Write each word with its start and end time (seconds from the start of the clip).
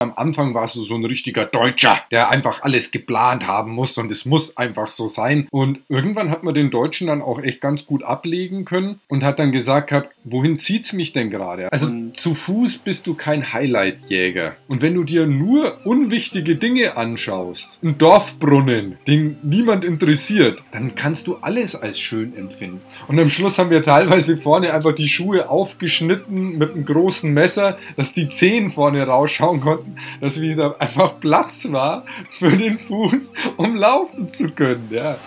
Am 0.00 0.12
Anfang 0.14 0.54
warst 0.54 0.76
du 0.76 0.84
so 0.84 0.94
ein 0.94 1.04
richtiger 1.04 1.44
Deutscher, 1.44 1.98
der 2.12 2.30
einfach 2.30 2.62
alles 2.62 2.92
geplant 2.92 3.48
haben 3.48 3.72
muss 3.72 3.98
und 3.98 4.12
es 4.12 4.26
muss 4.26 4.56
einfach 4.56 4.92
so 4.92 5.08
sein. 5.08 5.48
Und 5.50 5.80
irgendwann 5.88 6.30
hat 6.30 6.44
man 6.44 6.54
den 6.54 6.70
Deutschen 6.70 7.08
dann 7.08 7.20
auch 7.20 7.42
echt 7.42 7.60
ganz 7.60 7.84
gut 7.84 8.04
ablegen 8.04 8.64
können 8.64 9.00
und 9.08 9.24
hat 9.24 9.40
dann 9.40 9.50
gesagt 9.50 9.90
gehabt, 9.90 10.14
wohin 10.22 10.60
zieht's 10.60 10.92
mich 10.92 11.12
denn 11.12 11.30
gerade? 11.30 11.72
Also 11.72 11.86
und 11.86 12.16
zu 12.16 12.36
Fuß 12.36 12.78
bist 12.78 13.08
du 13.08 13.14
kein 13.14 13.52
Highlightjäger. 13.52 14.54
Und 14.68 14.82
wenn 14.82 14.94
du 14.94 15.02
dir 15.02 15.26
nur 15.26 15.84
unwichtige 15.84 16.54
Dinge 16.54 16.96
anschaust, 16.96 17.80
ein 17.82 17.98
Dorfbrunnen, 17.98 18.98
den 19.08 19.38
niemand 19.42 19.84
interessiert, 19.84 20.62
dann 20.70 20.94
kannst 20.94 21.26
du 21.26 21.38
alles 21.40 21.74
als 21.74 21.98
schön 21.98 22.36
empfinden. 22.36 22.82
Und 23.08 23.18
am 23.18 23.28
Schluss 23.28 23.58
haben 23.58 23.70
wir 23.70 23.82
teilweise 23.82 24.36
vorne 24.36 24.72
einfach 24.72 24.94
die 24.94 25.08
Schuhe 25.08 25.50
aufgeschnitten 25.50 26.56
mit 26.56 26.70
einem 26.70 26.84
großen 26.84 27.34
Messer, 27.34 27.78
dass 27.96 28.12
die 28.12 28.28
Zehen 28.28 28.70
vorne 28.70 29.04
rausschauen 29.04 29.60
konnten 29.60 29.87
dass 30.20 30.40
wieder 30.40 30.80
einfach 30.80 31.18
Platz 31.20 31.70
war 31.70 32.04
für 32.30 32.56
den 32.56 32.78
Fuß, 32.78 33.32
um 33.56 33.76
laufen 33.76 34.32
zu 34.32 34.50
können. 34.50 34.88
Ja. 34.90 35.18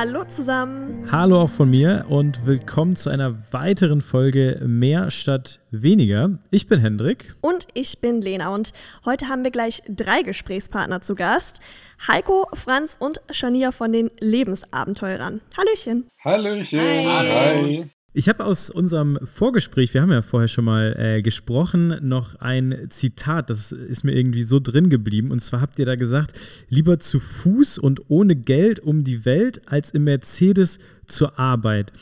Hallo 0.00 0.24
zusammen. 0.24 1.06
Hallo 1.12 1.42
auch 1.42 1.50
von 1.50 1.68
mir 1.68 2.06
und 2.08 2.46
willkommen 2.46 2.96
zu 2.96 3.10
einer 3.10 3.36
weiteren 3.52 4.00
Folge 4.00 4.64
Mehr 4.66 5.10
statt 5.10 5.60
weniger. 5.70 6.38
Ich 6.50 6.66
bin 6.66 6.80
Hendrik. 6.80 7.34
Und 7.42 7.66
ich 7.74 8.00
bin 8.00 8.22
Lena 8.22 8.54
und 8.54 8.72
heute 9.04 9.28
haben 9.28 9.44
wir 9.44 9.50
gleich 9.50 9.82
drei 9.90 10.22
Gesprächspartner 10.22 11.02
zu 11.02 11.14
Gast. 11.14 11.60
Heiko, 12.08 12.46
Franz 12.54 12.96
und 12.98 13.20
Shania 13.30 13.72
von 13.72 13.92
den 13.92 14.10
Lebensabenteurern. 14.20 15.42
Hallöchen. 15.54 16.08
Hallöchen. 16.24 16.80
Hi. 16.80 17.84
Hi. 17.84 17.90
Ich 18.12 18.28
habe 18.28 18.44
aus 18.44 18.70
unserem 18.70 19.20
Vorgespräch, 19.22 19.94
wir 19.94 20.02
haben 20.02 20.10
ja 20.10 20.20
vorher 20.20 20.48
schon 20.48 20.64
mal 20.64 20.96
äh, 20.98 21.22
gesprochen, 21.22 21.96
noch 22.02 22.34
ein 22.40 22.86
Zitat, 22.88 23.50
das 23.50 23.70
ist 23.70 24.02
mir 24.02 24.16
irgendwie 24.16 24.42
so 24.42 24.58
drin 24.58 24.90
geblieben. 24.90 25.30
Und 25.30 25.38
zwar 25.38 25.60
habt 25.60 25.78
ihr 25.78 25.86
da 25.86 25.94
gesagt, 25.94 26.32
lieber 26.68 26.98
zu 26.98 27.20
Fuß 27.20 27.78
und 27.78 28.10
ohne 28.10 28.34
Geld 28.34 28.80
um 28.80 29.04
die 29.04 29.24
Welt 29.24 29.62
als 29.66 29.92
im 29.92 30.02
Mercedes 30.02 30.80
zur 31.06 31.38
Arbeit. 31.38 31.92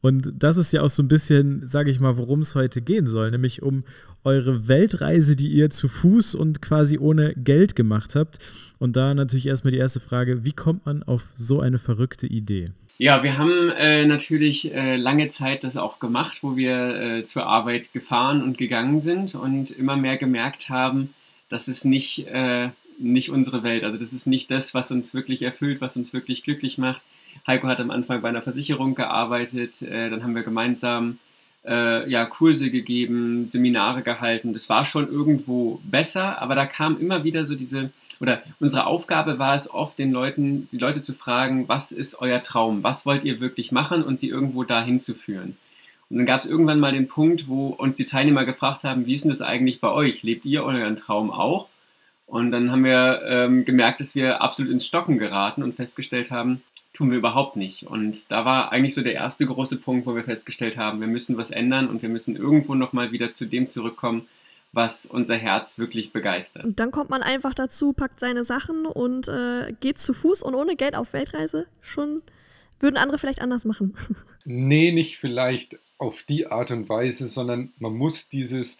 Und 0.00 0.34
das 0.38 0.56
ist 0.56 0.72
ja 0.72 0.82
auch 0.82 0.88
so 0.88 1.02
ein 1.02 1.08
bisschen, 1.08 1.66
sage 1.66 1.90
ich 1.90 1.98
mal, 1.98 2.16
worum 2.16 2.42
es 2.42 2.54
heute 2.54 2.80
gehen 2.80 3.08
soll, 3.08 3.32
nämlich 3.32 3.60
um 3.60 3.82
eure 4.22 4.68
Weltreise, 4.68 5.34
die 5.34 5.48
ihr 5.48 5.70
zu 5.70 5.88
Fuß 5.88 6.36
und 6.36 6.62
quasi 6.62 6.96
ohne 6.96 7.34
Geld 7.34 7.74
gemacht 7.74 8.14
habt. 8.14 8.38
Und 8.78 8.94
da 8.94 9.14
natürlich 9.14 9.48
erstmal 9.48 9.72
die 9.72 9.78
erste 9.78 9.98
Frage, 9.98 10.44
wie 10.44 10.52
kommt 10.52 10.86
man 10.86 11.02
auf 11.02 11.32
so 11.34 11.60
eine 11.60 11.80
verrückte 11.80 12.28
Idee? 12.28 12.66
Ja, 12.98 13.22
wir 13.22 13.36
haben 13.36 13.68
äh, 13.70 14.06
natürlich 14.06 14.72
äh, 14.72 14.96
lange 14.96 15.28
Zeit 15.28 15.64
das 15.64 15.76
auch 15.76 15.98
gemacht, 15.98 16.38
wo 16.42 16.56
wir 16.56 17.18
äh, 17.18 17.24
zur 17.24 17.44
Arbeit 17.44 17.92
gefahren 17.92 18.42
und 18.42 18.56
gegangen 18.56 19.00
sind 19.00 19.34
und 19.34 19.70
immer 19.70 19.96
mehr 19.96 20.16
gemerkt 20.16 20.70
haben, 20.70 21.14
das 21.50 21.68
ist 21.68 21.84
nicht, 21.84 22.26
äh, 22.28 22.70
nicht 22.98 23.28
unsere 23.30 23.62
Welt. 23.62 23.84
Also 23.84 23.98
das 23.98 24.14
ist 24.14 24.26
nicht 24.26 24.50
das, 24.50 24.72
was 24.72 24.90
uns 24.90 25.12
wirklich 25.12 25.42
erfüllt, 25.42 25.82
was 25.82 25.98
uns 25.98 26.14
wirklich 26.14 26.42
glücklich 26.42 26.78
macht. 26.78 27.02
Heiko 27.46 27.68
hat 27.68 27.80
am 27.80 27.90
Anfang 27.90 28.22
bei 28.22 28.30
einer 28.30 28.40
Versicherung 28.40 28.94
gearbeitet, 28.94 29.82
äh, 29.82 30.08
dann 30.08 30.22
haben 30.22 30.34
wir 30.34 30.42
gemeinsam 30.42 31.18
äh, 31.66 32.08
ja, 32.08 32.24
Kurse 32.24 32.70
gegeben, 32.70 33.46
Seminare 33.48 34.00
gehalten. 34.02 34.54
Das 34.54 34.70
war 34.70 34.86
schon 34.86 35.12
irgendwo 35.12 35.80
besser, 35.84 36.40
aber 36.40 36.54
da 36.54 36.64
kam 36.64 36.98
immer 36.98 37.24
wieder 37.24 37.44
so 37.44 37.56
diese 37.56 37.90
oder 38.20 38.42
unsere 38.60 38.86
Aufgabe 38.86 39.38
war 39.38 39.54
es 39.54 39.70
oft, 39.70 39.98
den 39.98 40.12
Leuten, 40.12 40.68
die 40.72 40.78
Leute 40.78 41.02
zu 41.02 41.14
fragen, 41.14 41.68
was 41.68 41.92
ist 41.92 42.20
euer 42.20 42.42
Traum? 42.42 42.82
Was 42.82 43.06
wollt 43.06 43.24
ihr 43.24 43.40
wirklich 43.40 43.72
machen 43.72 44.02
und 44.02 44.18
sie 44.18 44.28
irgendwo 44.28 44.64
dahin 44.64 45.00
zu 45.00 45.14
führen? 45.14 45.56
Und 46.08 46.18
dann 46.18 46.26
gab 46.26 46.40
es 46.40 46.46
irgendwann 46.46 46.80
mal 46.80 46.92
den 46.92 47.08
Punkt, 47.08 47.48
wo 47.48 47.68
uns 47.68 47.96
die 47.96 48.04
Teilnehmer 48.04 48.44
gefragt 48.44 48.84
haben, 48.84 49.06
wie 49.06 49.14
ist 49.14 49.24
denn 49.24 49.30
das 49.30 49.42
eigentlich 49.42 49.80
bei 49.80 49.90
euch? 49.90 50.22
Lebt 50.22 50.46
ihr 50.46 50.62
euren 50.62 50.96
Traum 50.96 51.30
auch? 51.30 51.68
Und 52.26 52.50
dann 52.50 52.70
haben 52.70 52.84
wir 52.84 53.22
ähm, 53.26 53.64
gemerkt, 53.64 54.00
dass 54.00 54.14
wir 54.14 54.42
absolut 54.42 54.70
ins 54.72 54.86
Stocken 54.86 55.18
geraten 55.18 55.62
und 55.62 55.74
festgestellt 55.74 56.30
haben, 56.30 56.62
tun 56.92 57.10
wir 57.10 57.18
überhaupt 57.18 57.56
nicht. 57.56 57.84
Und 57.84 58.30
da 58.32 58.44
war 58.44 58.72
eigentlich 58.72 58.94
so 58.94 59.02
der 59.02 59.14
erste 59.14 59.46
große 59.46 59.76
Punkt, 59.76 60.06
wo 60.06 60.14
wir 60.14 60.24
festgestellt 60.24 60.76
haben, 60.76 61.00
wir 61.00 61.06
müssen 61.06 61.36
was 61.36 61.50
ändern 61.50 61.88
und 61.88 62.02
wir 62.02 62.08
müssen 62.08 62.34
irgendwo 62.36 62.74
nochmal 62.74 63.12
wieder 63.12 63.32
zu 63.32 63.44
dem 63.46 63.66
zurückkommen, 63.66 64.26
was 64.76 65.06
unser 65.06 65.36
Herz 65.36 65.78
wirklich 65.78 66.12
begeistert. 66.12 66.64
Und 66.64 66.78
dann 66.78 66.90
kommt 66.90 67.08
man 67.08 67.22
einfach 67.22 67.54
dazu, 67.54 67.94
packt 67.94 68.20
seine 68.20 68.44
Sachen 68.44 68.84
und 68.84 69.26
äh, 69.26 69.72
geht 69.80 69.98
zu 69.98 70.12
Fuß 70.12 70.42
und 70.42 70.54
ohne 70.54 70.76
Geld 70.76 70.94
auf 70.94 71.14
Weltreise. 71.14 71.66
Schon 71.80 72.22
würden 72.78 72.98
andere 72.98 73.18
vielleicht 73.18 73.40
anders 73.40 73.64
machen. 73.64 73.96
Nee, 74.48 74.92
nicht 74.92 75.18
vielleicht 75.18 75.80
auf 75.98 76.22
die 76.22 76.46
Art 76.46 76.70
und 76.70 76.88
Weise, 76.88 77.26
sondern 77.26 77.72
man 77.80 77.94
muss 77.94 78.28
dieses 78.28 78.78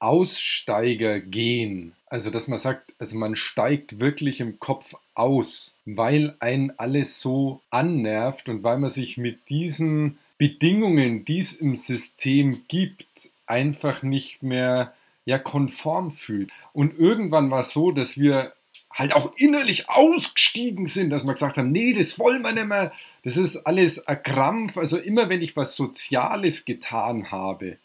Aussteiger 0.00 1.20
gehen. 1.20 1.92
Also, 2.06 2.30
dass 2.30 2.48
man 2.48 2.58
sagt, 2.58 2.92
also 2.98 3.16
man 3.16 3.36
steigt 3.36 4.00
wirklich 4.00 4.40
im 4.40 4.58
Kopf 4.58 4.96
aus, 5.14 5.76
weil 5.84 6.34
ein 6.40 6.76
alles 6.80 7.20
so 7.20 7.60
annervt 7.70 8.48
und 8.48 8.64
weil 8.64 8.78
man 8.78 8.90
sich 8.90 9.18
mit 9.18 9.48
diesen 9.48 10.18
Bedingungen, 10.36 11.24
die 11.24 11.38
es 11.38 11.54
im 11.54 11.76
System 11.76 12.62
gibt, 12.66 13.30
einfach 13.46 14.02
nicht 14.02 14.42
mehr 14.42 14.94
ja 15.24 15.38
konform 15.38 16.10
fühlt. 16.10 16.50
Und 16.72 16.98
irgendwann 16.98 17.50
war 17.50 17.60
es 17.60 17.70
so, 17.70 17.90
dass 17.90 18.16
wir 18.16 18.52
halt 18.92 19.14
auch 19.14 19.32
innerlich 19.36 19.90
ausgestiegen 19.90 20.86
sind, 20.86 21.10
dass 21.10 21.24
wir 21.24 21.32
gesagt 21.32 21.58
haben, 21.58 21.70
nee, 21.70 21.92
das 21.92 22.18
wollen 22.18 22.42
wir 22.42 22.52
nicht 22.52 22.66
mehr. 22.66 22.92
Das 23.24 23.36
ist 23.36 23.66
alles 23.66 24.06
ein 24.06 24.22
Krampf. 24.22 24.76
Also 24.76 24.96
immer 24.96 25.28
wenn 25.28 25.42
ich 25.42 25.56
was 25.56 25.76
Soziales 25.76 26.64
getan 26.64 27.30
habe, 27.30 27.76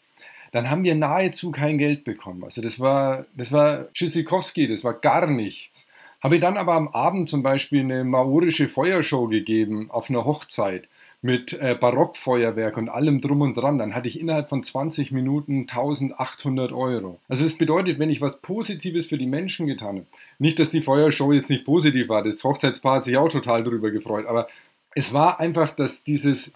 dann 0.52 0.70
haben 0.70 0.84
wir 0.84 0.94
nahezu 0.94 1.50
kein 1.50 1.78
Geld 1.78 2.04
bekommen. 2.04 2.44
Also 2.44 2.62
das 2.62 2.78
war, 2.78 3.26
das 3.36 3.52
war 3.52 3.92
Tschüssikowski, 3.92 4.68
das 4.68 4.84
war 4.84 4.94
gar 4.94 5.26
nichts. 5.26 5.88
Habe 6.22 6.36
ich 6.36 6.40
dann 6.40 6.56
aber 6.56 6.74
am 6.74 6.88
Abend 6.88 7.28
zum 7.28 7.42
Beispiel 7.42 7.80
eine 7.80 8.04
maorische 8.04 8.68
Feuershow 8.68 9.26
gegeben 9.26 9.90
auf 9.90 10.08
einer 10.08 10.24
Hochzeit 10.24 10.88
mit 11.24 11.52
äh, 11.52 11.76
Barockfeuerwerk 11.80 12.76
und 12.76 12.88
allem 12.88 13.20
drum 13.20 13.42
und 13.42 13.56
dran, 13.56 13.78
dann 13.78 13.94
hatte 13.94 14.08
ich 14.08 14.18
innerhalb 14.18 14.48
von 14.48 14.64
20 14.64 15.12
Minuten 15.12 15.60
1800 15.60 16.72
Euro. 16.72 17.20
Also 17.28 17.44
es 17.44 17.56
bedeutet, 17.56 18.00
wenn 18.00 18.10
ich 18.10 18.20
was 18.20 18.40
Positives 18.40 19.06
für 19.06 19.18
die 19.18 19.28
Menschen 19.28 19.68
getan 19.68 19.98
habe, 19.98 20.06
nicht, 20.40 20.58
dass 20.58 20.70
die 20.70 20.82
Feuershow 20.82 21.32
jetzt 21.32 21.48
nicht 21.48 21.64
positiv 21.64 22.08
war, 22.08 22.24
das 22.24 22.42
Hochzeitspaar 22.42 22.96
hat 22.96 23.04
sich 23.04 23.16
auch 23.16 23.28
total 23.28 23.62
darüber 23.62 23.92
gefreut, 23.92 24.26
aber 24.26 24.48
es 24.96 25.12
war 25.12 25.38
einfach, 25.38 25.70
dass 25.70 26.02
dieses, 26.02 26.52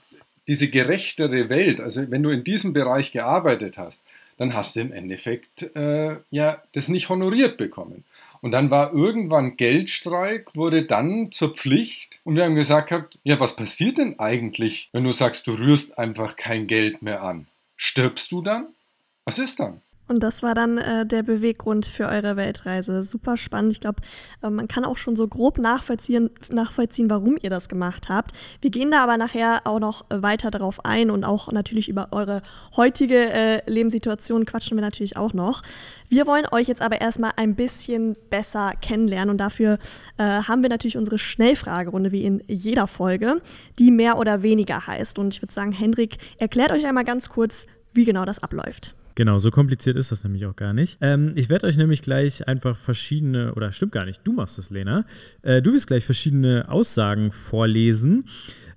diese 0.48 0.68
gerechtere 0.68 1.48
Welt, 1.48 1.80
also 1.80 2.10
wenn 2.10 2.24
du 2.24 2.30
in 2.30 2.42
diesem 2.42 2.72
Bereich 2.72 3.12
gearbeitet 3.12 3.78
hast, 3.78 4.04
dann 4.36 4.54
hast 4.54 4.76
du 4.76 4.80
im 4.80 4.92
Endeffekt 4.92 5.74
äh, 5.76 6.18
ja 6.30 6.62
das 6.72 6.88
nicht 6.88 7.08
honoriert 7.08 7.56
bekommen. 7.56 8.04
Und 8.40 8.52
dann 8.52 8.70
war 8.70 8.92
irgendwann 8.92 9.56
Geldstreik, 9.56 10.54
wurde 10.54 10.84
dann 10.84 11.32
zur 11.32 11.54
Pflicht. 11.54 12.20
Und 12.22 12.36
wir 12.36 12.44
haben 12.44 12.54
gesagt 12.54 12.90
gehabt, 12.90 13.18
ja, 13.24 13.40
was 13.40 13.56
passiert 13.56 13.98
denn 13.98 14.18
eigentlich, 14.18 14.88
wenn 14.92 15.04
du 15.04 15.12
sagst, 15.12 15.46
du 15.46 15.52
rührst 15.52 15.98
einfach 15.98 16.36
kein 16.36 16.66
Geld 16.66 17.02
mehr 17.02 17.22
an? 17.22 17.46
Stirbst 17.76 18.30
du 18.32 18.42
dann? 18.42 18.68
Was 19.24 19.38
ist 19.38 19.58
dann? 19.58 19.80
Und 20.08 20.22
das 20.22 20.42
war 20.42 20.54
dann 20.54 20.78
äh, 20.78 21.04
der 21.04 21.22
Beweggrund 21.22 21.86
für 21.86 22.06
eure 22.06 22.36
Weltreise. 22.36 23.02
Super 23.02 23.36
spannend. 23.36 23.72
Ich 23.72 23.80
glaube, 23.80 24.02
äh, 24.42 24.50
man 24.50 24.68
kann 24.68 24.84
auch 24.84 24.96
schon 24.96 25.16
so 25.16 25.26
grob 25.26 25.58
nachvollziehen, 25.58 26.30
nachvollziehen, 26.50 27.10
warum 27.10 27.36
ihr 27.42 27.50
das 27.50 27.68
gemacht 27.68 28.08
habt. 28.08 28.32
Wir 28.60 28.70
gehen 28.70 28.90
da 28.90 29.02
aber 29.02 29.16
nachher 29.16 29.62
auch 29.64 29.80
noch 29.80 30.06
weiter 30.08 30.50
darauf 30.50 30.84
ein 30.84 31.10
und 31.10 31.24
auch 31.24 31.50
natürlich 31.50 31.88
über 31.88 32.08
eure 32.12 32.42
heutige 32.76 33.16
äh, 33.16 33.70
Lebenssituation 33.70 34.44
quatschen 34.44 34.76
wir 34.76 34.82
natürlich 34.82 35.16
auch 35.16 35.32
noch. 35.32 35.62
Wir 36.08 36.26
wollen 36.26 36.46
euch 36.52 36.68
jetzt 36.68 36.82
aber 36.82 37.00
erstmal 37.00 37.32
ein 37.36 37.56
bisschen 37.56 38.16
besser 38.30 38.74
kennenlernen 38.80 39.30
und 39.30 39.38
dafür 39.38 39.78
äh, 40.18 40.22
haben 40.22 40.62
wir 40.62 40.68
natürlich 40.68 40.96
unsere 40.96 41.18
Schnellfragerunde 41.18 42.12
wie 42.12 42.24
in 42.24 42.42
jeder 42.46 42.86
Folge, 42.86 43.42
die 43.80 43.90
mehr 43.90 44.18
oder 44.18 44.42
weniger 44.42 44.86
heißt. 44.86 45.18
Und 45.18 45.34
ich 45.34 45.42
würde 45.42 45.52
sagen, 45.52 45.72
Hendrik, 45.72 46.18
erklärt 46.38 46.70
euch 46.70 46.86
einmal 46.86 47.04
ganz 47.04 47.28
kurz, 47.28 47.66
wie 47.92 48.04
genau 48.04 48.24
das 48.24 48.40
abläuft. 48.40 48.94
Genau, 49.16 49.38
so 49.38 49.50
kompliziert 49.50 49.96
ist 49.96 50.12
das 50.12 50.24
nämlich 50.24 50.44
auch 50.44 50.56
gar 50.56 50.74
nicht. 50.74 50.98
Ähm, 51.00 51.32
ich 51.36 51.48
werde 51.48 51.66
euch 51.66 51.78
nämlich 51.78 52.02
gleich 52.02 52.46
einfach 52.46 52.76
verschiedene, 52.76 53.54
oder 53.54 53.72
stimmt 53.72 53.92
gar 53.92 54.04
nicht, 54.04 54.20
du 54.24 54.32
machst 54.34 54.58
das, 54.58 54.68
Lena. 54.68 55.04
Äh, 55.40 55.62
du 55.62 55.72
wirst 55.72 55.86
gleich 55.86 56.04
verschiedene 56.04 56.68
Aussagen 56.68 57.32
vorlesen. 57.32 58.26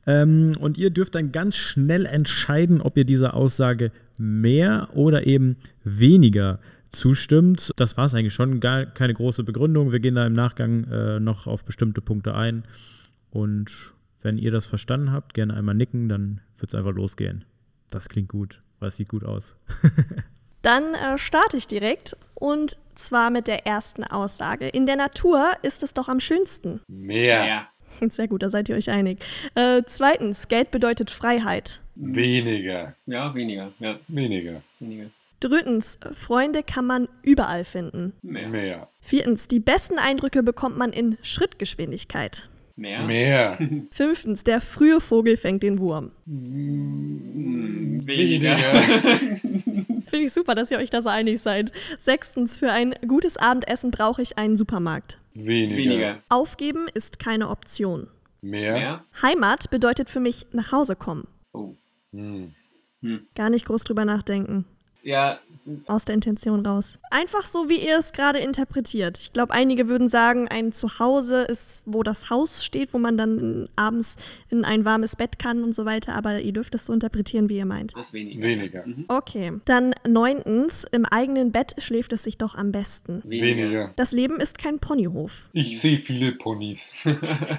Ähm, 0.07 0.53
und 0.57 0.77
ihr 0.77 0.91
dürft 0.91 1.15
dann 1.15 1.33
ganz 1.33 1.57
schnell 1.57 2.05
entscheiden, 2.05 2.81
ob 2.81 2.97
ihr 2.97 3.03
dieser 3.03 3.33
Aussage 3.33 3.91
mehr 4.17 4.87
oder 4.93 5.27
eben 5.27 5.57
weniger 5.83 6.59
zustimmt. 6.87 7.71
Das 7.75 7.97
war 7.97 8.05
es 8.05 8.15
eigentlich 8.15 8.33
schon, 8.33 8.61
gar 8.61 8.85
keine 8.85 9.13
große 9.13 9.43
Begründung. 9.43 9.91
Wir 9.91 9.99
gehen 9.99 10.15
da 10.15 10.25
im 10.25 10.33
Nachgang 10.33 10.85
äh, 10.85 11.19
noch 11.19 11.47
auf 11.47 11.65
bestimmte 11.65 11.99
Punkte 11.99 12.33
ein. 12.33 12.63
Und 13.29 13.93
wenn 14.21 14.37
ihr 14.37 14.51
das 14.51 14.67
verstanden 14.67 15.11
habt, 15.11 15.33
gerne 15.33 15.53
einmal 15.53 15.75
nicken, 15.75 16.07
dann 16.07 16.39
wird 16.57 16.69
es 16.69 16.75
einfach 16.75 16.93
losgehen. 16.93 17.43
Das 17.91 18.07
klingt 18.07 18.29
gut, 18.29 18.59
weil 18.79 18.89
es 18.89 18.95
sieht 18.95 19.09
gut 19.09 19.23
aus. 19.23 19.55
Dann 20.61 20.93
äh, 20.93 21.17
starte 21.17 21.57
ich 21.57 21.67
direkt 21.67 22.17
und 22.35 22.77
zwar 22.95 23.29
mit 23.29 23.47
der 23.47 23.65
ersten 23.65 24.03
Aussage. 24.03 24.67
In 24.67 24.85
der 24.85 24.97
Natur 24.97 25.53
ist 25.61 25.83
es 25.83 25.93
doch 25.93 26.09
am 26.09 26.19
schönsten. 26.19 26.81
Mehr. 26.87 27.45
Ja. 27.45 27.69
Sehr 28.09 28.27
gut, 28.27 28.43
da 28.43 28.49
seid 28.49 28.69
ihr 28.69 28.75
euch 28.75 28.89
einig. 28.89 29.19
Äh, 29.55 29.83
zweitens, 29.85 30.47
Geld 30.47 30.71
bedeutet 30.71 31.11
Freiheit. 31.11 31.81
Weniger. 31.95 32.95
Ja, 33.05 33.33
weniger. 33.35 33.71
Ja, 33.79 33.99
Weniger. 34.07 34.61
weniger. 34.79 35.09
Drittens, 35.41 35.97
Freunde 36.13 36.63
kann 36.63 36.85
man 36.85 37.07
überall 37.23 37.63
finden. 37.63 38.13
Mehr. 38.21 38.49
Mehr. 38.49 38.89
Viertens, 38.99 39.47
die 39.47 39.61
besten 39.61 39.97
Eindrücke 39.97 40.43
bekommt 40.43 40.77
man 40.77 40.91
in 40.91 41.17
Schrittgeschwindigkeit. 41.21 42.49
Mehr. 42.79 43.01
Mehr. 43.05 43.57
Fünftens, 43.91 44.45
der 44.45 44.61
frühe 44.61 45.01
Vogel 45.01 45.35
fängt 45.35 45.63
den 45.63 45.79
Wurm. 45.79 46.11
Hm, 46.25 48.01
Weniger. 48.05 48.57
Finde 50.09 50.25
ich 50.25 50.31
super, 50.31 50.55
dass 50.55 50.71
ihr 50.71 50.77
euch 50.77 50.89
da 50.89 51.01
so 51.01 51.09
einig 51.09 51.41
seid. 51.41 51.73
Sechstens, 51.97 52.57
für 52.57 52.71
ein 52.71 52.95
gutes 53.05 53.35
Abendessen 53.35 53.91
brauche 53.91 54.21
ich 54.21 54.37
einen 54.37 54.55
Supermarkt. 54.55 55.19
Weniger. 55.33 55.77
Weniger. 55.77 56.23
Aufgeben 56.29 56.87
ist 56.93 57.19
keine 57.19 57.49
Option. 57.49 58.07
Mehr. 58.41 58.73
Mehr. 58.73 59.03
Heimat 59.21 59.69
bedeutet 59.69 60.09
für 60.09 60.21
mich 60.21 60.47
nach 60.53 60.71
Hause 60.71 60.95
kommen. 60.95 61.27
Oh. 61.51 61.75
Hm. 62.13 62.53
Gar 63.35 63.49
nicht 63.49 63.65
groß 63.65 63.83
drüber 63.83 64.05
nachdenken. 64.05 64.63
Ja, 65.01 65.39
Aus 65.87 66.05
der 66.05 66.15
Intention 66.15 66.65
raus. 66.65 66.97
Einfach 67.09 67.43
so, 67.45 67.69
wie 67.69 67.77
ihr 67.85 67.97
es 67.97 68.11
gerade 68.11 68.39
interpretiert. 68.39 69.17
Ich 69.19 69.33
glaube, 69.33 69.53
einige 69.53 69.87
würden 69.87 70.07
sagen, 70.07 70.47
ein 70.47 70.71
Zuhause 70.73 71.43
ist, 71.43 71.81
wo 71.85 72.03
das 72.03 72.29
Haus 72.29 72.65
steht, 72.65 72.93
wo 72.93 72.97
man 72.97 73.17
dann 73.17 73.69
abends 73.75 74.17
in 74.49 74.65
ein 74.65 74.83
warmes 74.83 75.15
Bett 75.15 75.39
kann 75.39 75.63
und 75.63 75.71
so 75.73 75.85
weiter. 75.85 76.15
Aber 76.15 76.41
ihr 76.41 76.51
dürft 76.51 76.75
es 76.75 76.85
so 76.85 76.93
interpretieren, 76.93 77.49
wie 77.49 77.57
ihr 77.57 77.65
meint. 77.65 77.95
das 77.95 78.13
weniger. 78.13 78.41
Weniger. 78.41 78.85
Mhm. 78.85 79.05
Okay. 79.07 79.53
Dann 79.65 79.93
neuntens, 80.07 80.85
im 80.91 81.05
eigenen 81.05 81.51
Bett 81.51 81.75
schläft 81.77 82.11
es 82.13 82.23
sich 82.23 82.37
doch 82.37 82.55
am 82.55 82.71
besten. 82.71 83.21
Weniger. 83.25 83.93
Das 83.95 84.11
Leben 84.11 84.39
ist 84.39 84.57
kein 84.57 84.79
Ponyhof. 84.79 85.49
Ich 85.53 85.79
sehe 85.79 85.99
viele 85.99 86.33
Ponys. 86.33 86.93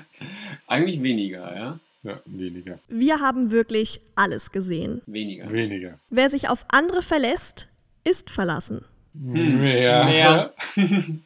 Eigentlich 0.66 1.02
weniger, 1.02 1.54
ja. 1.56 1.80
Ja, 2.02 2.16
weniger. 2.24 2.78
Wir 2.88 3.20
haben 3.20 3.50
wirklich 3.50 4.00
alles 4.14 4.52
gesehen. 4.52 5.02
Weniger. 5.06 5.52
Weniger. 5.52 5.98
Wer 6.08 6.30
sich 6.30 6.48
auf 6.48 6.64
andere 6.68 7.02
verlässt, 7.02 7.68
ist 8.04 8.30
verlassen. 8.30 8.84
Mehr. 9.12 10.04
Mehr. 10.04 10.54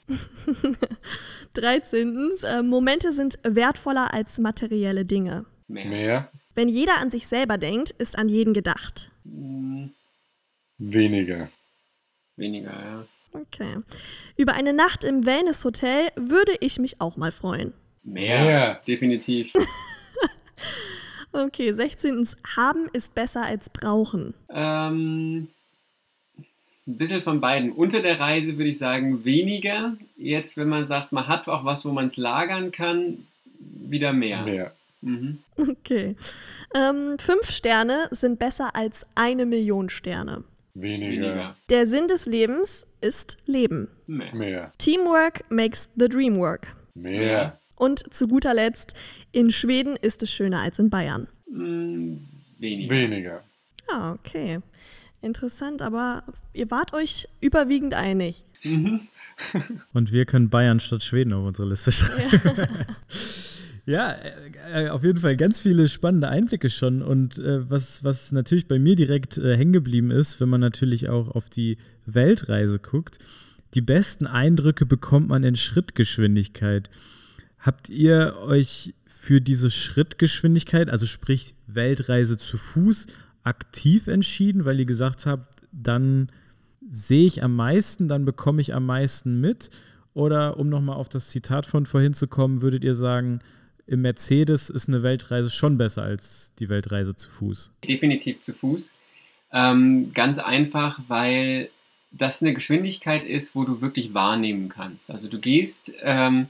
13. 1.55 2.31
Äh, 2.43 2.63
Momente 2.63 3.13
sind 3.13 3.39
wertvoller 3.45 4.13
als 4.13 4.39
materielle 4.39 5.05
Dinge. 5.05 5.45
Mehr. 5.69 5.87
Mehr. 5.87 6.31
Wenn 6.55 6.69
jeder 6.69 6.99
an 6.99 7.11
sich 7.11 7.27
selber 7.27 7.59
denkt, 7.59 7.91
ist 7.93 8.19
an 8.19 8.29
jeden 8.29 8.55
gedacht. 8.55 9.11
Hm, 9.25 9.91
Weniger. 10.79 11.49
Weniger, 12.37 12.73
ja. 12.73 13.07
Okay. 13.33 13.79
Über 14.37 14.55
eine 14.55 14.73
Nacht 14.73 15.05
im 15.05 15.25
Wellness-Hotel 15.27 16.11
würde 16.17 16.53
ich 16.61 16.79
mich 16.79 17.01
auch 17.01 17.17
mal 17.17 17.33
freuen. 17.33 17.73
Mehr. 18.03 18.45
Mehr. 18.45 18.81
Definitiv. 18.87 19.53
Okay, 21.33 21.73
16. 21.73 22.29
Haben 22.57 22.89
ist 22.93 23.15
besser 23.15 23.45
als 23.45 23.69
brauchen. 23.71 24.35
ähm, 24.51 25.49
ein 26.87 26.99
bisschen 26.99 27.23
von 27.23 27.41
beiden. 27.41 27.73
Unter 27.73 28.03
der 28.03 28.21
Reise 28.21 28.59
würde 28.59 28.69
ich 28.71 28.79
sagen 28.79 29.25
weniger. 29.25 29.97
Jetzt, 30.17 30.59
wenn 30.59 30.69
man 30.69 30.85
sagt, 30.85 31.13
man 31.13 31.27
hat 31.27 31.49
auch 31.49 31.65
was, 31.65 31.87
wo 31.87 31.93
man 31.93 32.07
es 32.07 32.19
lagern 32.19 32.73
kann, 32.73 33.27
wieder 33.59 34.13
mehr. 34.13 34.43
Mehr. 34.43 34.73
Mhm. 35.01 35.39
Okay. 35.57 36.15
Ähm, 36.75 37.17
fünf 37.19 37.51
Sterne 37.51 38.09
sind 38.11 38.39
besser 38.39 38.77
als 38.77 39.07
eine 39.15 39.47
Million 39.47 39.89
Sterne. 39.89 40.45
Weniger. 40.75 41.11
Weniger. 41.11 41.57
Der 41.71 41.87
Sinn 41.87 42.07
des 42.07 42.27
Lebens 42.27 42.87
ist 43.01 43.39
Leben. 43.47 43.89
Mehr. 44.07 44.35
Mehr. 44.35 44.73
Teamwork 44.79 45.45
makes 45.51 45.89
the 45.97 46.09
dream 46.09 46.39
work. 46.39 46.77
Mehr. 46.95 47.59
Und 47.77 48.13
zu 48.13 48.29
guter 48.29 48.55
Letzt, 48.55 48.95
in 49.33 49.51
Schweden 49.51 49.97
ist 49.97 50.23
es 50.23 50.31
schöner 50.31 50.63
als 50.63 50.79
in 50.79 50.91
Bayern. 50.91 51.29
Hm, 51.49 52.27
weniger. 52.59 52.95
Weniger. 52.95 53.45
Ah, 53.89 54.13
okay. 54.13 54.61
Interessant, 55.21 55.83
aber 55.83 56.23
ihr 56.53 56.71
wart 56.71 56.93
euch 56.93 57.29
überwiegend 57.41 57.95
einig. 57.95 58.45
Und 59.93 60.13
wir 60.13 60.25
können 60.27 60.51
Bayern 60.51 60.81
statt 60.81 61.03
Schweden 61.03 61.33
auf 61.33 61.47
unsere 61.47 61.69
Liste 61.69 61.93
schreiben. 61.93 62.69
Ja, 63.87 64.13
äh, 64.13 64.87
äh, 64.87 64.89
auf 64.89 65.05
jeden 65.05 65.21
Fall 65.21 65.37
ganz 65.37 65.61
viele 65.61 65.89
spannende 65.89 66.29
Einblicke 66.29 66.71
schon. 66.71 67.03
Und 67.03 67.39
äh, 67.39 67.69
was, 67.69 68.03
was 68.03 68.33
natürlich 68.33 68.67
bei 68.67 68.79
mir 68.79 68.97
direkt 68.97 69.37
äh, 69.37 69.57
hängen 69.57 69.73
geblieben 69.73 70.11
ist, 70.11 70.41
wenn 70.41 70.49
man 70.49 70.61
natürlich 70.61 71.09
auch 71.09 71.29
auf 71.29 71.51
die 71.51 71.77
Weltreise 72.07 72.79
guckt, 72.79 73.19
die 73.75 73.83
besten 73.83 74.27
Eindrücke 74.27 74.87
bekommt 74.87 75.29
man 75.29 75.45
in 75.45 75.57
Schrittgeschwindigkeit. 75.57 76.89
Habt 77.65 77.89
ihr 77.89 78.37
euch 78.43 78.93
für 79.07 79.41
diese 79.41 79.71
Schrittgeschwindigkeit, 79.71 80.91
also 80.91 81.07
sprich 81.07 81.55
Weltreise 81.67 82.37
zu 82.37 82.59
Fuß, 82.59 83.07
aktiv 83.43 84.07
entschieden, 84.07 84.67
weil 84.67 84.79
ihr 84.79 84.85
gesagt 84.85 85.25
habt, 85.25 85.63
dann 85.73 86.31
sehe 86.87 87.25
ich 87.25 87.43
am 87.43 87.57
meisten, 87.57 88.07
dann 88.07 88.27
bekomme 88.27 88.61
ich 88.61 88.75
am 88.75 88.85
meisten 88.85 89.41
mit? 89.41 89.71
Oder 90.13 90.59
um 90.59 90.69
nochmal 90.69 90.97
auf 90.97 91.09
das 91.09 91.31
Zitat 91.31 91.65
von 91.65 91.87
vorhin 91.87 92.13
zu 92.13 92.29
kommen, 92.29 92.61
würdet 92.61 92.85
ihr 92.85 92.95
sagen, 92.95 93.39
im 93.87 94.03
Mercedes 94.03 94.69
ist 94.69 94.89
eine 94.89 95.03
Weltreise 95.03 95.51
schon 95.51 95.79
besser 95.79 96.03
als 96.03 96.53
die 96.59 96.69
Weltreise 96.69 97.17
zu 97.17 97.31
Fuß? 97.31 97.73
Definitiv 97.89 98.41
zu 98.41 98.53
Fuß. 98.53 98.91
Ähm, 99.53 100.13
ganz 100.13 100.39
einfach, 100.39 101.01
weil 101.09 101.71
das 102.11 102.43
eine 102.43 102.53
Geschwindigkeit 102.53 103.25
ist, 103.25 103.57
wo 103.57 103.65
du 103.65 103.81
wirklich 103.81 104.13
wahrnehmen 104.13 104.69
kannst. 104.69 105.11
Also 105.11 105.29
du 105.29 105.39
gehst, 105.39 105.95
ähm, 106.03 106.49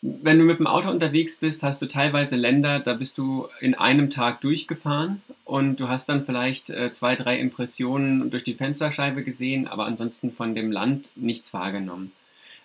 wenn 0.00 0.38
du 0.38 0.44
mit 0.44 0.58
dem 0.58 0.66
Auto 0.66 0.90
unterwegs 0.90 1.36
bist, 1.36 1.62
hast 1.62 1.82
du 1.82 1.86
teilweise 1.86 2.36
Länder, 2.36 2.80
da 2.80 2.94
bist 2.94 3.18
du 3.18 3.48
in 3.60 3.74
einem 3.74 4.10
Tag 4.10 4.40
durchgefahren 4.40 5.22
und 5.44 5.78
du 5.80 5.88
hast 5.88 6.08
dann 6.08 6.24
vielleicht 6.24 6.70
äh, 6.70 6.90
zwei, 6.92 7.16
drei 7.16 7.38
Impressionen 7.38 8.30
durch 8.30 8.44
die 8.44 8.54
Fensterscheibe 8.54 9.22
gesehen, 9.22 9.68
aber 9.68 9.86
ansonsten 9.86 10.30
von 10.30 10.54
dem 10.54 10.72
Land 10.72 11.10
nichts 11.16 11.52
wahrgenommen. 11.52 12.12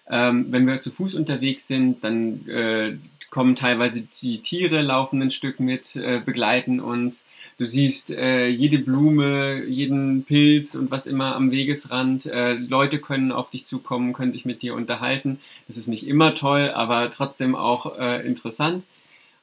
Ähm, 0.09 0.47
wenn 0.49 0.67
wir 0.67 0.81
zu 0.81 0.91
Fuß 0.91 1.15
unterwegs 1.15 1.67
sind, 1.67 2.03
dann 2.03 2.47
äh, 2.47 2.97
kommen 3.33 3.55
teilweise 3.55 4.03
die 4.21 4.43
Tiere 4.43 4.83
laufen 4.83 5.19
ein 5.19 5.31
Stück 5.31 5.59
mit, 5.59 5.95
äh, 5.95 6.21
begleiten 6.23 6.79
uns. 6.79 7.25
Du 7.57 7.65
siehst 7.65 8.11
äh, 8.11 8.45
jede 8.45 8.77
Blume, 8.77 9.63
jeden 9.65 10.23
Pilz 10.23 10.75
und 10.75 10.91
was 10.91 11.07
immer 11.07 11.35
am 11.35 11.51
Wegesrand. 11.51 12.27
Äh, 12.27 12.53
Leute 12.53 12.99
können 12.99 13.31
auf 13.31 13.49
dich 13.49 13.65
zukommen, 13.65 14.13
können 14.13 14.31
sich 14.31 14.45
mit 14.45 14.61
dir 14.61 14.75
unterhalten. 14.75 15.39
Das 15.67 15.77
ist 15.77 15.87
nicht 15.87 16.05
immer 16.05 16.35
toll, 16.35 16.69
aber 16.69 17.09
trotzdem 17.09 17.55
auch 17.55 17.97
äh, 17.97 18.23
interessant. 18.23 18.83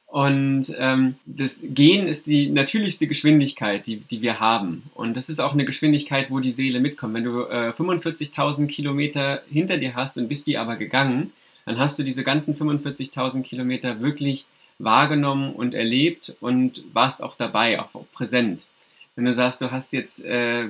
Und 0.07 0.73
ähm, 0.77 1.15
das 1.25 1.65
Gehen 1.67 2.07
ist 2.07 2.27
die 2.27 2.49
natürlichste 2.49 3.07
Geschwindigkeit, 3.07 3.87
die, 3.87 3.97
die 3.97 4.21
wir 4.21 4.39
haben. 4.39 4.83
Und 4.93 5.17
das 5.17 5.27
ist 5.27 5.41
auch 5.41 5.51
eine 5.51 5.65
Geschwindigkeit, 5.65 6.31
wo 6.31 6.39
die 6.39 6.51
Seele 6.51 6.79
mitkommt. 6.79 7.13
Wenn 7.13 7.25
du 7.25 7.41
äh, 7.41 7.71
45.000 7.71 8.67
Kilometer 8.67 9.41
hinter 9.49 9.77
dir 9.77 9.95
hast 9.95 10.17
und 10.17 10.29
bist 10.29 10.47
die 10.47 10.57
aber 10.57 10.77
gegangen, 10.77 11.33
dann 11.65 11.77
hast 11.77 11.99
du 11.99 12.03
diese 12.03 12.23
ganzen 12.23 12.55
45.000 12.55 13.43
Kilometer 13.43 13.99
wirklich 14.01 14.45
wahrgenommen 14.79 15.53
und 15.53 15.73
erlebt 15.73 16.35
und 16.41 16.83
warst 16.93 17.21
auch 17.21 17.35
dabei, 17.35 17.79
auch 17.79 17.89
präsent. 18.13 18.67
Wenn 19.15 19.25
du 19.25 19.33
sagst, 19.33 19.61
du 19.61 19.71
hast 19.71 19.93
jetzt, 19.93 20.25
äh, 20.25 20.69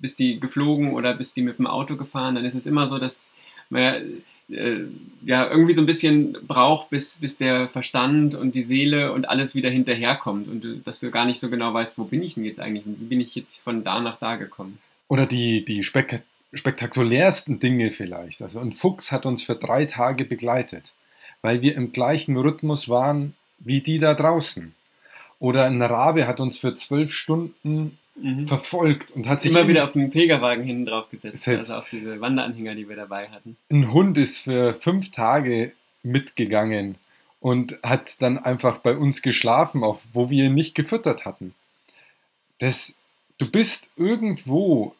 bist 0.00 0.18
die 0.18 0.40
geflogen 0.40 0.94
oder 0.94 1.14
bist 1.14 1.36
die 1.36 1.42
mit 1.42 1.58
dem 1.58 1.66
Auto 1.66 1.96
gefahren, 1.96 2.34
dann 2.34 2.44
ist 2.44 2.54
es 2.54 2.66
immer 2.66 2.86
so, 2.88 2.98
dass 2.98 3.34
man 3.68 4.22
äh, 4.48 4.84
ja 5.24 5.50
irgendwie 5.50 5.72
so 5.72 5.82
ein 5.82 5.86
bisschen 5.86 6.36
braucht, 6.46 6.90
bis, 6.90 7.20
bis 7.20 7.38
der 7.38 7.68
Verstand 7.68 8.34
und 8.34 8.54
die 8.54 8.62
Seele 8.62 9.12
und 9.12 9.28
alles 9.28 9.54
wieder 9.54 9.70
hinterherkommt 9.70 10.48
und 10.48 10.62
du, 10.62 10.76
dass 10.78 11.00
du 11.00 11.10
gar 11.10 11.26
nicht 11.26 11.40
so 11.40 11.50
genau 11.50 11.74
weißt, 11.74 11.98
wo 11.98 12.04
bin 12.04 12.22
ich 12.22 12.34
denn 12.34 12.44
jetzt 12.44 12.60
eigentlich 12.60 12.86
und 12.86 13.00
wie 13.00 13.06
bin 13.06 13.20
ich 13.20 13.34
jetzt 13.34 13.62
von 13.62 13.82
da 13.82 14.00
nach 14.00 14.16
da 14.16 14.36
gekommen. 14.36 14.78
Oder 15.08 15.26
die, 15.26 15.64
die 15.64 15.82
spek 15.82 16.22
spektakulärsten 16.56 17.58
Dinge 17.60 17.92
vielleicht. 17.92 18.42
Also 18.42 18.60
ein 18.60 18.72
Fuchs 18.72 19.12
hat 19.12 19.26
uns 19.26 19.42
für 19.42 19.54
drei 19.56 19.84
Tage 19.86 20.24
begleitet, 20.24 20.94
weil 21.42 21.62
wir 21.62 21.74
im 21.76 21.92
gleichen 21.92 22.36
Rhythmus 22.36 22.88
waren 22.88 23.34
wie 23.58 23.80
die 23.80 23.98
da 23.98 24.14
draußen. 24.14 24.74
Oder 25.38 25.64
ein 25.64 25.80
Rabe 25.82 26.26
hat 26.26 26.40
uns 26.40 26.58
für 26.58 26.74
zwölf 26.74 27.12
Stunden 27.12 27.98
Mhm. 28.18 28.48
verfolgt 28.48 29.10
und 29.10 29.28
hat 29.28 29.42
sich 29.42 29.50
Immer 29.50 29.68
wieder 29.68 29.84
auf 29.84 29.92
den 29.92 30.10
Pilgerwagen 30.10 30.64
hinten 30.64 30.86
drauf 30.86 31.10
gesetzt, 31.10 31.34
Gesetzt. 31.34 31.70
also 31.70 31.74
auf 31.74 31.88
diese 31.90 32.18
Wanderanhänger, 32.18 32.74
die 32.74 32.88
wir 32.88 32.96
dabei 32.96 33.28
hatten. 33.28 33.58
ein 33.70 33.92
Hund 33.92 34.16
ist 34.16 34.38
für 34.38 34.72
fünf 34.72 35.10
Tage 35.10 35.72
mitgegangen 36.02 36.94
und 37.40 37.78
hat 37.82 38.22
dann 38.22 38.38
einfach 38.38 38.78
bei 38.78 38.96
uns 38.96 39.20
geschlafen, 39.20 39.84
auch 39.84 40.00
wo 40.14 40.30
wir 40.30 40.46
ihn 40.46 40.54
nicht 40.54 40.74
gefüttert 40.74 41.26
hatten. 41.26 41.54
Das, 42.58 42.96
du 43.36 43.50
bist 43.50 43.90
irgendwo, 43.96 44.94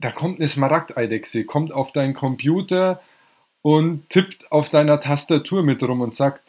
da 0.00 0.10
kommt 0.10 0.38
eine 0.38 0.48
Smaragdeidechse, 0.48 1.44
kommt 1.44 1.72
auf 1.72 1.92
deinen 1.92 2.14
Computer 2.14 3.00
und 3.62 4.08
tippt 4.08 4.50
auf 4.52 4.70
deiner 4.70 5.00
Tastatur 5.00 5.62
mit 5.62 5.82
rum 5.82 6.00
und 6.00 6.14
sagt, 6.14 6.42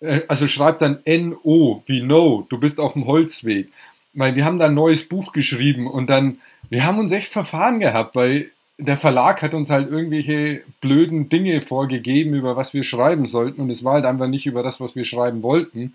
äh, 0.00 0.22
also 0.28 0.46
schreibt 0.46 0.82
dann 0.82 0.98
N-O, 1.04 1.82
wie 1.86 2.02
No, 2.02 2.46
du 2.48 2.58
bist 2.58 2.80
auf 2.80 2.94
dem 2.94 3.06
Holzweg. 3.06 3.68
Weil 4.14 4.34
wir 4.34 4.44
haben 4.44 4.58
da 4.58 4.66
ein 4.66 4.74
neues 4.74 5.08
Buch 5.08 5.32
geschrieben 5.32 5.86
und 5.86 6.10
dann, 6.10 6.40
wir 6.70 6.84
haben 6.84 6.98
uns 6.98 7.12
echt 7.12 7.32
verfahren 7.32 7.78
gehabt, 7.78 8.16
weil 8.16 8.50
der 8.78 8.96
Verlag 8.96 9.42
hat 9.42 9.54
uns 9.54 9.70
halt 9.70 9.90
irgendwelche 9.90 10.62
blöden 10.80 11.28
Dinge 11.28 11.60
vorgegeben, 11.60 12.34
über 12.34 12.56
was 12.56 12.74
wir 12.74 12.84
schreiben 12.84 13.26
sollten 13.26 13.60
und 13.60 13.70
es 13.70 13.84
war 13.84 13.94
halt 13.94 14.06
einfach 14.06 14.28
nicht 14.28 14.46
über 14.46 14.62
das, 14.62 14.80
was 14.80 14.96
wir 14.96 15.04
schreiben 15.04 15.42
wollten. 15.42 15.94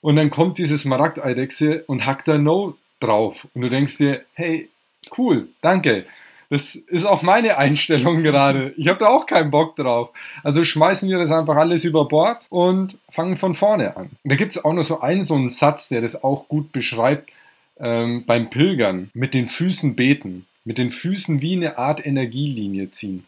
Und 0.00 0.16
dann 0.16 0.30
kommt 0.30 0.58
dieses 0.58 0.82
Smaragdeidechse 0.82 1.84
und 1.86 2.06
hackt 2.06 2.28
da 2.28 2.38
No 2.38 2.76
drauf 3.00 3.48
und 3.54 3.62
du 3.62 3.68
denkst 3.68 3.98
dir, 3.98 4.22
hey, 4.34 4.68
cool, 5.16 5.48
danke. 5.60 6.06
Das 6.50 6.74
ist 6.74 7.04
auch 7.04 7.22
meine 7.22 7.58
Einstellung 7.58 8.22
gerade. 8.22 8.72
Ich 8.76 8.88
habe 8.88 9.00
da 9.00 9.08
auch 9.08 9.26
keinen 9.26 9.50
Bock 9.50 9.76
drauf. 9.76 10.10
Also 10.42 10.64
schmeißen 10.64 11.08
wir 11.08 11.18
das 11.18 11.30
einfach 11.30 11.56
alles 11.56 11.84
über 11.84 12.06
Bord 12.06 12.46
und 12.50 12.96
fangen 13.10 13.36
von 13.36 13.54
vorne 13.54 13.96
an. 13.96 14.10
Da 14.24 14.36
gibt 14.36 14.56
es 14.56 14.64
auch 14.64 14.72
noch 14.72 14.84
so 14.84 15.00
einen, 15.00 15.24
so 15.24 15.34
einen 15.34 15.50
Satz, 15.50 15.88
der 15.88 16.00
das 16.00 16.22
auch 16.24 16.48
gut 16.48 16.72
beschreibt 16.72 17.30
ähm, 17.78 18.24
beim 18.26 18.48
Pilgern. 18.48 19.10
Mit 19.12 19.34
den 19.34 19.46
Füßen 19.46 19.94
beten. 19.94 20.46
Mit 20.64 20.78
den 20.78 20.90
Füßen 20.90 21.42
wie 21.42 21.54
eine 21.54 21.78
Art 21.78 22.04
Energielinie 22.04 22.90
ziehen. 22.90 23.24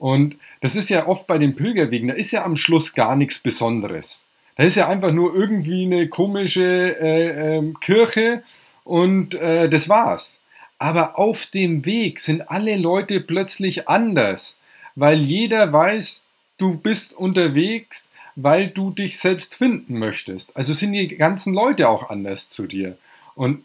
Und 0.00 0.36
das 0.62 0.76
ist 0.76 0.88
ja 0.88 1.06
oft 1.06 1.26
bei 1.26 1.36
den 1.36 1.54
Pilgerwegen, 1.54 2.08
da 2.08 2.14
ist 2.14 2.30
ja 2.30 2.42
am 2.44 2.56
Schluss 2.56 2.94
gar 2.94 3.16
nichts 3.16 3.38
Besonderes. 3.38 4.24
Da 4.56 4.64
ist 4.64 4.76
ja 4.76 4.88
einfach 4.88 5.12
nur 5.12 5.34
irgendwie 5.34 5.84
eine 5.84 6.08
komische 6.08 6.98
äh, 6.98 7.58
äh, 7.58 7.72
Kirche 7.82 8.42
und 8.84 9.34
äh, 9.34 9.68
das 9.68 9.90
war's. 9.90 10.40
Aber 10.80 11.18
auf 11.18 11.44
dem 11.44 11.84
Weg 11.84 12.20
sind 12.20 12.50
alle 12.50 12.76
Leute 12.78 13.20
plötzlich 13.20 13.86
anders, 13.86 14.60
weil 14.96 15.18
jeder 15.18 15.70
weiß, 15.72 16.24
du 16.56 16.78
bist 16.78 17.12
unterwegs, 17.12 18.10
weil 18.34 18.68
du 18.68 18.90
dich 18.90 19.18
selbst 19.18 19.54
finden 19.54 19.98
möchtest. 19.98 20.56
Also 20.56 20.72
sind 20.72 20.92
die 20.94 21.08
ganzen 21.08 21.52
Leute 21.52 21.86
auch 21.86 22.08
anders 22.08 22.48
zu 22.48 22.66
dir. 22.66 22.96
Und 23.34 23.62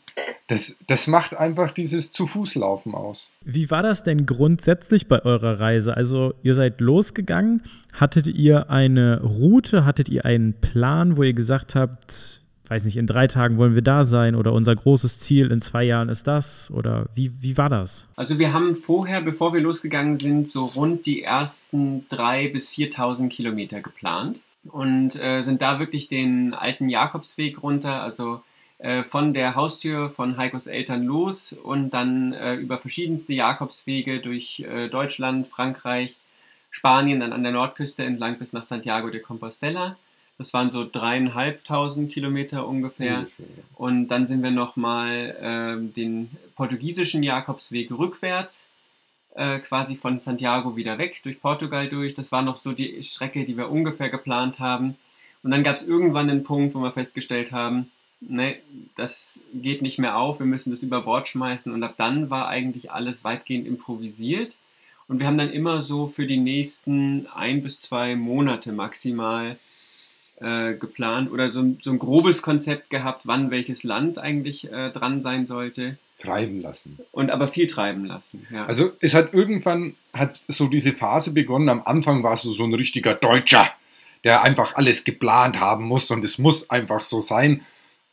das, 0.48 0.76
das 0.88 1.08
macht 1.08 1.38
einfach 1.38 1.72
dieses 1.72 2.12
zu 2.12 2.28
Fuß 2.28 2.56
laufen 2.56 2.94
aus. 2.94 3.32
Wie 3.46 3.72
war 3.72 3.82
das 3.82 4.04
denn 4.04 4.26
grundsätzlich 4.26 5.08
bei 5.08 5.24
eurer 5.24 5.62
Reise? 5.62 5.96
Also 5.96 6.34
ihr 6.44 6.54
seid 6.54 6.82
losgegangen, 6.82 7.64
hattet 7.94 8.28
ihr 8.28 8.70
eine 8.70 9.22
Route, 9.22 9.86
hattet 9.86 10.10
ihr 10.10 10.26
einen 10.26 10.60
Plan, 10.60 11.16
wo 11.16 11.24
ihr 11.24 11.34
gesagt 11.34 11.76
habt, 11.76 12.42
weiß 12.70 12.86
nicht, 12.86 12.98
in 12.98 13.08
drei 13.08 13.28
Tagen 13.28 13.58
wollen 13.58 13.76
wir 13.76 13.82
da 13.82 14.04
sein 14.06 14.36
oder 14.36 14.54
unser 14.54 14.76
großes 14.76 15.20
Ziel 15.20 15.52
in 15.52 15.62
zwei 15.62 15.84
Jahren 15.84 16.10
ist 16.10 16.28
das? 16.28 16.72
Oder 16.72 17.08
wie, 17.14 17.32
wie 17.42 17.58
war 17.58 17.70
das? 17.70 18.08
Also 18.16 18.40
wir 18.40 18.54
haben 18.54 18.76
vorher, 18.76 19.22
bevor 19.22 19.54
wir 19.54 19.62
losgegangen 19.62 20.16
sind, 20.16 20.48
so 20.48 20.66
rund 20.66 21.06
die 21.06 21.24
ersten 21.24 22.08
drei 22.10 22.48
bis 22.48 22.72
4.000 22.72 23.30
Kilometer 23.30 23.82
geplant 23.82 24.42
und 24.72 25.16
äh, 25.16 25.42
sind 25.42 25.62
da 25.62 25.80
wirklich 25.80 26.08
den 26.08 26.54
alten 26.54 26.90
Jakobsweg 26.90 27.62
runter, 27.62 28.02
also 28.02 28.42
äh, 28.80 29.04
von 29.04 29.34
der 29.34 29.56
Haustür 29.56 30.10
von 30.10 30.38
Heikos 30.38 30.68
Eltern 30.68 31.04
los 31.04 31.54
und 31.54 31.92
dann 31.92 32.34
äh, 32.34 32.56
über 32.56 32.78
verschiedenste 32.78 33.34
Jakobswege 33.34 34.20
durch 34.20 34.60
äh, 34.60 34.90
Deutschland, 34.90 35.48
Frankreich, 35.48 36.18
Spanien, 36.72 37.22
dann 37.22 37.32
an 37.32 37.44
der 37.44 37.54
Nordküste 37.54 38.04
entlang 38.04 38.38
bis 38.38 38.52
nach 38.52 38.64
Santiago 38.64 39.10
de 39.10 39.22
Compostela 39.22 39.96
das 40.38 40.54
waren 40.54 40.70
so 40.72 40.88
dreieinhalbtausend 40.90 42.12
Kilometer 42.12 42.68
ungefähr. 42.68 43.26
ja. 43.38 43.46
Und 43.76 44.10
dann 44.10 44.28
sind 44.28 44.44
wir 44.44 44.52
nochmal 44.52 45.80
äh, 45.80 45.94
den 45.94 46.30
portugiesischen 46.56 47.24
Jakobsweg 47.24 47.92
rückwärts, 47.92 48.72
äh, 49.36 49.60
quasi 49.60 49.96
von 49.96 50.20
Santiago 50.20 50.76
wieder 50.76 50.98
weg, 50.98 51.22
durch 51.24 51.42
Portugal 51.42 51.88
durch. 51.88 52.16
Das 52.16 52.32
war 52.32 52.42
noch 52.42 52.58
so 52.58 52.74
die 52.74 53.02
Strecke, 53.04 53.46
die 53.46 53.58
wir 53.58 53.70
ungefähr 53.70 54.10
geplant 54.10 54.60
haben. 54.60 54.96
Und 55.44 55.52
dann 55.52 55.64
gab 55.64 55.76
es 55.76 55.88
irgendwann 55.88 56.30
einen 56.30 56.44
Punkt, 56.44 56.76
wo 56.76 56.80
wir 56.80 56.92
festgestellt 56.92 57.52
haben, 57.52 57.92
ne, 58.20 58.58
das 58.98 59.46
geht 59.54 59.82
nicht 59.82 60.00
mehr 60.00 60.18
auf, 60.18 60.40
wir 60.40 60.46
müssen 60.46 60.72
das 60.72 60.84
über 60.84 61.02
Bord 61.02 61.28
schmeißen. 61.28 61.72
Und 61.72 61.84
ab 61.84 61.96
dann 61.98 62.30
war 62.30 62.48
eigentlich 62.48 62.92
alles 62.92 63.24
weitgehend 63.24 63.68
improvisiert. 63.68 64.58
Und 65.08 65.20
wir 65.20 65.28
haben 65.28 65.38
dann 65.38 65.52
immer 65.52 65.82
so 65.82 66.08
für 66.08 66.26
die 66.26 66.40
nächsten 66.40 67.28
ein 67.28 67.62
bis 67.62 67.80
zwei 67.80 68.16
Monate 68.16 68.72
maximal 68.72 69.58
äh, 70.40 70.74
geplant 70.74 71.32
oder 71.32 71.52
so, 71.52 71.76
so, 71.80 71.92
ein 71.92 72.00
grobes 72.00 72.42
Konzept 72.42 72.90
gehabt, 72.90 73.22
wann 73.26 73.52
welches 73.52 73.84
Land 73.84 74.18
eigentlich 74.20 74.72
äh, 74.72 74.92
dran 74.92 75.22
sein 75.22 75.46
sollte. 75.46 75.98
Treiben 76.20 76.62
lassen. 76.62 76.98
Und 77.12 77.32
aber 77.32 77.48
viel 77.48 77.68
treiben 77.68 78.06
lassen, 78.06 78.46
ja. 78.52 78.66
Also 78.66 78.92
es 79.00 79.14
hat 79.14 79.34
irgendwann, 79.34 79.96
hat 80.14 80.42
so 80.48 80.68
diese 80.68 80.94
Phase 80.94 81.32
begonnen, 81.34 81.70
am 81.70 81.84
Anfang 81.86 82.24
warst 82.24 82.46
du 82.46 82.54
so 82.54 82.64
ein 82.64 82.74
richtiger 82.74 83.16
Deutscher, 83.16 83.70
der 84.24 84.44
einfach 84.44 84.76
alles 84.76 85.04
geplant 85.04 85.60
haben 85.60 85.86
muss 85.86 86.10
und 86.12 86.24
es 86.24 86.38
muss 86.38 86.70
einfach 86.70 87.04
so 87.04 87.22
sein. 87.22 87.62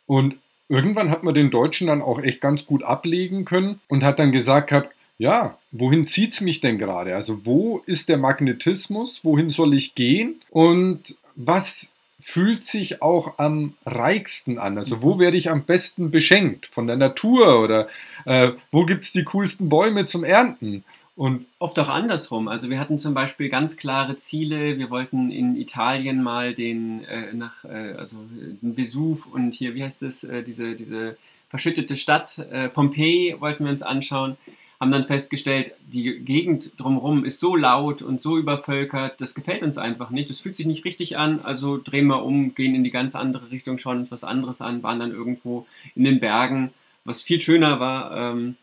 Und 0.06 0.36
irgendwann 0.68 1.10
hat 1.10 1.22
man 1.22 1.34
den 1.34 1.50
Deutschen 1.50 1.86
dann 1.86 2.02
auch 2.02 2.20
echt 2.20 2.40
ganz 2.40 2.66
gut 2.66 2.82
ablegen 2.82 3.44
können 3.44 3.80
und 3.88 4.04
hat 4.04 4.18
dann 4.18 4.32
gesagt 4.32 4.70
gehabt, 4.70 4.90
ja, 5.18 5.56
wohin 5.70 6.06
zieht 6.06 6.32
es 6.32 6.40
mich 6.40 6.60
denn 6.60 6.78
gerade? 6.78 7.14
Also 7.14 7.44
wo 7.44 7.82
ist 7.86 8.08
der 8.08 8.18
Magnetismus? 8.18 9.24
Wohin 9.24 9.50
soll 9.50 9.74
ich 9.74 9.94
gehen? 9.94 10.40
Und 10.50 11.16
was 11.36 11.91
fühlt 12.22 12.64
sich 12.64 13.02
auch 13.02 13.38
am 13.38 13.74
reichsten 13.84 14.58
an? 14.58 14.78
Also 14.78 15.02
wo 15.02 15.18
werde 15.18 15.36
ich 15.36 15.50
am 15.50 15.64
besten 15.64 16.10
beschenkt? 16.10 16.66
Von 16.66 16.86
der 16.86 16.96
Natur 16.96 17.60
oder 17.60 17.88
äh, 18.24 18.52
wo 18.70 18.86
gibt 18.86 19.04
es 19.04 19.12
die 19.12 19.24
coolsten 19.24 19.68
Bäume 19.68 20.06
zum 20.06 20.22
Ernten? 20.22 20.84
Und 21.14 21.46
oft 21.58 21.78
auch 21.78 21.88
andersrum. 21.88 22.48
Also 22.48 22.70
wir 22.70 22.78
hatten 22.78 22.98
zum 22.98 23.12
Beispiel 23.12 23.48
ganz 23.48 23.76
klare 23.76 24.16
Ziele. 24.16 24.78
Wir 24.78 24.88
wollten 24.88 25.30
in 25.30 25.56
Italien 25.56 26.22
mal 26.22 26.54
den 26.54 27.04
äh, 27.04 27.34
nach 27.34 27.64
äh, 27.64 27.94
also 27.98 28.16
den 28.30 28.76
Vesuv 28.76 29.26
und 29.26 29.52
hier 29.52 29.74
wie 29.74 29.84
heißt 29.84 30.02
es 30.04 30.24
äh, 30.24 30.42
diese 30.42 30.74
diese 30.74 31.18
verschüttete 31.50 31.98
Stadt 31.98 32.38
äh, 32.50 32.68
Pompeji 32.68 33.36
wollten 33.40 33.64
wir 33.64 33.72
uns 33.72 33.82
anschauen 33.82 34.38
haben 34.82 34.90
dann 34.90 35.04
festgestellt, 35.04 35.70
die 35.86 36.18
Gegend 36.24 36.72
drumherum 36.76 37.24
ist 37.24 37.38
so 37.38 37.54
laut 37.54 38.02
und 38.02 38.20
so 38.20 38.36
übervölkert, 38.36 39.20
das 39.20 39.36
gefällt 39.36 39.62
uns 39.62 39.78
einfach 39.78 40.10
nicht, 40.10 40.28
das 40.28 40.40
fühlt 40.40 40.56
sich 40.56 40.66
nicht 40.66 40.84
richtig 40.84 41.16
an, 41.16 41.38
also 41.44 41.80
drehen 41.80 42.08
wir 42.08 42.24
um, 42.24 42.56
gehen 42.56 42.74
in 42.74 42.82
die 42.82 42.90
ganz 42.90 43.14
andere 43.14 43.52
Richtung, 43.52 43.78
schauen 43.78 43.98
uns 43.98 44.10
was 44.10 44.24
anderes 44.24 44.60
an, 44.60 44.82
waren 44.82 44.98
dann 44.98 45.12
irgendwo 45.12 45.68
in 45.94 46.02
den 46.02 46.18
Bergen, 46.18 46.72
was 47.04 47.22
viel 47.22 47.40
schöner 47.40 47.78
war. 47.78 48.32
Ähm, 48.32 48.56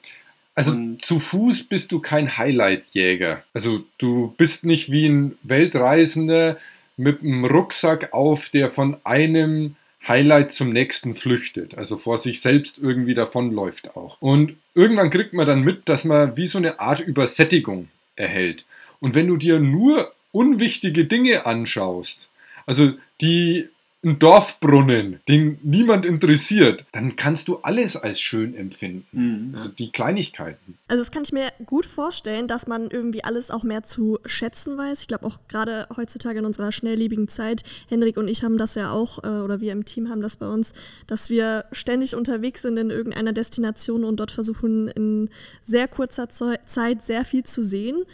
also 0.55 0.75
zu 0.97 1.21
Fuß 1.21 1.63
bist 1.63 1.93
du 1.93 2.01
kein 2.01 2.37
Highlight-Jäger. 2.37 3.43
Also 3.53 3.85
du 3.97 4.33
bist 4.35 4.65
nicht 4.65 4.91
wie 4.91 5.05
ein 5.05 5.37
Weltreisender 5.43 6.57
mit 6.97 7.21
einem 7.21 7.45
Rucksack 7.45 8.11
auf, 8.11 8.49
der 8.49 8.69
von 8.71 8.97
einem 9.05 9.77
Highlight 10.07 10.51
zum 10.51 10.71
nächsten 10.71 11.15
flüchtet, 11.15 11.77
also 11.77 11.97
vor 11.97 12.17
sich 12.17 12.41
selbst 12.41 12.77
irgendwie 12.77 13.13
davonläuft 13.13 13.95
auch. 13.95 14.17
Und 14.21 14.55
irgendwann 14.73 15.09
kriegt 15.09 15.33
man 15.33 15.45
dann 15.45 15.61
mit, 15.61 15.89
dass 15.89 16.05
man 16.05 16.37
wie 16.37 16.47
so 16.47 16.57
eine 16.57 16.79
Art 16.79 16.99
Übersättigung 16.99 17.89
erhält. 18.15 18.65
Und 18.99 19.13
wenn 19.13 19.27
du 19.27 19.37
dir 19.37 19.59
nur 19.59 20.13
unwichtige 20.31 21.05
Dinge 21.05 21.45
anschaust, 21.45 22.29
also 22.65 22.93
die 23.21 23.67
ein 24.03 24.17
Dorfbrunnen, 24.17 25.19
den 25.27 25.59
niemand 25.61 26.05
interessiert, 26.05 26.85
dann 26.93 27.17
kannst 27.17 27.49
du 27.49 27.57
alles 27.57 27.97
als 27.97 28.21
schön 28.21 28.55
empfinden. 28.55 29.05
Mhm, 29.11 29.53
also 29.53 29.69
die 29.69 29.91
Kleinigkeiten. 29.91 30.77
Also 30.87 31.03
das 31.03 31.11
kann 31.11 31.23
ich 31.23 31.33
mir 31.33 31.51
gut 31.65 31.85
vorstellen, 31.85 32.47
dass 32.47 32.65
man 32.65 32.89
irgendwie 32.89 33.25
alles 33.25 33.51
auch 33.51 33.63
mehr 33.63 33.83
zu 33.83 34.19
schätzen 34.25 34.77
weiß. 34.77 35.01
Ich 35.01 35.07
glaube 35.07 35.25
auch 35.25 35.39
gerade 35.49 35.87
heutzutage 35.97 36.39
in 36.39 36.45
unserer 36.45 36.71
schnelllebigen 36.71 37.27
Zeit, 37.27 37.63
Henrik 37.89 38.15
und 38.15 38.29
ich 38.29 38.43
haben 38.43 38.57
das 38.57 38.75
ja 38.75 38.91
auch, 38.91 39.21
äh, 39.23 39.27
oder 39.27 39.59
wir 39.59 39.73
im 39.73 39.83
Team 39.83 40.09
haben 40.09 40.21
das 40.21 40.37
bei 40.37 40.47
uns, 40.47 40.71
dass 41.07 41.29
wir 41.29 41.65
ständig 41.73 42.15
unterwegs 42.15 42.61
sind 42.61 42.77
in 42.77 42.91
irgendeiner 42.91 43.33
Destination 43.33 44.05
und 44.05 44.17
dort 44.17 44.31
versuchen 44.31 44.87
in 44.87 45.29
sehr 45.61 45.89
kurzer 45.89 46.29
Zeit 46.29 47.01
sehr 47.01 47.25
viel 47.25 47.43
zu 47.43 47.61
sehen. 47.61 48.05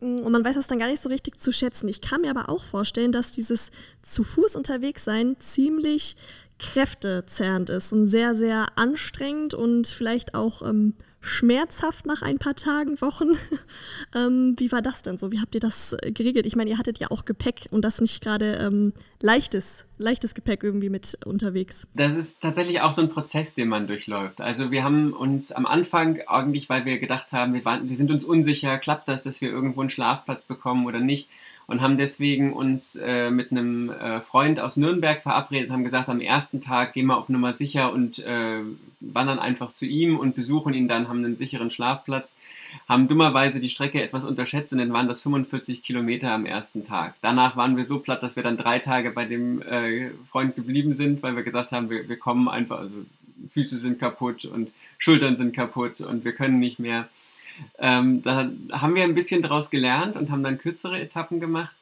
Und 0.00 0.30
man 0.30 0.44
weiß 0.44 0.56
das 0.56 0.66
dann 0.66 0.78
gar 0.78 0.88
nicht 0.88 1.02
so 1.02 1.08
richtig 1.08 1.38
zu 1.38 1.52
schätzen. 1.52 1.88
Ich 1.88 2.00
kann 2.00 2.22
mir 2.22 2.30
aber 2.30 2.48
auch 2.48 2.64
vorstellen, 2.64 3.12
dass 3.12 3.32
dieses 3.32 3.70
zu 4.02 4.24
Fuß 4.24 4.56
unterwegs 4.56 5.04
sein 5.04 5.36
ziemlich 5.40 6.16
kräftezerrend 6.58 7.70
ist 7.70 7.92
und 7.92 8.06
sehr, 8.06 8.34
sehr 8.34 8.66
anstrengend 8.76 9.54
und 9.54 9.86
vielleicht 9.86 10.34
auch 10.34 10.62
ähm, 10.62 10.94
schmerzhaft 11.20 12.06
nach 12.06 12.22
ein 12.22 12.38
paar 12.38 12.54
Tagen, 12.54 13.00
Wochen. 13.00 13.32
ähm, 14.14 14.54
wie 14.58 14.72
war 14.72 14.82
das 14.82 15.02
denn 15.02 15.18
so? 15.18 15.30
Wie 15.32 15.40
habt 15.40 15.54
ihr 15.54 15.60
das 15.60 15.94
äh, 16.00 16.12
geregelt? 16.12 16.46
Ich 16.46 16.56
meine, 16.56 16.70
ihr 16.70 16.78
hattet 16.78 16.98
ja 16.98 17.10
auch 17.10 17.24
Gepäck 17.24 17.66
und 17.70 17.82
das 17.82 18.00
nicht 18.00 18.22
gerade 18.22 18.54
ähm, 18.56 18.92
leichtes, 19.20 19.84
leichtes 19.98 20.34
Gepäck 20.34 20.62
irgendwie 20.62 20.88
mit 20.88 21.18
unterwegs. 21.26 21.86
Das 21.94 22.16
ist 22.16 22.42
tatsächlich 22.42 22.80
auch 22.80 22.92
so 22.92 23.02
ein 23.02 23.10
Prozess, 23.10 23.54
den 23.54 23.68
man 23.68 23.86
durchläuft. 23.86 24.40
Also 24.40 24.70
wir 24.70 24.82
haben 24.82 25.12
uns 25.12 25.52
am 25.52 25.66
Anfang 25.66 26.20
eigentlich, 26.26 26.68
weil 26.68 26.86
wir 26.86 26.98
gedacht 26.98 27.32
haben, 27.32 27.52
wir, 27.52 27.64
waren, 27.64 27.88
wir 27.88 27.96
sind 27.96 28.10
uns 28.10 28.24
unsicher, 28.24 28.78
klappt 28.78 29.08
das, 29.08 29.24
dass 29.24 29.40
wir 29.40 29.50
irgendwo 29.50 29.80
einen 29.80 29.90
Schlafplatz 29.90 30.44
bekommen 30.44 30.86
oder 30.86 31.00
nicht, 31.00 31.28
und 31.70 31.82
haben 31.82 31.96
deswegen 31.96 32.52
uns 32.52 32.96
äh, 32.96 33.30
mit 33.30 33.52
einem 33.52 33.90
äh, 33.90 34.20
Freund 34.22 34.58
aus 34.58 34.76
Nürnberg 34.76 35.22
verabredet 35.22 35.68
und 35.68 35.74
haben 35.74 35.84
gesagt, 35.84 36.08
am 36.08 36.20
ersten 36.20 36.60
Tag 36.60 36.94
gehen 36.94 37.06
wir 37.06 37.16
auf 37.16 37.28
Nummer 37.28 37.52
sicher 37.52 37.92
und 37.92 38.18
äh, 38.18 38.62
wandern 38.98 39.38
einfach 39.38 39.70
zu 39.70 39.86
ihm 39.86 40.18
und 40.18 40.34
besuchen 40.34 40.74
ihn 40.74 40.88
dann, 40.88 41.08
haben 41.08 41.24
einen 41.24 41.36
sicheren 41.36 41.70
Schlafplatz, 41.70 42.34
haben 42.88 43.06
dummerweise 43.06 43.60
die 43.60 43.68
Strecke 43.68 44.02
etwas 44.02 44.24
unterschätzt 44.24 44.72
und 44.72 44.80
dann 44.80 44.92
waren 44.92 45.06
das 45.06 45.22
45 45.22 45.84
Kilometer 45.84 46.32
am 46.32 46.44
ersten 46.44 46.84
Tag. 46.84 47.14
Danach 47.22 47.54
waren 47.54 47.76
wir 47.76 47.84
so 47.84 48.00
platt, 48.00 48.24
dass 48.24 48.34
wir 48.34 48.42
dann 48.42 48.56
drei 48.56 48.80
Tage 48.80 49.12
bei 49.12 49.24
dem 49.24 49.62
äh, 49.62 50.10
Freund 50.28 50.56
geblieben 50.56 50.94
sind, 50.94 51.22
weil 51.22 51.36
wir 51.36 51.44
gesagt 51.44 51.70
haben, 51.70 51.88
wir, 51.88 52.08
wir 52.08 52.18
kommen 52.18 52.48
einfach, 52.48 52.80
also 52.80 52.96
Füße 53.48 53.78
sind 53.78 54.00
kaputt 54.00 54.44
und 54.44 54.72
Schultern 54.98 55.36
sind 55.36 55.54
kaputt 55.54 56.00
und 56.00 56.24
wir 56.24 56.32
können 56.32 56.58
nicht 56.58 56.80
mehr. 56.80 57.08
Ähm, 57.78 58.22
da 58.22 58.50
haben 58.72 58.94
wir 58.94 59.04
ein 59.04 59.14
bisschen 59.14 59.42
daraus 59.42 59.70
gelernt 59.70 60.16
und 60.16 60.30
haben 60.30 60.42
dann 60.42 60.58
kürzere 60.58 61.00
Etappen 61.00 61.40
gemacht. 61.40 61.74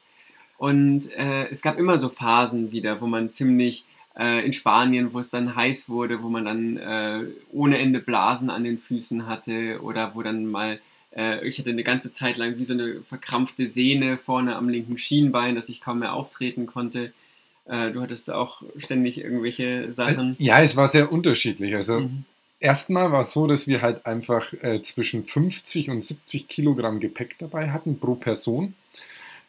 Und 0.57 1.11
äh, 1.13 1.47
es 1.49 1.61
gab 1.61 1.77
immer 1.77 1.97
so 1.97 2.09
Phasen 2.09 2.71
wieder, 2.71 2.99
wo 3.01 3.07
man 3.07 3.31
ziemlich 3.31 3.85
äh, 4.17 4.45
in 4.45 4.53
Spanien, 4.53 5.13
wo 5.13 5.19
es 5.19 5.29
dann 5.29 5.55
heiß 5.55 5.89
wurde, 5.89 6.21
wo 6.21 6.29
man 6.29 6.45
dann 6.45 6.77
äh, 6.77 7.23
ohne 7.51 7.77
Ende 7.77 7.99
Blasen 7.99 8.49
an 8.49 8.65
den 8.65 8.77
Füßen 8.77 9.27
hatte 9.27 9.81
oder 9.81 10.15
wo 10.15 10.21
dann 10.21 10.45
mal, 10.45 10.79
äh, 11.15 11.47
ich 11.47 11.59
hatte 11.59 11.69
eine 11.69 11.83
ganze 11.83 12.11
Zeit 12.11 12.37
lang 12.37 12.57
wie 12.57 12.65
so 12.65 12.73
eine 12.73 13.03
verkrampfte 13.03 13.67
Sehne 13.67 14.17
vorne 14.17 14.57
am 14.57 14.67
linken 14.67 14.97
Schienbein, 14.97 15.55
dass 15.55 15.69
ich 15.69 15.79
kaum 15.79 15.99
mehr 15.99 16.13
auftreten 16.13 16.65
konnte. 16.65 17.13
Äh, 17.65 17.91
du 17.91 18.01
hattest 18.01 18.31
auch 18.31 18.61
ständig 18.77 19.19
irgendwelche 19.19 19.93
Sachen. 19.93 20.35
Äh, 20.39 20.43
ja, 20.43 20.59
es 20.59 20.75
war 20.75 20.89
sehr 20.89 21.11
unterschiedlich. 21.11 21.75
Also 21.75 22.01
mhm. 22.01 22.25
Erstmal 22.59 23.11
war 23.11 23.21
es 23.21 23.31
so, 23.31 23.47
dass 23.47 23.67
wir 23.67 23.81
halt 23.81 24.05
einfach 24.05 24.53
äh, 24.61 24.81
zwischen 24.81 25.23
50 25.23 25.89
und 25.89 26.01
70 26.01 26.47
Kilogramm 26.47 26.99
Gepäck 26.99 27.35
dabei 27.39 27.71
hatten 27.71 27.99
pro 27.99 28.15
Person 28.15 28.73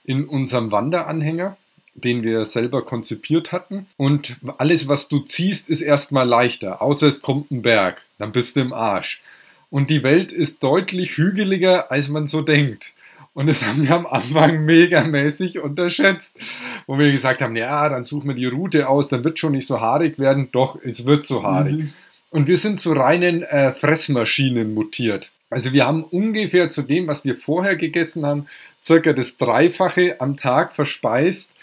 in 0.04 0.26
unserem 0.26 0.70
Wanderanhänger, 0.70 1.56
den 1.94 2.22
wir 2.22 2.44
selber 2.44 2.84
konzipiert 2.84 3.50
hatten. 3.50 3.86
Und 3.96 4.36
alles, 4.58 4.86
was 4.86 5.08
du 5.08 5.20
ziehst, 5.20 5.68
ist 5.68 5.80
erstmal 5.80 6.28
leichter, 6.28 6.80
außer 6.82 7.08
es 7.08 7.20
kommt 7.20 7.50
ein 7.50 7.62
Berg, 7.62 8.02
dann 8.18 8.32
bist 8.32 8.56
du 8.56 8.60
im 8.60 8.72
Arsch. 8.72 9.22
Und 9.70 9.90
die 9.90 10.02
Welt 10.02 10.32
ist 10.32 10.62
deutlich 10.62 11.16
hügeliger, 11.16 11.90
als 11.90 12.08
man 12.08 12.26
so 12.26 12.42
denkt. 12.42 12.94
Und 13.34 13.46
das 13.46 13.64
haben 13.64 13.86
wir 13.86 13.94
am 13.94 14.06
Anfang 14.06 14.64
megamäßig 14.64 15.60
unterschätzt, 15.60 16.38
wo 16.86 16.98
wir 16.98 17.12
gesagt 17.12 17.42
haben, 17.42 17.56
ja, 17.56 17.88
dann 17.88 18.04
suchen 18.04 18.28
wir 18.28 18.34
die 18.34 18.46
Route 18.46 18.88
aus, 18.88 19.08
dann 19.08 19.24
wird 19.24 19.38
schon 19.38 19.52
nicht 19.52 19.66
so 19.66 19.80
haarig 19.80 20.18
werden. 20.18 20.48
Doch, 20.52 20.78
es 20.82 21.04
wird 21.04 21.24
so 21.24 21.42
haarig. 21.42 21.76
Mhm. 21.76 21.92
Und 22.30 22.46
wir 22.46 22.56
sind 22.56 22.80
zu 22.80 22.92
reinen 22.92 23.42
äh, 23.42 23.72
Fressmaschinen 23.72 24.72
mutiert. 24.72 25.32
Also 25.50 25.72
wir 25.72 25.84
haben 25.84 26.04
ungefähr 26.04 26.70
zu 26.70 26.82
dem, 26.82 27.08
was 27.08 27.24
wir 27.24 27.36
vorher 27.36 27.74
gegessen 27.76 28.24
haben, 28.24 28.46
circa 28.82 29.12
das 29.12 29.36
Dreifache 29.36 30.20
am 30.20 30.36
Tag 30.36 30.72
verspeist 30.72 31.54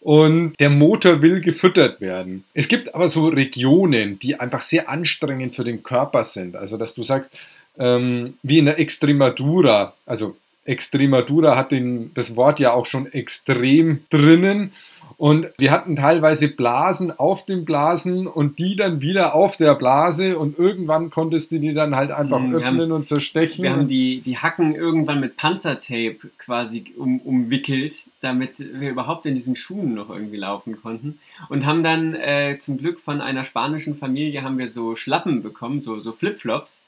und 0.00 0.58
der 0.60 0.70
Motor 0.70 1.20
will 1.22 1.40
gefüttert 1.40 2.00
werden. 2.00 2.44
Es 2.54 2.68
gibt 2.68 2.94
aber 2.94 3.08
so 3.08 3.28
Regionen, 3.28 4.18
die 4.18 4.40
einfach 4.40 4.62
sehr 4.62 4.88
anstrengend 4.88 5.54
für 5.54 5.64
den 5.64 5.82
Körper 5.82 6.24
sind. 6.24 6.56
Also 6.56 6.78
dass 6.78 6.94
du 6.94 7.02
sagst, 7.02 7.34
ähm, 7.78 8.34
wie 8.42 8.58
in 8.58 8.66
der 8.66 8.78
Extremadura, 8.78 9.94
also 10.06 10.36
Extremadura 10.64 11.56
hat 11.56 11.72
den, 11.72 12.12
das 12.14 12.36
Wort 12.36 12.60
ja 12.60 12.72
auch 12.72 12.86
schon 12.86 13.06
extrem 13.06 14.00
drinnen. 14.10 14.72
Und 15.16 15.52
wir 15.58 15.70
hatten 15.70 15.94
teilweise 15.94 16.48
Blasen 16.48 17.12
auf 17.12 17.46
den 17.46 17.64
Blasen 17.64 18.26
und 18.26 18.58
die 18.58 18.74
dann 18.74 19.00
wieder 19.00 19.34
auf 19.34 19.56
der 19.56 19.74
Blase 19.74 20.38
und 20.38 20.58
irgendwann 20.58 21.10
konntest 21.10 21.52
du 21.52 21.60
die 21.60 21.72
dann 21.72 21.94
halt 21.94 22.10
einfach 22.10 22.40
mhm, 22.40 22.54
öffnen 22.54 22.80
haben, 22.80 22.92
und 22.92 23.08
zerstechen. 23.08 23.62
Wir 23.62 23.70
haben 23.70 23.86
die, 23.86 24.22
die 24.22 24.38
Hacken 24.38 24.74
irgendwann 24.74 25.20
mit 25.20 25.36
Panzertape 25.36 26.18
quasi 26.36 26.86
um, 26.96 27.20
umwickelt, 27.20 27.94
damit 28.20 28.58
wir 28.58 28.90
überhaupt 28.90 29.26
in 29.26 29.34
diesen 29.34 29.54
Schuhen 29.54 29.94
noch 29.94 30.10
irgendwie 30.10 30.38
laufen 30.38 30.80
konnten. 30.82 31.20
Und 31.48 31.64
haben 31.64 31.84
dann 31.84 32.14
äh, 32.14 32.58
zum 32.58 32.78
Glück 32.78 32.98
von 32.98 33.20
einer 33.20 33.44
spanischen 33.44 33.96
Familie 33.96 34.42
haben 34.42 34.58
wir 34.58 34.68
so 34.68 34.96
Schlappen 34.96 35.42
bekommen, 35.42 35.80
so, 35.80 36.00
so 36.00 36.12
Flipflops 36.12 36.83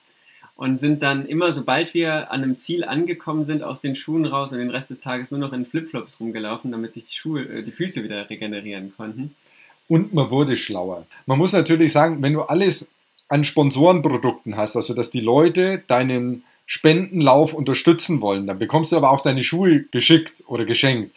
und 0.56 0.78
sind 0.78 1.02
dann 1.02 1.26
immer, 1.26 1.52
sobald 1.52 1.92
wir 1.94 2.30
an 2.30 2.42
einem 2.42 2.56
Ziel 2.56 2.84
angekommen 2.84 3.44
sind, 3.44 3.62
aus 3.62 3.82
den 3.82 3.94
Schuhen 3.94 4.24
raus 4.24 4.52
und 4.52 4.58
den 4.58 4.70
Rest 4.70 4.90
des 4.90 5.00
Tages 5.00 5.30
nur 5.30 5.40
noch 5.40 5.52
in 5.52 5.66
Flipflops 5.66 6.18
rumgelaufen, 6.18 6.72
damit 6.72 6.94
sich 6.94 7.04
die 7.04 7.14
Schuhe, 7.14 7.42
äh, 7.42 7.62
die 7.62 7.72
Füße 7.72 8.02
wieder 8.02 8.28
regenerieren 8.28 8.92
konnten. 8.96 9.34
Und 9.88 10.14
man 10.14 10.30
wurde 10.30 10.56
schlauer. 10.56 11.06
Man 11.26 11.38
muss 11.38 11.52
natürlich 11.52 11.92
sagen, 11.92 12.22
wenn 12.22 12.32
du 12.32 12.42
alles 12.42 12.90
an 13.28 13.44
Sponsorenprodukten 13.44 14.56
hast, 14.56 14.76
also 14.76 14.94
dass 14.94 15.10
die 15.10 15.20
Leute 15.20 15.82
deinen 15.86 16.42
Spendenlauf 16.64 17.54
unterstützen 17.54 18.20
wollen, 18.20 18.46
dann 18.46 18.58
bekommst 18.58 18.90
du 18.90 18.96
aber 18.96 19.10
auch 19.10 19.20
deine 19.20 19.42
Schuhe 19.42 19.84
geschickt 19.92 20.42
oder 20.46 20.64
geschenkt. 20.64 21.14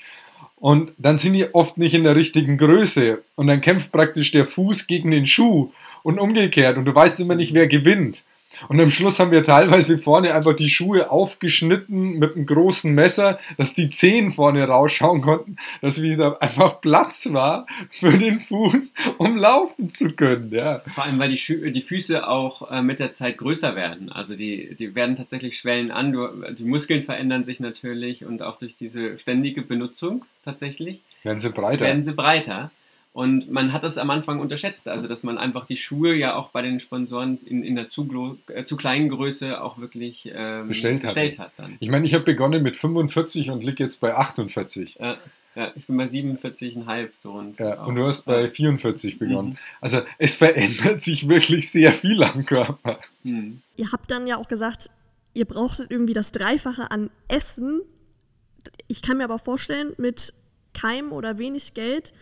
Und 0.58 0.91
dann 0.97 1.17
sind 1.17 1.34
die 1.34 1.54
oft 1.56 1.78
nicht 1.78 1.93
in 1.93 2.04
der 2.04 2.15
richtigen 2.15 2.58
Größe. 2.58 3.23
Und 3.36 3.47
dann 3.47 3.62
kämpft 3.62 3.91
praktisch 3.91 4.32
der 4.32 4.45
Fuß 4.45 4.88
gegen 4.88 5.10
den 5.10 5.25
Schuh 5.25 5.71
und 6.04 6.19
umgekehrt. 6.19 6.78
Und 6.78 6.86
du 6.86 6.93
weißt 6.93 7.19
immer 7.21 7.36
nicht, 7.36 7.54
wer 7.54 7.67
gewinnt. 7.67 8.25
Und 8.67 8.79
am 8.79 8.89
Schluss 8.89 9.19
haben 9.19 9.31
wir 9.31 9.43
teilweise 9.43 9.99
vorne 9.99 10.33
einfach 10.33 10.55
die 10.55 10.69
Schuhe 10.69 11.12
aufgeschnitten 11.12 12.17
mit 12.17 12.35
einem 12.35 12.45
großen 12.45 12.93
Messer, 12.93 13.39
dass 13.57 13.73
die 13.73 13.89
Zehen 13.89 14.31
vorne 14.31 14.65
rausschauen 14.65 15.21
konnten, 15.21 15.57
dass 15.81 16.01
wieder 16.01 16.41
einfach 16.41 16.81
Platz 16.81 17.31
war 17.31 17.67
für 17.91 18.17
den 18.17 18.39
Fuß, 18.39 18.93
um 19.17 19.38
laufen 19.38 19.93
zu 19.93 20.13
können. 20.13 20.51
Ja. 20.51 20.79
Vor 20.93 21.03
allem, 21.03 21.19
weil 21.19 21.29
die, 21.29 21.38
Schu 21.38 21.69
die 21.69 21.81
Füße 21.81 22.27
auch 22.27 22.71
äh, 22.71 22.81
mit 22.81 22.99
der 22.99 23.12
Zeit 23.12 23.38
größer 23.38 23.75
werden. 23.75 24.12
Also 24.12 24.35
die, 24.35 24.75
die 24.75 24.95
werden 24.95 25.15
tatsächlich 25.15 25.57
schwellen 25.57 25.91
an. 25.91 26.12
Du, 26.12 26.27
die 26.51 26.65
Muskeln 26.65 27.03
verändern 27.03 27.43
sich 27.43 27.59
natürlich 27.59 28.25
und 28.25 28.41
auch 28.41 28.57
durch 28.57 28.75
diese 28.75 29.17
ständige 29.17 29.62
Benutzung 29.62 30.25
tatsächlich. 30.43 31.01
Werden 31.23 31.39
sie 31.39 31.49
breiter. 31.49 31.85
Werden 31.85 32.01
sie 32.01 32.13
breiter. 32.13 32.71
Und 33.12 33.50
man 33.50 33.74
hat 33.74 33.84
das 33.84 33.98
am 33.98 34.12
Anfang 34.12 34.39
unterschätzt, 34.39 34.88
also 34.88 35.08
dass 35.08 35.24
man 35.24 35.38
einfach 35.38 35.65
die 35.65 35.78
Schuhe 35.78 36.13
ja 36.13 36.36
auch 36.36 36.50
bei 36.50 36.62
den 36.62 36.80
Sponsoren 36.80 37.39
in, 37.43 37.63
in 37.63 37.76
der 37.76 37.88
zu, 37.88 38.38
äh, 38.48 38.65
zu 38.65 38.78
kleinen 38.78 39.10
Größe 39.10 39.62
auch 39.62 39.80
wirklich 39.80 40.32
ähm, 40.34 40.67
bestellt, 40.67 41.02
bestellt 41.02 41.39
hat. 41.39 41.52
Dann. 41.58 41.76
Ich 41.80 41.89
meine, 41.89 42.06
ich 42.06 42.13
habe 42.13 42.24
begonnen 42.24 42.62
mit 42.62 42.78
45 42.78 43.50
und 43.50 43.63
liege 43.63 43.84
jetzt 43.84 44.00
bei 44.00 44.15
48. 44.15 44.98
Ja, 45.00 45.17
ja, 45.56 45.72
ich 45.76 45.88
bin 45.88 45.98
bei 45.98 46.06
47,5 46.06 47.10
so 47.17 47.32
und. 47.34 47.58
Ja, 47.58 47.84
und 47.84 47.95
du 47.95 48.06
hast 48.06 48.24
bei 48.26 48.48
44 48.48 49.17
begonnen. 49.17 49.50
Mhm. 49.50 49.58
Also 49.82 50.02
es 50.19 50.36
verändert 50.36 51.02
sich 51.02 51.28
wirklich 51.28 51.72
sehr 51.72 51.91
viel 51.91 52.24
am 52.24 52.45
Körper. 52.45 53.00
Mhm. 53.24 53.62
Ihr 53.76 53.91
habt 53.91 54.12
dann 54.12 54.28
ja 54.28 54.38
auch 54.38 54.48
gesagt, 54.48 54.89
ihr 55.34 55.45
brauchtet 55.45 55.89
irgendwie 55.89 56.13
das 56.13 56.32
Dreifache 56.32 56.91
an 56.91 57.10
Essen. 57.28 57.82
Ich 58.88 59.02
kann 59.02 59.17
mir 59.17 59.24
aber 59.24 59.39
vorstellen, 59.39 59.93
mit 59.98 60.34
keinem 60.74 61.12
oder 61.12 61.39
wenig 61.39 61.74
Geld 61.74 62.13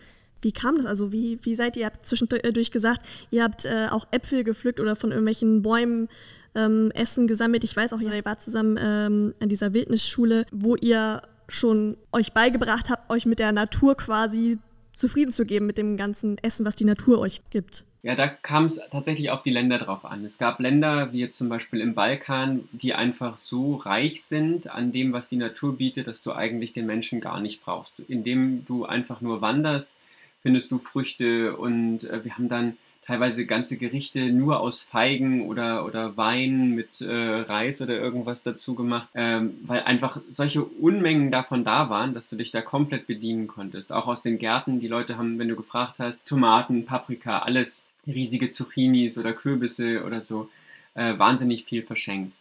wie 0.42 0.52
kam 0.52 0.76
das? 0.76 0.86
Also 0.86 1.12
wie, 1.12 1.38
wie 1.42 1.54
seid 1.54 1.76
ihr, 1.76 1.80
ihr 1.80 1.86
habt 1.86 2.06
zwischendurch 2.06 2.70
gesagt, 2.70 3.02
ihr 3.30 3.42
habt 3.42 3.64
äh, 3.64 3.88
auch 3.90 4.06
Äpfel 4.10 4.44
gepflückt 4.44 4.80
oder 4.80 4.96
von 4.96 5.10
irgendwelchen 5.10 5.62
Bäumen 5.62 6.08
ähm, 6.54 6.90
Essen 6.92 7.26
gesammelt. 7.26 7.64
Ich 7.64 7.76
weiß 7.76 7.92
auch, 7.92 8.00
ihr 8.00 8.24
wart 8.24 8.40
zusammen 8.40 8.78
ähm, 8.80 9.34
an 9.40 9.48
dieser 9.48 9.72
Wildnisschule, 9.74 10.46
wo 10.52 10.76
ihr 10.76 11.22
schon 11.48 11.96
euch 12.12 12.32
beigebracht 12.32 12.90
habt, 12.90 13.10
euch 13.10 13.26
mit 13.26 13.38
der 13.38 13.52
Natur 13.52 13.96
quasi 13.96 14.58
zufrieden 14.92 15.30
zu 15.30 15.46
geben, 15.46 15.66
mit 15.66 15.78
dem 15.78 15.96
ganzen 15.96 16.38
Essen, 16.38 16.66
was 16.66 16.76
die 16.76 16.84
Natur 16.84 17.20
euch 17.20 17.40
gibt. 17.50 17.84
Ja, 18.02 18.14
da 18.14 18.28
kam 18.28 18.64
es 18.64 18.80
tatsächlich 18.90 19.30
auf 19.30 19.42
die 19.42 19.50
Länder 19.50 19.78
drauf 19.78 20.04
an. 20.04 20.24
Es 20.24 20.38
gab 20.38 20.60
Länder, 20.60 21.12
wie 21.12 21.28
zum 21.30 21.48
Beispiel 21.48 21.80
im 21.80 21.94
Balkan, 21.94 22.68
die 22.72 22.94
einfach 22.94 23.38
so 23.38 23.74
reich 23.74 24.22
sind 24.22 24.70
an 24.70 24.92
dem, 24.92 25.12
was 25.12 25.28
die 25.28 25.36
Natur 25.36 25.76
bietet, 25.76 26.06
dass 26.06 26.22
du 26.22 26.32
eigentlich 26.32 26.72
den 26.72 26.86
Menschen 26.86 27.20
gar 27.20 27.40
nicht 27.40 27.62
brauchst. 27.62 27.98
Indem 28.08 28.64
du 28.66 28.84
einfach 28.84 29.20
nur 29.20 29.40
wanderst, 29.40 29.94
findest 30.42 30.70
du 30.70 30.78
Früchte 30.78 31.56
und 31.56 32.04
äh, 32.04 32.24
wir 32.24 32.36
haben 32.36 32.48
dann 32.48 32.76
teilweise 33.08 33.46
ganze 33.46 33.78
Gerichte 33.78 34.30
nur 34.30 34.60
aus 34.60 34.82
Feigen 34.82 35.46
oder, 35.46 35.86
oder 35.86 36.18
Wein 36.18 36.74
mit 36.74 37.00
äh, 37.00 37.10
Reis 37.10 37.80
oder 37.80 37.94
irgendwas 37.94 38.42
dazu 38.42 38.74
gemacht, 38.74 39.08
ähm, 39.14 39.54
weil 39.62 39.80
einfach 39.80 40.20
solche 40.30 40.62
Unmengen 40.62 41.30
davon 41.30 41.64
da 41.64 41.88
waren, 41.88 42.12
dass 42.12 42.28
du 42.28 42.36
dich 42.36 42.50
da 42.50 42.60
komplett 42.60 43.06
bedienen 43.06 43.46
konntest. 43.46 43.92
Auch 43.92 44.08
aus 44.08 44.20
den 44.20 44.38
Gärten, 44.38 44.78
die 44.78 44.88
Leute 44.88 45.16
haben, 45.16 45.38
wenn 45.38 45.48
du 45.48 45.56
gefragt 45.56 45.94
hast, 46.00 46.26
Tomaten, 46.26 46.84
Paprika, 46.84 47.38
alles 47.38 47.82
riesige 48.06 48.50
Zucchinis 48.50 49.16
oder 49.16 49.32
Kürbisse 49.32 50.04
oder 50.04 50.20
so, 50.20 50.50
äh, 50.94 51.18
wahnsinnig 51.18 51.64
viel 51.64 51.82
verschenkt. 51.82 52.34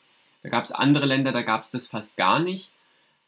Da 0.44 0.50
gab 0.50 0.66
es 0.66 0.74
andere 0.74 1.06
Länder, 1.06 1.32
da 1.32 1.44
gab 1.44 1.64
es 1.64 1.70
das 1.70 1.88
fast 1.88 2.18
gar 2.18 2.40
nicht. 2.40 2.70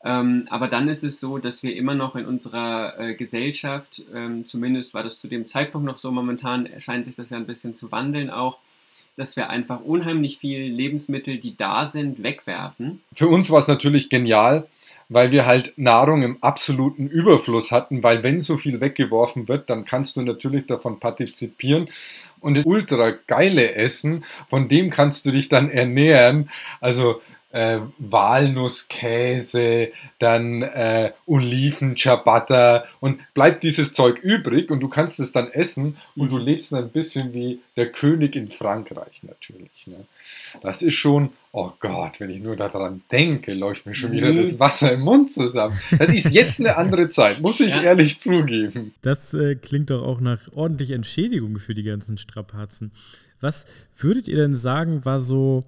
Ähm, 0.04 0.48
aber 0.50 0.68
dann 0.68 0.88
ist 0.88 1.04
es 1.04 1.20
so, 1.20 1.40
dass 1.40 1.62
wir 1.62 1.76
immer 1.76 1.94
noch 1.94 2.16
in 2.16 2.26
unserer 2.26 2.98
äh, 3.00 3.16
Gesellschaft, 3.16 4.02
ähm, 4.14 4.46
zumindest 4.46 4.94
war 4.94 5.04
das 5.04 5.20
zu 5.20 5.28
dem 5.28 5.48
Zeitpunkt 5.48 5.86
noch 5.86 5.98
so, 5.98 6.12
momentan 6.12 6.70
scheint 6.78 7.06
sich 7.06 7.16
das 7.16 7.32
ja 7.32 7.38
ein 7.38 7.46
bisschen 7.46 7.74
zu 7.76 7.92
wandeln 7.92 8.30
auch, 8.30 8.60
dass 9.18 9.36
wir 9.36 9.50
einfach 9.50 9.82
unheimlich 9.82 10.38
viel 10.38 10.62
Lebensmittel, 10.62 11.38
die 11.40 11.58
da 11.58 11.86
sind, 11.86 12.24
wegwerfen. 12.24 13.02
Für 13.14 13.28
uns 13.28 13.50
war 13.50 13.60
es 13.60 13.68
natürlich 13.68 14.10
genial, 14.10 14.68
weil 15.10 15.32
wir 15.32 15.46
halt 15.46 15.74
Nahrung 15.76 16.24
im 16.24 16.42
absoluten 16.42 17.08
Überfluss 17.08 17.72
hatten, 17.72 18.02
weil 18.02 18.24
wenn 18.24 18.40
so 18.40 18.56
viel 18.56 18.80
weggeworfen 18.80 19.50
wird, 19.50 19.70
dann 19.70 19.84
kannst 19.84 20.16
du 20.16 20.22
natürlich 20.22 20.68
davon 20.68 21.02
partizipieren 21.02 21.90
und 22.40 22.56
das 22.56 22.66
ultra 22.66 23.12
geile 23.28 23.74
Essen, 23.76 24.24
von 24.48 24.70
dem 24.70 24.90
kannst 24.90 25.26
du 25.26 25.32
dich 25.32 25.50
dann 25.50 25.70
ernähren. 25.70 26.50
Also 26.80 27.22
äh, 27.52 27.80
Walnusskäse, 27.98 29.90
dann 30.20 30.62
äh, 30.62 31.12
Oliven, 31.26 31.96
Ciabatta 31.96 32.84
und 33.00 33.20
bleibt 33.34 33.64
dieses 33.64 33.94
Zeug 33.94 34.20
übrig 34.20 34.70
und 34.70 34.80
du 34.82 34.88
kannst 34.88 35.20
es 35.20 35.32
dann 35.32 35.52
essen 35.52 35.98
und 36.16 36.32
du 36.32 36.38
Mhm. 36.38 36.44
lebst 36.44 36.72
dann 36.72 36.84
ein 36.86 36.90
bisschen 36.92 37.34
wie 37.34 37.60
der 37.76 37.92
König 37.92 38.36
in 38.36 38.50
Frankreich 38.52 39.24
natürlich. 39.24 39.88
Ne? 39.88 40.06
Das 40.62 40.82
ist 40.82 40.94
schon, 40.96 41.30
oh 41.52 41.72
Gott, 41.80 42.20
wenn 42.20 42.30
ich 42.30 42.42
nur 42.42 42.56
daran 42.56 43.02
denke, 43.12 43.54
läuft 43.54 43.86
mir 43.86 43.96
schon 43.96 44.12
wieder 44.12 44.32
Mhm. 44.32 44.38
das 44.38 44.60
Wasser 44.60 44.92
im 44.94 45.02
Mund 45.02 45.32
zusammen. 45.34 45.80
Das 45.98 46.14
ist 46.14 46.32
jetzt 46.32 46.60
eine 46.60 46.78
andere 46.78 47.10
Zeit, 47.10 47.42
muss 47.42 47.60
ich 47.60 47.70
Ja. 47.74 47.82
ehrlich 47.82 48.20
zugeben. 48.20 48.94
Das 49.02 49.34
äh, 49.34 49.56
klingt 49.56 49.90
doch 49.90 50.04
auch 50.04 50.20
nach 50.22 50.40
ordentlicher 50.54 50.96
Entschädigung 50.96 51.58
für 51.60 51.74
die 51.74 51.84
ganzen 51.84 52.18
Strapazen. 52.18 52.92
Was 53.42 53.66
würdet 53.98 54.28
ihr 54.28 54.36
denn 54.38 54.54
sagen, 54.56 55.06
war 55.06 55.20
so, 55.20 55.62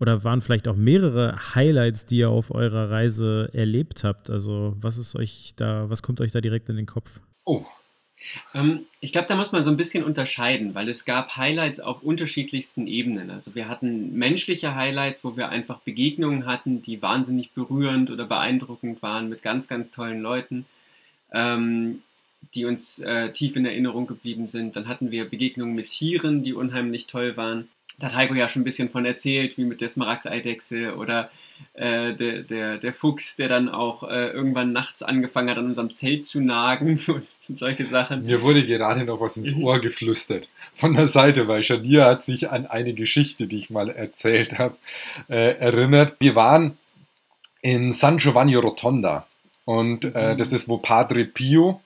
oder 0.00 0.24
waren 0.24 0.40
vielleicht 0.40 0.66
auch 0.66 0.76
mehrere 0.76 1.54
Highlights, 1.54 2.06
die 2.06 2.18
ihr 2.18 2.30
auf 2.30 2.50
eurer 2.50 2.90
Reise 2.90 3.50
erlebt 3.52 4.02
habt? 4.02 4.30
Also, 4.30 4.74
was 4.80 4.96
ist 4.96 5.14
euch 5.14 5.52
da, 5.56 5.90
was 5.90 6.02
kommt 6.02 6.20
euch 6.20 6.32
da 6.32 6.40
direkt 6.40 6.68
in 6.68 6.76
den 6.76 6.86
Kopf? 6.86 7.20
Oh, 7.44 7.64
Ähm, 8.54 8.86
ich 9.00 9.12
glaube, 9.12 9.28
da 9.28 9.36
muss 9.36 9.52
man 9.52 9.64
so 9.64 9.70
ein 9.70 9.76
bisschen 9.76 10.04
unterscheiden, 10.04 10.74
weil 10.74 10.88
es 10.88 11.04
gab 11.04 11.36
Highlights 11.36 11.80
auf 11.80 12.02
unterschiedlichsten 12.02 12.86
Ebenen. 12.86 13.30
Also 13.30 13.54
wir 13.54 13.68
hatten 13.68 14.14
menschliche 14.16 14.74
Highlights, 14.74 15.24
wo 15.24 15.36
wir 15.36 15.48
einfach 15.48 15.80
Begegnungen 15.80 16.46
hatten, 16.46 16.82
die 16.82 17.00
wahnsinnig 17.02 17.52
berührend 17.52 18.10
oder 18.10 18.26
beeindruckend 18.26 19.02
waren 19.02 19.28
mit 19.28 19.42
ganz, 19.42 19.68
ganz 19.68 19.90
tollen 19.90 20.20
Leuten, 20.20 20.66
ähm, 21.32 22.02
die 22.54 22.64
uns 22.64 22.98
äh, 22.98 23.32
tief 23.32 23.56
in 23.56 23.66
Erinnerung 23.66 24.06
geblieben 24.06 24.48
sind. 24.48 24.76
Dann 24.76 24.88
hatten 24.88 25.10
wir 25.10 25.28
Begegnungen 25.28 25.74
mit 25.74 25.88
Tieren, 25.88 26.42
die 26.42 26.54
unheimlich 26.54 27.06
toll 27.06 27.36
waren. 27.36 27.68
Da 27.98 28.06
hat 28.06 28.14
Heiko 28.14 28.34
ja 28.34 28.48
schon 28.48 28.62
ein 28.62 28.64
bisschen 28.64 28.88
von 28.90 29.04
erzählt, 29.04 29.58
wie 29.58 29.64
mit 29.64 29.80
der 29.80 29.90
Smaragdeidechse 29.90 30.96
oder 30.96 31.30
äh, 31.74 32.14
der, 32.14 32.42
der, 32.42 32.78
der 32.78 32.94
Fuchs, 32.94 33.36
der 33.36 33.48
dann 33.48 33.68
auch 33.68 34.02
äh, 34.04 34.28
irgendwann 34.30 34.72
nachts 34.72 35.02
angefangen 35.02 35.50
hat, 35.50 35.58
an 35.58 35.66
unserem 35.66 35.90
Zelt 35.90 36.24
zu 36.24 36.40
nagen 36.40 36.98
und 37.48 37.58
solche 37.58 37.86
Sachen. 37.86 38.24
Mir 38.24 38.40
wurde 38.40 38.64
gerade 38.64 39.04
noch 39.04 39.20
was 39.20 39.36
ins. 39.36 39.54
Ohr 39.56 39.78
geflüstert 39.80 40.48
von 40.74 40.94
der 40.94 41.06
Seite, 41.08 41.48
weil 41.48 41.62
Shania 41.62 42.06
hat 42.06 42.22
sich 42.22 42.50
an 42.50 42.66
eine 42.66 42.94
Geschichte, 42.94 43.46
die 43.46 43.58
ich 43.58 43.68
mal 43.70 43.90
erzählt 43.90 44.58
habe, 44.58 44.76
äh, 45.28 45.56
erinnert. 45.58 46.16
Wir 46.20 46.34
waren 46.34 46.78
in 47.60 47.92
San 47.92 48.16
Giovanni 48.16 48.54
Rotonda 48.54 49.26
und 49.66 50.04
äh, 50.14 50.32
Mhm. 50.32 50.38
das 50.38 50.52
ist, 50.52 50.68
wo 50.68 50.78
Padre 50.78 51.26
Pio 51.26 51.82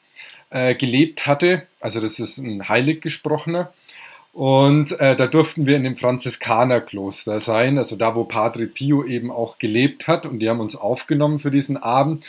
äh, 0.50 0.76
gelebt 0.76 1.26
hatte. 1.26 1.66
Also 1.80 2.00
das 2.00 2.20
ist 2.20 2.38
ein 2.38 2.68
Heiliggesprochener. 2.68 3.72
Und 4.34 4.98
äh, 4.98 5.14
da 5.14 5.28
durften 5.28 5.64
wir 5.64 5.76
in 5.76 5.84
dem 5.84 5.96
Franziskanerkloster 5.96 7.38
sein, 7.38 7.78
also 7.78 7.94
da, 7.94 8.16
wo 8.16 8.24
Padre 8.24 8.66
Pio 8.66 9.04
eben 9.04 9.30
auch 9.30 9.58
gelebt 9.58 10.08
hat. 10.08 10.26
Und 10.26 10.40
die 10.40 10.50
haben 10.50 10.58
uns 10.58 10.74
aufgenommen 10.74 11.38
für 11.38 11.52
diesen 11.52 11.76
Abend. 11.76 12.24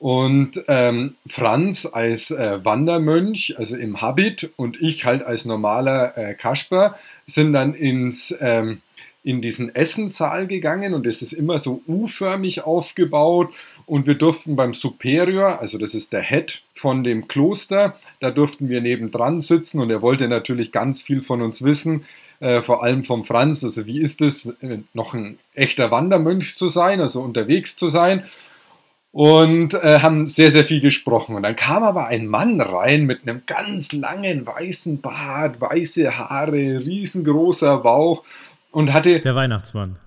Und 0.00 0.64
ähm, 0.66 1.14
Franz 1.28 1.86
als 1.86 2.32
äh, 2.32 2.64
Wandermönch, 2.64 3.54
also 3.56 3.76
im 3.76 4.00
Habit, 4.00 4.52
und 4.56 4.80
ich 4.80 5.04
halt 5.04 5.22
als 5.22 5.44
normaler 5.44 6.18
äh, 6.18 6.34
Kasper, 6.34 6.96
sind 7.26 7.52
dann 7.52 7.72
ins, 7.72 8.34
ähm, 8.40 8.80
in 9.28 9.42
diesen 9.42 9.74
Essenssaal 9.74 10.46
gegangen 10.46 10.94
und 10.94 11.06
es 11.06 11.20
ist 11.20 11.34
immer 11.34 11.58
so 11.58 11.82
U-förmig 11.86 12.64
aufgebaut 12.64 13.50
und 13.84 14.06
wir 14.06 14.14
durften 14.14 14.56
beim 14.56 14.72
Superior, 14.72 15.60
also 15.60 15.76
das 15.76 15.94
ist 15.94 16.14
der 16.14 16.22
Head 16.22 16.62
von 16.72 17.04
dem 17.04 17.28
Kloster, 17.28 17.98
da 18.20 18.30
durften 18.30 18.70
wir 18.70 18.80
nebendran 18.80 19.42
sitzen 19.42 19.82
und 19.82 19.90
er 19.90 20.00
wollte 20.00 20.28
natürlich 20.28 20.72
ganz 20.72 21.02
viel 21.02 21.20
von 21.20 21.42
uns 21.42 21.62
wissen, 21.62 22.06
äh, 22.40 22.62
vor 22.62 22.82
allem 22.82 23.04
vom 23.04 23.26
Franz, 23.26 23.62
also 23.62 23.84
wie 23.84 24.00
ist 24.00 24.22
es, 24.22 24.46
äh, 24.62 24.78
noch 24.94 25.12
ein 25.12 25.38
echter 25.52 25.90
Wandermönch 25.90 26.56
zu 26.56 26.68
sein, 26.68 27.02
also 27.02 27.20
unterwegs 27.20 27.76
zu 27.76 27.88
sein 27.88 28.22
und 29.12 29.74
äh, 29.74 30.00
haben 30.00 30.26
sehr, 30.26 30.52
sehr 30.52 30.64
viel 30.64 30.80
gesprochen. 30.80 31.34
Und 31.34 31.42
dann 31.42 31.56
kam 31.56 31.82
aber 31.82 32.06
ein 32.06 32.26
Mann 32.26 32.60
rein 32.60 33.04
mit 33.04 33.22
einem 33.22 33.42
ganz 33.46 33.92
langen 33.92 34.46
weißen 34.46 35.00
Bart, 35.00 35.60
weiße 35.60 36.16
Haare, 36.16 36.86
riesengroßer 36.86 37.78
Bauch 37.78 38.22
und 38.70 38.92
hatte 38.92 39.20
Der 39.20 39.34
Weihnachtsmann. 39.34 39.98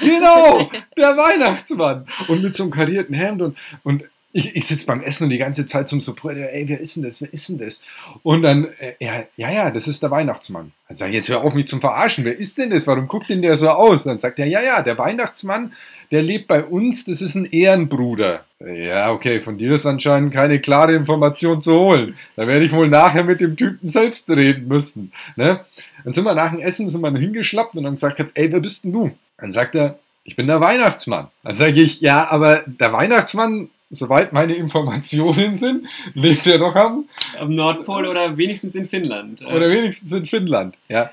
Genau, 0.00 0.70
der 0.96 1.16
Weihnachtsmann. 1.16 2.06
Und 2.28 2.42
mit 2.42 2.54
so 2.54 2.64
einem 2.64 2.72
karierten 2.72 3.14
Hemd 3.14 3.42
und, 3.42 3.58
und 3.82 4.04
ich, 4.36 4.54
ich 4.54 4.66
sitze 4.66 4.84
beim 4.84 5.00
Essen 5.00 5.24
und 5.24 5.30
die 5.30 5.38
ganze 5.38 5.64
Zeit 5.64 5.88
zum 5.88 6.00
Support, 6.02 6.36
ey, 6.36 6.68
wer 6.68 6.78
ist 6.78 6.96
denn 6.96 7.02
das, 7.02 7.22
wer 7.22 7.32
ist 7.32 7.48
denn 7.48 7.56
das? 7.56 7.80
Und 8.22 8.42
dann, 8.42 8.68
äh, 8.78 8.94
ja, 9.36 9.50
ja, 9.50 9.70
das 9.70 9.88
ist 9.88 10.02
der 10.02 10.10
Weihnachtsmann. 10.10 10.72
Dann 10.88 10.98
sage 10.98 11.10
ich, 11.10 11.16
jetzt 11.16 11.28
hör 11.30 11.42
auf 11.42 11.54
mich 11.54 11.66
zum 11.66 11.80
Verarschen, 11.80 12.26
wer 12.26 12.38
ist 12.38 12.58
denn 12.58 12.68
das, 12.68 12.86
warum 12.86 13.08
guckt 13.08 13.30
denn 13.30 13.40
der 13.40 13.56
so 13.56 13.70
aus? 13.70 14.04
Dann 14.04 14.20
sagt 14.20 14.38
er, 14.38 14.46
ja, 14.46 14.62
ja, 14.62 14.82
der 14.82 14.98
Weihnachtsmann, 14.98 15.72
der 16.10 16.22
lebt 16.22 16.48
bei 16.48 16.62
uns, 16.62 17.06
das 17.06 17.22
ist 17.22 17.34
ein 17.34 17.46
Ehrenbruder. 17.46 18.44
Ja, 18.60 19.10
okay, 19.10 19.40
von 19.40 19.56
dir 19.56 19.72
ist 19.72 19.86
anscheinend 19.86 20.34
keine 20.34 20.60
klare 20.60 20.94
Information 20.94 21.62
zu 21.62 21.72
holen. 21.72 22.16
Da 22.36 22.46
werde 22.46 22.66
ich 22.66 22.72
wohl 22.72 22.88
nachher 22.88 23.24
mit 23.24 23.40
dem 23.40 23.56
Typen 23.56 23.88
selbst 23.88 24.28
reden 24.28 24.68
müssen. 24.68 25.12
Ne? 25.36 25.60
Dann 26.04 26.12
sind 26.12 26.24
wir 26.24 26.34
nach 26.34 26.50
dem 26.50 26.60
Essen, 26.60 26.90
sind 26.90 27.00
wir 27.00 27.10
hingeschlappt 27.18 27.74
und 27.74 27.86
haben 27.86 27.94
gesagt, 27.94 28.22
ey, 28.34 28.52
wer 28.52 28.60
bist 28.60 28.84
denn 28.84 28.92
du? 28.92 29.12
Dann 29.38 29.50
sagt 29.50 29.74
er, 29.74 29.98
ich 30.24 30.36
bin 30.36 30.46
der 30.46 30.60
Weihnachtsmann. 30.60 31.28
Dann 31.42 31.56
sage 31.56 31.80
ich, 31.80 32.00
ja, 32.00 32.28
aber 32.28 32.64
der 32.66 32.92
Weihnachtsmann, 32.92 33.70
soweit 33.90 34.32
meine 34.32 34.54
Informationen 34.54 35.54
sind, 35.54 35.86
lebt 36.14 36.46
er 36.46 36.58
doch 36.58 36.74
am, 36.74 37.08
Am 37.38 37.54
Nordpol 37.54 38.06
oder 38.06 38.36
wenigstens 38.36 38.74
in 38.74 38.88
Finnland. 38.88 39.42
Oder 39.42 39.70
wenigstens 39.70 40.12
in 40.12 40.26
Finnland. 40.26 40.76
Ja. 40.88 41.10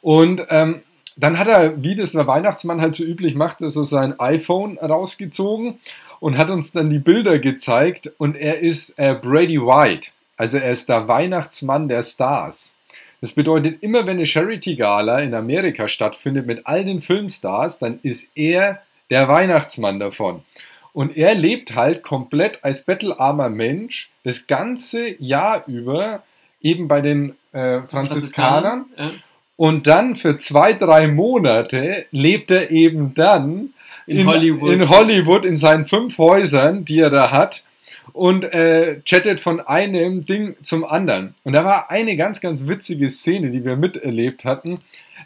Und 0.00 0.42
ähm, 0.50 0.82
dann 1.16 1.38
hat 1.38 1.48
er, 1.48 1.82
wie 1.82 1.94
das 1.94 2.12
der 2.12 2.26
Weihnachtsmann 2.26 2.80
halt 2.80 2.94
so 2.94 3.04
üblich 3.04 3.34
macht, 3.34 3.62
also 3.62 3.84
sein 3.84 4.18
iPhone 4.20 4.78
rausgezogen 4.78 5.78
und 6.20 6.36
hat 6.38 6.50
uns 6.50 6.72
dann 6.72 6.90
die 6.90 6.98
Bilder 6.98 7.38
gezeigt 7.38 8.12
und 8.18 8.36
er 8.36 8.60
ist 8.60 8.98
äh, 8.98 9.14
Brady 9.14 9.60
White. 9.60 10.10
Also 10.36 10.58
er 10.58 10.70
ist 10.70 10.88
der 10.88 11.08
Weihnachtsmann 11.08 11.88
der 11.88 12.02
Stars. 12.02 12.76
Das 13.22 13.32
bedeutet, 13.32 13.82
immer 13.82 14.06
wenn 14.06 14.18
eine 14.18 14.26
Charity-Gala 14.26 15.20
in 15.20 15.34
Amerika 15.34 15.88
stattfindet 15.88 16.46
mit 16.46 16.66
all 16.66 16.84
den 16.84 17.00
Filmstars, 17.00 17.78
dann 17.78 17.98
ist 18.02 18.30
er 18.34 18.82
der 19.10 19.26
Weihnachtsmann 19.28 19.98
davon. 19.98 20.42
Und 20.96 21.14
er 21.14 21.34
lebt 21.34 21.74
halt 21.74 22.02
komplett 22.02 22.64
als 22.64 22.86
bettelarmer 22.86 23.50
Mensch 23.50 24.08
das 24.24 24.46
ganze 24.46 25.22
Jahr 25.22 25.62
über 25.66 26.22
eben 26.62 26.88
bei 26.88 27.02
den 27.02 27.34
äh, 27.52 27.82
Franziskanern. 27.82 28.86
Ja. 28.96 29.10
Und 29.56 29.86
dann 29.86 30.16
für 30.16 30.38
zwei, 30.38 30.72
drei 30.72 31.06
Monate 31.06 32.06
lebt 32.12 32.50
er 32.50 32.70
eben 32.70 33.12
dann 33.12 33.74
In 34.06 34.26
Hollywood. 34.26 34.72
in 34.72 34.88
Hollywood 34.88 35.44
in 35.44 35.58
seinen 35.58 35.84
fünf 35.84 36.16
Häusern, 36.16 36.86
die 36.86 37.00
er 37.00 37.10
da 37.10 37.30
hat 37.30 37.64
und 38.14 38.44
äh, 38.54 39.02
chattet 39.04 39.38
von 39.38 39.60
einem 39.60 40.24
Ding 40.24 40.56
zum 40.62 40.82
anderen. 40.82 41.34
Und 41.44 41.52
da 41.52 41.62
war 41.62 41.90
eine 41.90 42.16
ganz, 42.16 42.40
ganz 42.40 42.68
witzige 42.68 43.10
Szene, 43.10 43.50
die 43.50 43.66
wir 43.66 43.76
miterlebt 43.76 44.46
hatten. 44.46 44.78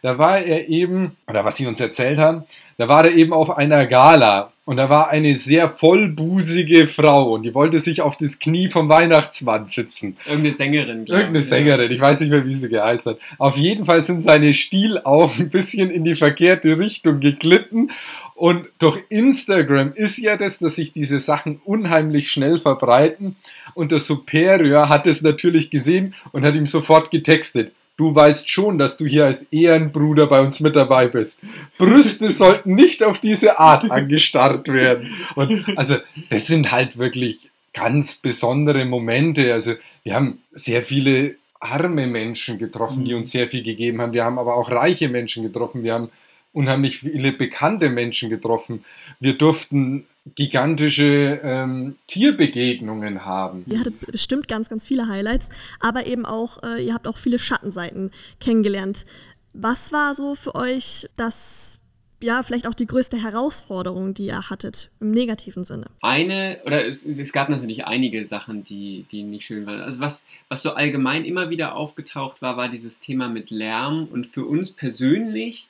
Da 0.02 0.18
war 0.18 0.38
er 0.38 0.68
eben, 0.68 1.16
oder 1.28 1.44
was 1.44 1.58
sie 1.58 1.68
uns 1.68 1.78
erzählt 1.78 2.18
haben, 2.18 2.42
da 2.76 2.88
war 2.88 3.04
er 3.04 3.12
eben 3.12 3.32
auf 3.32 3.56
einer 3.56 3.86
Gala 3.86 4.52
und 4.70 4.76
da 4.76 4.88
war 4.88 5.10
eine 5.10 5.34
sehr 5.34 5.68
vollbusige 5.68 6.86
Frau 6.86 7.32
und 7.32 7.42
die 7.42 7.56
wollte 7.56 7.80
sich 7.80 8.02
auf 8.02 8.16
das 8.16 8.38
Knie 8.38 8.70
vom 8.70 8.88
Weihnachtsmann 8.88 9.66
sitzen. 9.66 10.16
Irgendeine 10.26 10.54
Sängerin, 10.54 11.04
glaub 11.06 11.18
Irgendeine 11.18 11.44
Sängerin, 11.44 11.90
ich 11.90 12.00
weiß 12.00 12.20
nicht 12.20 12.30
mehr, 12.30 12.46
wie 12.46 12.54
sie 12.54 12.68
geheißen 12.68 13.14
hat. 13.14 13.20
Auf 13.38 13.56
jeden 13.56 13.84
Fall 13.84 14.00
sind 14.00 14.20
seine 14.20 14.54
Stielaugen 14.54 15.34
ein 15.40 15.50
bisschen 15.50 15.90
in 15.90 16.04
die 16.04 16.14
verkehrte 16.14 16.78
Richtung 16.78 17.18
geglitten. 17.18 17.90
Und 18.36 18.68
durch 18.78 19.02
Instagram 19.08 19.90
ist 19.92 20.18
ja 20.18 20.36
das, 20.36 20.60
dass 20.60 20.76
sich 20.76 20.92
diese 20.92 21.18
Sachen 21.18 21.60
unheimlich 21.64 22.30
schnell 22.30 22.56
verbreiten. 22.56 23.34
Und 23.74 23.90
der 23.90 23.98
Superior 23.98 24.88
hat 24.88 25.08
es 25.08 25.20
natürlich 25.22 25.72
gesehen 25.72 26.14
und 26.30 26.44
hat 26.44 26.54
ihm 26.54 26.66
sofort 26.66 27.10
getextet. 27.10 27.72
Du 28.00 28.14
weißt 28.14 28.48
schon, 28.48 28.78
dass 28.78 28.96
du 28.96 29.04
hier 29.04 29.26
als 29.26 29.42
Ehrenbruder 29.50 30.26
bei 30.26 30.40
uns 30.40 30.58
mit 30.60 30.74
dabei 30.74 31.06
bist. 31.06 31.42
Brüste 31.76 32.32
sollten 32.32 32.74
nicht 32.74 33.04
auf 33.04 33.18
diese 33.18 33.58
Art 33.60 33.90
angestarrt 33.90 34.68
werden. 34.68 35.12
Und 35.34 35.66
also, 35.76 35.96
das 36.30 36.46
sind 36.46 36.72
halt 36.72 36.96
wirklich 36.96 37.50
ganz 37.74 38.14
besondere 38.14 38.86
Momente. 38.86 39.52
Also, 39.52 39.74
wir 40.02 40.14
haben 40.14 40.40
sehr 40.50 40.82
viele 40.82 41.34
arme 41.60 42.06
Menschen 42.06 42.56
getroffen, 42.56 43.04
die 43.04 43.12
uns 43.12 43.32
sehr 43.32 43.48
viel 43.48 43.62
gegeben 43.62 44.00
haben. 44.00 44.14
Wir 44.14 44.24
haben 44.24 44.38
aber 44.38 44.56
auch 44.56 44.70
reiche 44.70 45.10
Menschen 45.10 45.42
getroffen. 45.42 45.84
Wir 45.84 45.92
haben 45.92 46.08
unheimlich 46.54 47.00
viele 47.00 47.32
bekannte 47.32 47.90
Menschen 47.90 48.30
getroffen. 48.30 48.82
Wir 49.20 49.34
durften 49.34 50.06
gigantische 50.34 51.40
ähm, 51.42 51.96
Tierbegegnungen 52.06 53.24
haben. 53.24 53.64
Ihr 53.66 53.80
hattet 53.80 54.00
bestimmt 54.00 54.48
ganz, 54.48 54.68
ganz 54.68 54.86
viele 54.86 55.08
Highlights, 55.08 55.48
aber 55.80 56.06
eben 56.06 56.26
auch, 56.26 56.62
äh, 56.62 56.84
ihr 56.84 56.94
habt 56.94 57.08
auch 57.08 57.16
viele 57.16 57.38
Schattenseiten 57.38 58.10
kennengelernt. 58.38 59.06
Was 59.52 59.92
war 59.92 60.14
so 60.14 60.34
für 60.34 60.54
euch 60.54 61.08
das, 61.16 61.80
ja, 62.22 62.42
vielleicht 62.42 62.66
auch 62.66 62.74
die 62.74 62.86
größte 62.86 63.20
Herausforderung, 63.20 64.12
die 64.12 64.26
ihr 64.26 64.50
hattet, 64.50 64.90
im 65.00 65.10
negativen 65.10 65.64
Sinne? 65.64 65.86
eine, 66.02 66.60
oder 66.66 66.86
es, 66.86 67.06
es 67.06 67.32
gab 67.32 67.48
natürlich 67.48 67.86
einige 67.86 68.24
Sachen, 68.26 68.62
die, 68.62 69.06
die 69.10 69.22
nicht 69.22 69.46
schön 69.46 69.66
waren. 69.66 69.80
Also 69.80 70.00
was, 70.00 70.26
was 70.48 70.62
so 70.62 70.74
allgemein 70.74 71.24
immer 71.24 71.48
wieder 71.48 71.74
aufgetaucht 71.74 72.42
war, 72.42 72.58
war 72.58 72.68
dieses 72.68 73.00
Thema 73.00 73.28
mit 73.28 73.50
Lärm 73.50 74.06
und 74.12 74.26
für 74.26 74.44
uns 74.44 74.70
persönlich 74.70 75.66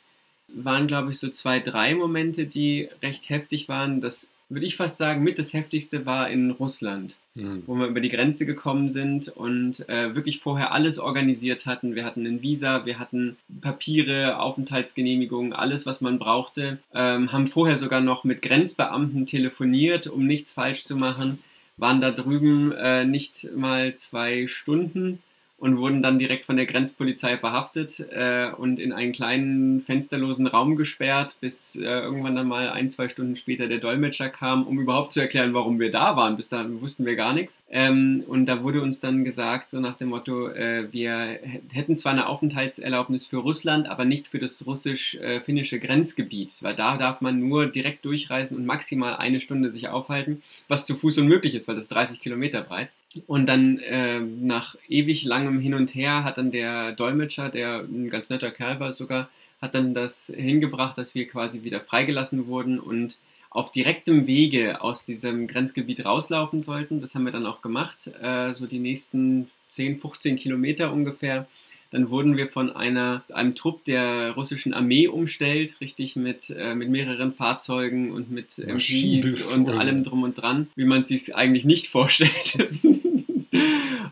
waren, 0.49 0.89
glaube 0.89 1.13
ich, 1.13 1.21
so 1.21 1.29
zwei, 1.29 1.61
drei 1.61 1.95
Momente, 1.95 2.47
die 2.47 2.89
recht 3.01 3.29
heftig 3.29 3.69
waren. 3.69 4.01
Das 4.01 4.33
würde 4.51 4.67
ich 4.67 4.77
fast 4.77 4.99
sagen, 4.99 5.23
mit 5.23 5.39
das 5.39 5.53
heftigste 5.53 6.05
war 6.07 6.29
in 6.29 6.51
Russland, 6.51 7.17
mhm. 7.35 7.63
wo 7.67 7.77
wir 7.77 7.87
über 7.87 8.01
die 8.01 8.09
Grenze 8.09 8.47
gekommen 8.47 8.91
sind 8.91 9.29
und 9.29 9.89
äh, 9.89 10.15
wirklich 10.15 10.41
vorher 10.41 10.73
alles 10.73 10.99
organisiert 10.99 11.67
hatten. 11.67 11.95
Wir 11.95 12.05
hatten 12.05 12.27
ein 12.27 12.43
Visa, 12.43 12.85
wir 12.85 12.99
hatten 12.99 13.37
Papiere, 13.61 14.41
Aufenthaltsgenehmigungen, 14.41 15.53
alles, 15.53 15.87
was 15.87 16.01
man 16.01 16.19
brauchte. 16.19 16.79
Ähm, 16.93 17.33
haben 17.33 17.47
vorher 17.47 17.79
sogar 17.79 18.01
noch 18.01 18.25
mit 18.25 18.43
Grenzbeamten 18.43 19.25
telefoniert, 19.25 20.09
um 20.09 20.27
nichts 20.27 20.53
falsch 20.53 20.83
zu 20.83 20.97
machen. 20.97 21.39
Waren 21.77 22.01
da 22.01 22.11
drüben 22.11 22.73
äh, 22.73 23.05
nicht 23.05 23.49
mal 23.55 23.95
zwei 23.95 24.49
Stunden 24.49 25.21
und 25.61 25.77
wurden 25.77 26.03
dann 26.03 26.19
direkt 26.19 26.47
von 26.47 26.57
der 26.57 26.65
Grenzpolizei 26.65 27.37
verhaftet 27.37 28.01
äh, 28.11 28.51
und 28.57 28.81
in 28.81 28.93
einen 28.93 29.13
kleinen 29.13 29.83
fensterlosen 29.83 30.47
Raum 30.47 30.75
gesperrt, 30.75 31.37
bis 31.41 31.77
äh, 31.77 31.83
irgendwann 31.83 32.35
dann 32.35 32.49
mal 32.49 32.71
ein, 32.71 32.89
zwei 32.89 33.11
Stunden 33.11 33.37
später 33.37 33.69
der 33.69 33.79
Dolmetscher 33.79 34.31
kam, 34.31 34.67
um 34.67 34.81
überhaupt 34.81 35.13
zu 35.13 35.21
erklären, 35.21 35.53
warum 35.53 35.79
wir 35.79 35.91
da 35.91 36.17
waren. 36.17 36.39
Bis 36.39 36.49
dahin 36.49 36.81
wussten 36.81 37.05
wir 37.05 37.15
gar 37.15 37.35
nichts. 37.35 37.63
Ähm, 37.69 38.25
und 38.27 38.47
da 38.47 38.63
wurde 38.63 38.81
uns 38.81 39.01
dann 39.01 39.23
gesagt, 39.23 39.69
so 39.69 39.81
nach 39.81 39.97
dem 39.97 40.09
Motto, 40.09 40.49
äh, 40.49 40.91
wir 40.93 41.39
hätten 41.71 41.95
zwar 41.95 42.13
eine 42.13 42.27
Aufenthaltserlaubnis 42.27 43.27
für 43.27 43.37
Russland, 43.37 43.87
aber 43.87 44.07
nicht 44.07 44.29
für 44.29 44.39
das 44.39 44.65
russisch-finnische 44.67 45.79
Grenzgebiet, 45.79 46.57
weil 46.63 46.75
da 46.75 46.97
darf 46.97 47.21
man 47.21 47.39
nur 47.39 47.67
direkt 47.67 48.07
durchreisen 48.07 48.57
und 48.57 48.65
maximal 48.65 49.17
eine 49.17 49.41
Stunde 49.41 49.71
sich 49.71 49.89
aufhalten, 49.89 50.43
was 50.69 50.87
zu 50.87 50.95
Fuß 50.95 51.19
unmöglich 51.19 51.55
ist, 51.55 51.69
weil 51.69 51.77
das 51.77 51.89
30 51.89 52.21
Kilometer 52.21 52.63
breit. 52.63 52.89
Und 53.27 53.47
dann 53.47 53.79
äh, 53.79 54.21
nach 54.21 54.77
ewig 54.89 55.25
langem 55.25 55.59
Hin 55.61 55.75
und 55.75 55.95
Her 55.95 56.23
hat 56.23 56.39
dann 56.39 56.53
der 56.53 56.93
Dolmetscher, 56.93 57.49
der 57.49 57.81
ein 57.81 58.09
ganz 58.09 58.29
netter 58.29 58.53
Kerl 58.53 58.79
war 58.79 58.93
sogar, 58.93 59.29
hat 59.61 59.75
dann 59.75 59.95
das 59.95 60.33
hingebracht, 60.35 60.97
dass 60.97 61.15
wir 61.15 61.27
quasi 61.27 61.65
wieder 61.65 61.81
freigelassen 61.81 62.47
wurden 62.47 62.79
und 62.79 63.19
auf 63.51 63.73
direktem 63.73 64.29
Wege 64.29 64.81
aus 64.81 65.05
diesem 65.05 65.49
Grenzgebiet 65.49 66.05
rauslaufen 66.05 66.63
sollten. 66.63 67.01
Das 67.01 67.17
haben 67.17 67.25
wir 67.25 67.33
dann 67.33 67.47
auch 67.47 67.63
gemacht, 67.63 68.09
äh, 68.23 68.55
so 68.55 68.67
die 68.67 68.79
nächsten 68.79 69.49
10, 69.71 69.97
15 69.97 70.37
Kilometer 70.37 70.93
ungefähr. 70.93 71.49
Dann 71.91 72.11
wurden 72.11 72.37
wir 72.37 72.47
von 72.47 72.71
einer, 72.71 73.25
einem 73.33 73.57
Trupp 73.57 73.85
der 73.85 74.31
russischen 74.37 74.73
Armee 74.73 75.09
umstellt, 75.09 75.81
richtig 75.81 76.15
mit, 76.15 76.51
äh, 76.51 76.77
mit 76.77 76.89
mehreren 76.89 77.33
Fahrzeugen 77.33 78.13
und 78.13 78.31
mit 78.31 78.59
MPs 78.59 79.53
und 79.53 79.69
allem 79.69 80.05
drum 80.05 80.23
und 80.23 80.41
dran, 80.41 80.69
wie 80.77 80.85
man 80.85 81.03
es 81.03 81.09
sich 81.09 81.35
eigentlich 81.35 81.65
nicht 81.65 81.89
vorstellt. 81.89 82.71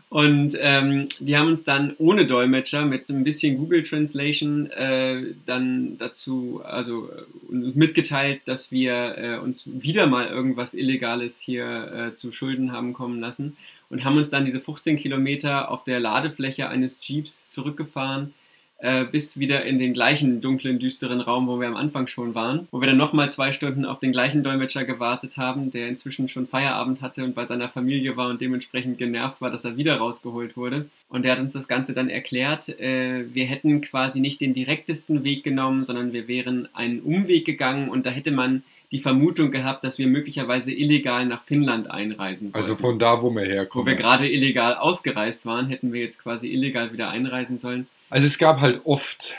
Und 0.09 0.57
ähm, 0.59 1.07
die 1.19 1.37
haben 1.37 1.47
uns 1.47 1.63
dann 1.63 1.95
ohne 1.97 2.25
Dolmetscher 2.25 2.85
mit 2.85 3.09
ein 3.09 3.23
bisschen 3.23 3.57
Google 3.57 3.83
Translation 3.83 4.69
äh, 4.71 5.35
dann 5.45 5.97
dazu, 5.97 6.61
also 6.63 7.09
äh, 7.09 7.53
mitgeteilt, 7.53 8.41
dass 8.45 8.71
wir 8.71 9.17
äh, 9.17 9.37
uns 9.37 9.63
wieder 9.65 10.07
mal 10.07 10.25
irgendwas 10.25 10.73
Illegales 10.73 11.39
hier 11.39 12.11
äh, 12.11 12.15
zu 12.15 12.31
Schulden 12.31 12.71
haben 12.71 12.93
kommen 12.93 13.19
lassen 13.19 13.55
und 13.89 14.03
haben 14.03 14.17
uns 14.17 14.29
dann 14.29 14.45
diese 14.45 14.61
15 14.61 14.97
Kilometer 14.97 15.69
auf 15.69 15.83
der 15.83 15.99
Ladefläche 15.99 16.67
eines 16.67 17.07
Jeeps 17.07 17.51
zurückgefahren 17.51 18.33
äh, 18.81 19.03
bis 19.03 19.39
wieder 19.39 19.65
in 19.65 19.77
den 19.77 19.93
gleichen 19.93 20.39
dunklen, 20.39 20.79
düsteren 20.79 21.19
Raum, 21.19 21.47
wo 21.47 21.59
wir 21.59 21.67
am 21.67 21.75
Anfang 21.75 22.07
schon 22.07 22.33
waren, 22.33 22.67
wo 22.71 22.79
wir 22.79 22.87
dann 22.87 22.97
nochmal 22.97 23.29
zwei 23.29 23.51
Stunden 23.51 23.83
auf 23.83 23.99
den 23.99 24.11
gleichen 24.11 24.41
Dolmetscher 24.41 24.85
gewartet 24.85 25.35
haben, 25.35 25.71
der 25.71 25.89
inzwischen 25.89 26.29
schon 26.29 26.45
Feierabend 26.45 27.01
hatte 27.01 27.25
und 27.25 27.35
bei 27.35 27.45
seiner 27.45 27.69
Familie 27.69 28.15
war 28.15 28.29
und 28.29 28.39
dementsprechend 28.39 28.97
genervt 28.97 29.41
war, 29.41 29.51
dass 29.51 29.65
er 29.65 29.75
wieder 29.75 29.97
rausgeholt 29.97 30.55
wurde. 30.55 30.89
Und 31.09 31.23
der 31.25 31.33
hat 31.33 31.39
uns 31.39 31.53
das 31.53 31.67
Ganze 31.67 31.93
dann 31.93 32.09
erklärt, 32.09 32.69
äh, 32.79 33.25
wir 33.33 33.45
hätten 33.45 33.81
quasi 33.81 34.21
nicht 34.21 34.39
den 34.39 34.53
direktesten 34.53 35.23
Weg 35.23 35.43
genommen, 35.43 35.83
sondern 35.83 36.13
wir 36.13 36.29
wären 36.29 36.69
einen 36.73 37.01
Umweg 37.01 37.45
gegangen 37.45 37.89
und 37.89 38.05
da 38.05 38.11
hätte 38.11 38.31
man 38.31 38.63
die 38.91 38.99
Vermutung 38.99 39.51
gehabt, 39.51 39.83
dass 39.83 39.99
wir 39.99 40.07
möglicherweise 40.07 40.73
illegal 40.73 41.25
nach 41.25 41.43
Finnland 41.43 41.91
einreisen 41.91 42.47
wollten. 42.47 42.55
Also 42.55 42.75
von 42.75 42.97
da, 42.97 43.21
wo 43.21 43.29
wir 43.29 43.43
herkommen. 43.43 43.85
Wo 43.85 43.89
wir 43.89 43.95
gerade 43.95 44.27
illegal 44.31 44.75
ausgereist 44.75 45.45
waren, 45.45 45.67
hätten 45.67 45.93
wir 45.93 46.01
jetzt 46.01 46.23
quasi 46.23 46.47
illegal 46.47 46.91
wieder 46.91 47.09
einreisen 47.09 47.59
sollen. 47.59 47.87
Also 48.09 48.27
es 48.27 48.37
gab 48.37 48.59
halt 48.59 48.81
oft, 48.85 49.35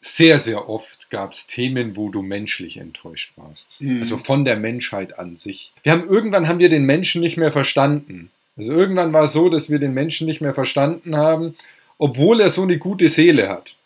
sehr, 0.00 0.38
sehr 0.38 0.68
oft 0.68 1.10
gab 1.10 1.32
es 1.32 1.46
Themen, 1.46 1.96
wo 1.96 2.10
du 2.10 2.22
menschlich 2.22 2.76
enttäuscht 2.76 3.32
warst. 3.36 3.80
Mhm. 3.80 4.00
Also 4.00 4.18
von 4.18 4.44
der 4.44 4.56
Menschheit 4.56 5.18
an 5.18 5.36
sich. 5.36 5.72
Wir 5.82 5.92
haben 5.92 6.08
irgendwann 6.08 6.48
haben 6.48 6.58
wir 6.58 6.68
den 6.68 6.84
Menschen 6.84 7.20
nicht 7.20 7.36
mehr 7.36 7.52
verstanden. 7.52 8.30
Also 8.56 8.72
irgendwann 8.72 9.12
war 9.12 9.24
es 9.24 9.32
so, 9.32 9.48
dass 9.48 9.70
wir 9.70 9.78
den 9.78 9.94
Menschen 9.94 10.26
nicht 10.26 10.40
mehr 10.40 10.54
verstanden 10.54 11.16
haben, 11.16 11.56
obwohl 11.98 12.40
er 12.40 12.50
so 12.50 12.62
eine 12.62 12.78
gute 12.78 13.08
Seele 13.08 13.48
hat. 13.48 13.76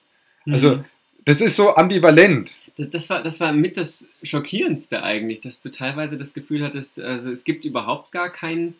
Also 0.46 0.76
mhm. 0.76 0.84
das 1.24 1.40
ist 1.40 1.56
so 1.56 1.74
ambivalent. 1.74 2.60
Das, 2.76 2.90
das, 2.90 3.10
war, 3.10 3.22
das 3.22 3.40
war 3.40 3.52
mit 3.52 3.76
das 3.76 4.08
Schockierendste 4.22 5.02
eigentlich, 5.02 5.40
dass 5.40 5.62
du 5.62 5.70
teilweise 5.70 6.16
das 6.16 6.32
Gefühl 6.32 6.64
hattest, 6.64 7.00
also 7.00 7.32
es 7.32 7.44
gibt 7.44 7.64
überhaupt 7.64 8.12
gar 8.12 8.30
keinen 8.30 8.74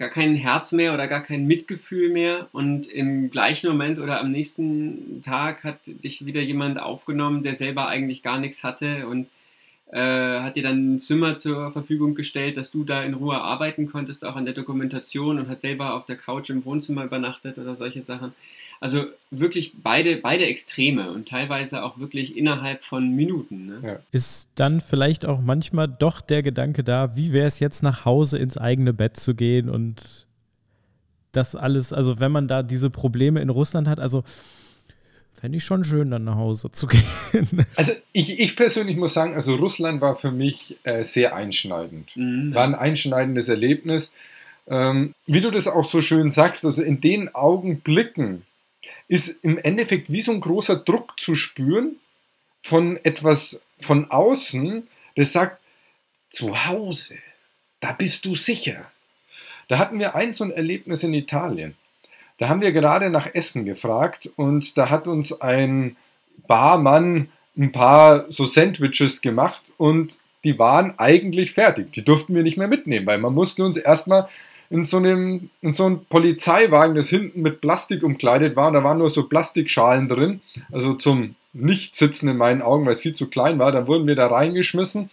gar 0.00 0.08
kein 0.08 0.34
Herz 0.34 0.72
mehr 0.72 0.94
oder 0.94 1.06
gar 1.08 1.22
kein 1.22 1.46
Mitgefühl 1.46 2.08
mehr 2.08 2.48
und 2.52 2.86
im 2.86 3.30
gleichen 3.30 3.68
Moment 3.68 3.98
oder 3.98 4.18
am 4.18 4.30
nächsten 4.32 5.22
Tag 5.22 5.62
hat 5.62 5.80
dich 5.84 6.24
wieder 6.24 6.40
jemand 6.40 6.80
aufgenommen, 6.80 7.42
der 7.42 7.54
selber 7.54 7.86
eigentlich 7.86 8.22
gar 8.22 8.38
nichts 8.38 8.64
hatte 8.64 9.06
und 9.06 9.26
äh, 9.92 10.40
hat 10.40 10.56
dir 10.56 10.62
dann 10.62 10.94
ein 10.94 11.00
Zimmer 11.00 11.36
zur 11.36 11.70
Verfügung 11.70 12.14
gestellt, 12.14 12.56
dass 12.56 12.70
du 12.70 12.82
da 12.82 13.02
in 13.02 13.12
Ruhe 13.12 13.36
arbeiten 13.36 13.90
konntest, 13.90 14.24
auch 14.24 14.36
an 14.36 14.46
der 14.46 14.54
Dokumentation 14.54 15.38
und 15.38 15.48
hat 15.50 15.60
selber 15.60 15.92
auf 15.92 16.06
der 16.06 16.16
Couch 16.16 16.48
im 16.48 16.64
Wohnzimmer 16.64 17.04
übernachtet 17.04 17.58
oder 17.58 17.76
solche 17.76 18.02
Sachen. 18.02 18.32
Also 18.80 19.04
wirklich 19.30 19.74
beide, 19.82 20.16
beide 20.16 20.46
Extreme 20.46 21.12
und 21.12 21.28
teilweise 21.28 21.84
auch 21.84 21.98
wirklich 21.98 22.36
innerhalb 22.36 22.82
von 22.82 23.14
Minuten. 23.14 23.66
Ne? 23.66 23.80
Ja. 23.82 23.98
Ist 24.10 24.48
dann 24.54 24.80
vielleicht 24.80 25.26
auch 25.26 25.40
manchmal 25.40 25.86
doch 25.86 26.22
der 26.22 26.42
Gedanke 26.42 26.82
da, 26.82 27.14
wie 27.14 27.32
wäre 27.32 27.46
es 27.46 27.60
jetzt 27.60 27.82
nach 27.82 28.06
Hause 28.06 28.38
ins 28.38 28.56
eigene 28.56 28.94
Bett 28.94 29.18
zu 29.18 29.34
gehen 29.34 29.68
und 29.68 30.26
das 31.32 31.54
alles, 31.54 31.92
also 31.92 32.18
wenn 32.20 32.32
man 32.32 32.48
da 32.48 32.62
diese 32.62 32.90
Probleme 32.90 33.40
in 33.40 33.50
Russland 33.50 33.86
hat, 33.86 34.00
also 34.00 34.24
fände 35.38 35.58
ich 35.58 35.64
schon 35.64 35.84
schön, 35.84 36.10
dann 36.10 36.24
nach 36.24 36.36
Hause 36.36 36.70
zu 36.72 36.86
gehen. 37.32 37.66
Also 37.76 37.92
ich, 38.12 38.40
ich 38.40 38.56
persönlich 38.56 38.96
muss 38.96 39.14
sagen, 39.14 39.34
also 39.34 39.54
Russland 39.56 40.00
war 40.00 40.16
für 40.16 40.32
mich 40.32 40.78
äh, 40.84 41.04
sehr 41.04 41.34
einschneidend. 41.34 42.16
Mhm, 42.16 42.54
war 42.54 42.64
ein 42.64 42.74
einschneidendes 42.74 43.48
Erlebnis. 43.48 44.12
Ähm, 44.66 45.14
wie 45.26 45.40
du 45.40 45.50
das 45.50 45.66
auch 45.66 45.84
so 45.84 46.00
schön 46.00 46.30
sagst, 46.30 46.64
also 46.64 46.82
in 46.82 47.00
den 47.00 47.34
Augenblicken, 47.34 48.42
ist 49.10 49.44
im 49.44 49.58
Endeffekt 49.58 50.12
wie 50.12 50.20
so 50.20 50.30
ein 50.30 50.40
großer 50.40 50.76
Druck 50.76 51.18
zu 51.18 51.34
spüren 51.34 51.96
von 52.62 52.96
etwas 53.04 53.60
von 53.80 54.08
außen, 54.08 54.86
das 55.16 55.32
sagt, 55.32 55.60
zu 56.30 56.66
Hause, 56.66 57.16
da 57.80 57.90
bist 57.90 58.24
du 58.24 58.36
sicher. 58.36 58.88
Da 59.66 59.78
hatten 59.78 59.98
wir 59.98 60.14
ein 60.14 60.30
so 60.30 60.44
ein 60.44 60.52
Erlebnis 60.52 61.02
in 61.02 61.12
Italien. 61.12 61.76
Da 62.38 62.48
haben 62.48 62.60
wir 62.60 62.70
gerade 62.70 63.10
nach 63.10 63.34
Essen 63.34 63.64
gefragt 63.64 64.30
und 64.36 64.78
da 64.78 64.90
hat 64.90 65.08
uns 65.08 65.40
ein 65.40 65.96
Barmann 66.46 67.32
ein 67.58 67.72
paar 67.72 68.30
so 68.30 68.46
Sandwiches 68.46 69.22
gemacht 69.22 69.72
und 69.76 70.18
die 70.44 70.56
waren 70.60 70.96
eigentlich 71.00 71.52
fertig. 71.52 71.92
Die 71.92 72.04
durften 72.04 72.34
wir 72.36 72.44
nicht 72.44 72.56
mehr 72.56 72.68
mitnehmen, 72.68 73.06
weil 73.06 73.18
man 73.18 73.34
musste 73.34 73.64
uns 73.64 73.76
erstmal 73.76 74.28
in 74.70 74.84
so 74.84 74.98
einem, 74.98 75.50
in 75.60 75.72
so 75.72 75.84
einem 75.84 76.04
Polizeiwagen, 76.06 76.94
das 76.94 77.08
hinten 77.08 77.42
mit 77.42 77.60
Plastik 77.60 78.04
umkleidet 78.04 78.54
war. 78.54 78.68
Und 78.68 78.74
da 78.74 78.84
waren 78.84 78.98
nur 78.98 79.10
so 79.10 79.28
Plastikschalen 79.28 80.08
drin, 80.08 80.40
also 80.70 80.94
zum 80.94 81.34
Nicht-Sitzen 81.52 82.28
in 82.28 82.36
meinen 82.36 82.62
Augen, 82.62 82.86
weil 82.86 82.92
es 82.92 83.00
viel 83.00 83.12
zu 83.12 83.28
klein 83.28 83.58
war. 83.58 83.72
Dann 83.72 83.88
wurden 83.88 84.06
wir 84.06 84.14
da 84.14 84.28
reingeschmissen. 84.28 85.10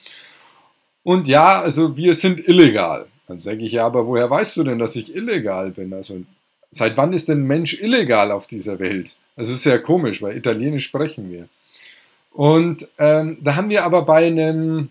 Und 1.04 1.28
ja, 1.28 1.60
also 1.60 1.98
wir 1.98 2.14
sind 2.14 2.48
illegal. 2.48 3.08
Dann 3.28 3.40
sage 3.40 3.66
ich, 3.66 3.72
ja, 3.72 3.86
aber 3.86 4.06
woher 4.06 4.30
weißt 4.30 4.56
du 4.58 4.64
denn, 4.64 4.78
dass 4.78 4.96
ich 4.96 5.16
illegal 5.16 5.72
bin? 5.72 5.92
Also 5.94 6.22
seit 6.70 6.96
wann 6.96 7.14
ist 7.14 7.28
denn 7.28 7.44
Mensch 7.44 7.82
illegal 7.82 8.32
auf 8.32 8.46
dieser 8.46 8.78
Welt? 8.80 9.16
Das 9.36 9.50
ist 9.50 9.64
sehr 9.64 9.80
komisch, 9.80 10.22
weil 10.22 10.38
Italienisch 10.38 10.86
sprechen 10.86 11.32
wir. 11.32 11.50
Und 12.32 12.88
ähm, 13.00 13.38
da 13.42 13.56
haben 13.56 13.70
wir 13.70 13.84
aber 13.84 14.04
bei 14.04 14.28
einem, 14.28 14.90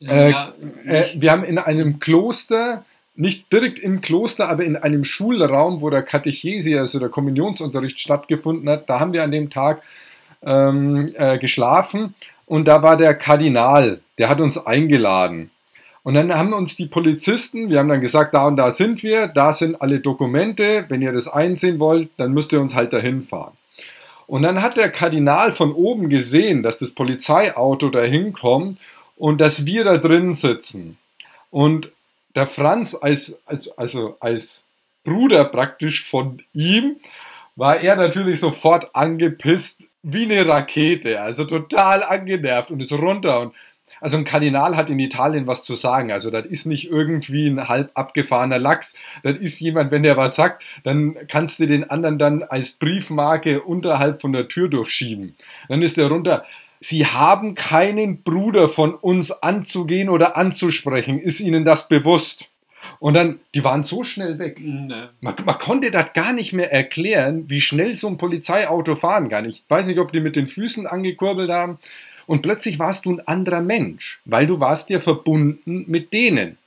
äh, 0.00 0.30
ja, 0.30 0.54
äh, 0.84 1.06
wir 1.14 1.32
haben 1.32 1.44
in 1.44 1.58
einem 1.58 1.98
Kloster 1.98 2.84
nicht 3.14 3.52
direkt 3.52 3.78
im 3.78 4.00
Kloster, 4.00 4.48
aber 4.48 4.64
in 4.64 4.76
einem 4.76 5.04
Schulraum, 5.04 5.80
wo 5.80 5.90
der 5.90 6.02
Katechese, 6.02 6.78
also 6.78 6.98
der 6.98 7.08
Kommunionsunterricht 7.08 8.00
stattgefunden 8.00 8.68
hat. 8.68 8.88
Da 8.88 9.00
haben 9.00 9.12
wir 9.12 9.22
an 9.22 9.30
dem 9.30 9.50
Tag 9.50 9.82
ähm, 10.42 11.06
äh, 11.14 11.38
geschlafen 11.38 12.14
und 12.46 12.66
da 12.66 12.82
war 12.82 12.96
der 12.96 13.14
Kardinal, 13.14 14.00
der 14.18 14.28
hat 14.28 14.40
uns 14.40 14.58
eingeladen. 14.58 15.50
Und 16.04 16.14
dann 16.14 16.34
haben 16.34 16.52
uns 16.52 16.74
die 16.74 16.86
Polizisten, 16.86 17.70
wir 17.70 17.78
haben 17.78 17.88
dann 17.88 18.00
gesagt, 18.00 18.34
da 18.34 18.46
und 18.48 18.56
da 18.56 18.72
sind 18.72 19.02
wir, 19.04 19.28
da 19.28 19.52
sind 19.52 19.80
alle 19.80 20.00
Dokumente, 20.00 20.84
wenn 20.88 21.00
ihr 21.00 21.12
das 21.12 21.28
einsehen 21.28 21.78
wollt, 21.78 22.10
dann 22.16 22.32
müsst 22.32 22.52
ihr 22.52 22.60
uns 22.60 22.74
halt 22.74 22.92
dahin 22.92 23.22
fahren. 23.22 23.52
Und 24.26 24.42
dann 24.42 24.62
hat 24.62 24.76
der 24.76 24.90
Kardinal 24.90 25.52
von 25.52 25.72
oben 25.72 26.08
gesehen, 26.08 26.62
dass 26.62 26.78
das 26.78 26.92
Polizeiauto 26.92 27.90
dahin 27.90 28.32
kommt 28.32 28.78
und 29.16 29.40
dass 29.40 29.66
wir 29.66 29.84
da 29.84 29.98
drin 29.98 30.34
sitzen. 30.34 30.98
Und 31.50 31.92
der 32.34 32.46
Franz 32.46 32.96
als, 33.00 33.40
als, 33.46 33.76
also 33.78 34.16
als 34.20 34.66
Bruder 35.04 35.44
praktisch 35.44 36.04
von 36.04 36.42
ihm, 36.52 36.96
war 37.56 37.80
er 37.80 37.96
natürlich 37.96 38.40
sofort 38.40 38.94
angepisst, 38.94 39.88
wie 40.02 40.24
eine 40.24 40.46
Rakete, 40.46 41.20
also 41.20 41.44
total 41.44 42.02
angenervt 42.02 42.70
und 42.70 42.80
ist 42.80 42.92
runter 42.92 43.40
und 43.40 43.54
also 44.02 44.16
ein 44.16 44.24
Kardinal 44.24 44.76
hat 44.76 44.90
in 44.90 44.98
Italien 44.98 45.46
was 45.46 45.62
zu 45.62 45.76
sagen. 45.76 46.10
Also 46.10 46.30
das 46.30 46.44
ist 46.46 46.66
nicht 46.66 46.90
irgendwie 46.90 47.46
ein 47.46 47.68
halb 47.68 47.92
abgefahrener 47.94 48.58
Lachs. 48.58 48.96
Das 49.22 49.38
ist 49.38 49.60
jemand, 49.60 49.92
wenn 49.92 50.02
der 50.02 50.16
was 50.16 50.34
sagt, 50.34 50.64
dann 50.82 51.16
kannst 51.28 51.60
du 51.60 51.66
den 51.66 51.88
anderen 51.88 52.18
dann 52.18 52.42
als 52.42 52.72
Briefmarke 52.72 53.62
unterhalb 53.62 54.20
von 54.20 54.32
der 54.32 54.48
Tür 54.48 54.68
durchschieben. 54.68 55.36
Dann 55.68 55.82
ist 55.82 55.98
der 55.98 56.08
runter. 56.08 56.44
Sie 56.84 57.06
haben 57.06 57.54
keinen 57.54 58.22
Bruder 58.24 58.68
von 58.68 58.94
uns 58.94 59.30
anzugehen 59.30 60.08
oder 60.08 60.36
anzusprechen. 60.36 61.20
Ist 61.20 61.38
Ihnen 61.38 61.64
das 61.64 61.86
bewusst? 61.86 62.48
Und 62.98 63.14
dann, 63.14 63.38
die 63.54 63.62
waren 63.62 63.84
so 63.84 64.02
schnell 64.02 64.40
weg. 64.40 64.58
Nee. 64.60 65.04
Man, 65.20 65.34
man, 65.44 65.58
konnte 65.58 65.92
das 65.92 66.12
gar 66.12 66.32
nicht 66.32 66.52
mehr 66.52 66.72
erklären, 66.72 67.44
wie 67.48 67.60
schnell 67.60 67.94
so 67.94 68.08
ein 68.08 68.16
Polizeiauto 68.16 68.96
fahren 68.96 69.28
kann. 69.28 69.48
Ich 69.48 69.62
weiß 69.68 69.86
nicht, 69.86 70.00
ob 70.00 70.10
die 70.10 70.18
mit 70.18 70.34
den 70.34 70.48
Füßen 70.48 70.88
angekurbelt 70.88 71.50
haben. 71.50 71.78
Und 72.26 72.42
plötzlich 72.42 72.80
warst 72.80 73.04
du 73.04 73.12
ein 73.12 73.26
anderer 73.28 73.60
Mensch, 73.60 74.20
weil 74.24 74.48
du 74.48 74.58
warst 74.58 74.90
ja 74.90 74.98
verbunden 74.98 75.84
mit 75.86 76.12
denen. 76.12 76.58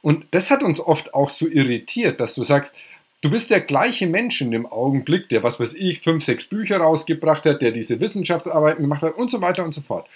Und 0.00 0.24
das 0.30 0.50
hat 0.50 0.62
uns 0.62 0.80
oft 0.80 1.12
auch 1.12 1.28
so 1.28 1.46
irritiert, 1.46 2.20
dass 2.20 2.34
du 2.34 2.44
sagst, 2.44 2.76
du 3.22 3.30
bist 3.30 3.50
der 3.50 3.60
gleiche 3.60 4.06
Mensch 4.06 4.40
in 4.40 4.50
dem 4.50 4.66
Augenblick, 4.66 5.28
der, 5.28 5.42
was 5.42 5.60
weiß 5.60 5.74
ich, 5.74 6.00
fünf, 6.00 6.24
sechs 6.24 6.44
Bücher 6.44 6.78
rausgebracht 6.78 7.46
hat, 7.46 7.62
der 7.62 7.72
diese 7.72 8.00
Wissenschaftsarbeiten 8.00 8.82
gemacht 8.82 9.02
hat 9.02 9.16
und 9.16 9.30
so 9.30 9.40
weiter 9.40 9.64
und 9.64 9.72
so 9.72 9.80
fort. 9.80 10.06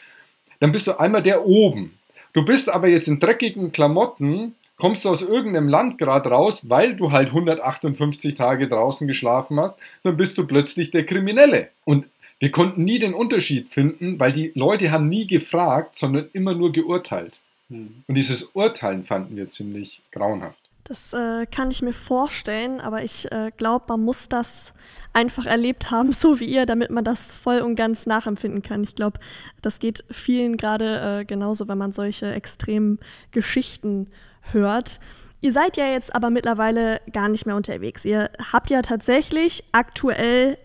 Dann 0.61 0.73
bist 0.73 0.87
du 0.87 0.99
einmal 0.99 1.23
der 1.23 1.47
oben. 1.47 1.99
Du 2.33 2.45
bist 2.45 2.69
aber 2.69 2.89
jetzt 2.89 3.09
in 3.09 3.21
dreckigen 3.21 3.73
Klamotten, 3.73 4.55
kommst 4.77 5.05
du 5.05 5.11
aus 5.11 5.23
irgendeinem 5.23 5.69
Land 5.69 5.99
gerade 5.99 6.31
raus, 6.31 6.69
weil 6.69 6.97
du 6.97 7.13
halt 7.13 7.29
158 7.29 8.35
Tage 8.35 8.69
draußen 8.69 9.07
geschlafen 9.07 9.61
hast, 9.61 9.79
dann 10.03 10.17
bist 10.17 10.37
du 10.39 10.47
plötzlich 10.47 10.91
der 10.91 11.07
Kriminelle. 11.07 11.69
Und 11.85 12.07
wir 12.41 12.51
konnten 12.51 12.85
nie 12.85 12.99
den 12.99 13.15
Unterschied 13.15 13.69
finden, 13.69 14.19
weil 14.19 14.33
die 14.33 14.53
Leute 14.55 14.91
haben 14.91 15.09
nie 15.09 15.27
gefragt, 15.27 15.97
sondern 15.97 16.29
immer 16.33 16.55
nur 16.55 16.73
geurteilt. 16.73 17.39
Hm. 17.71 18.03
Und 18.07 18.15
dieses 18.17 18.51
Urteilen 18.55 19.05
fanden 19.05 19.37
wir 19.37 19.49
ziemlich 19.49 20.03
grauenhaft. 20.11 20.64
Das 20.85 21.15
äh, 21.15 21.47
kann 21.47 21.71
ich 21.71 21.81
mir 21.81 21.95
vorstellen, 21.95 22.81
aber 22.81 23.03
ich 23.03 23.31
äh, 23.33 23.51
glaube, 23.57 23.87
man 23.89 24.03
muss 24.03 24.29
das 24.29 24.75
einfach 25.15 25.47
erlebt 25.47 25.91
haben, 25.91 26.13
so 26.13 26.41
wie 26.41 26.45
ihr, 26.45 26.67
damit 26.67 26.91
man 26.91 27.05
das 27.05 27.39
voll 27.39 27.59
und 27.61 27.75
ganz 27.75 28.07
nachempfinden 28.07 28.63
kann. 28.63 28.85
Ich 28.85 28.95
glaube, 28.95 29.19
das 29.63 29.79
geht 29.79 30.05
vielen 30.11 30.57
gerade 30.57 31.21
äh, 31.21 31.25
genauso, 31.25 31.69
wenn 31.69 31.79
man 31.79 31.93
solche 31.93 32.33
extremen 32.33 32.99
Geschichten 33.31 34.11
hört. 34.53 35.01
Ihr 35.41 35.53
seid 35.53 35.77
ja 35.77 35.87
jetzt 35.87 36.15
aber 36.15 36.31
mittlerweile 36.31 37.01
gar 37.13 37.29
nicht 37.29 37.47
mehr 37.47 37.57
unterwegs. 37.57 38.05
Ihr 38.05 38.31
habt 38.53 38.71
ja 38.71 38.83
tatsächlich 38.83 39.65
aktuell 39.73 40.59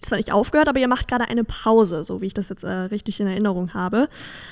zwar 0.00 0.18
nicht 0.18 0.32
aufgehört, 0.32 0.68
aber 0.68 0.80
ihr 0.80 0.88
macht 0.88 1.08
gerade 1.08 1.28
eine 1.28 1.44
Pause, 1.44 2.04
so 2.04 2.20
wie 2.20 2.26
ich 2.26 2.34
das 2.34 2.48
jetzt 2.48 2.64
äh, 2.64 2.70
richtig 2.70 3.20
in 3.20 3.26
Erinnerung 3.26 3.74
habe. 3.74 4.08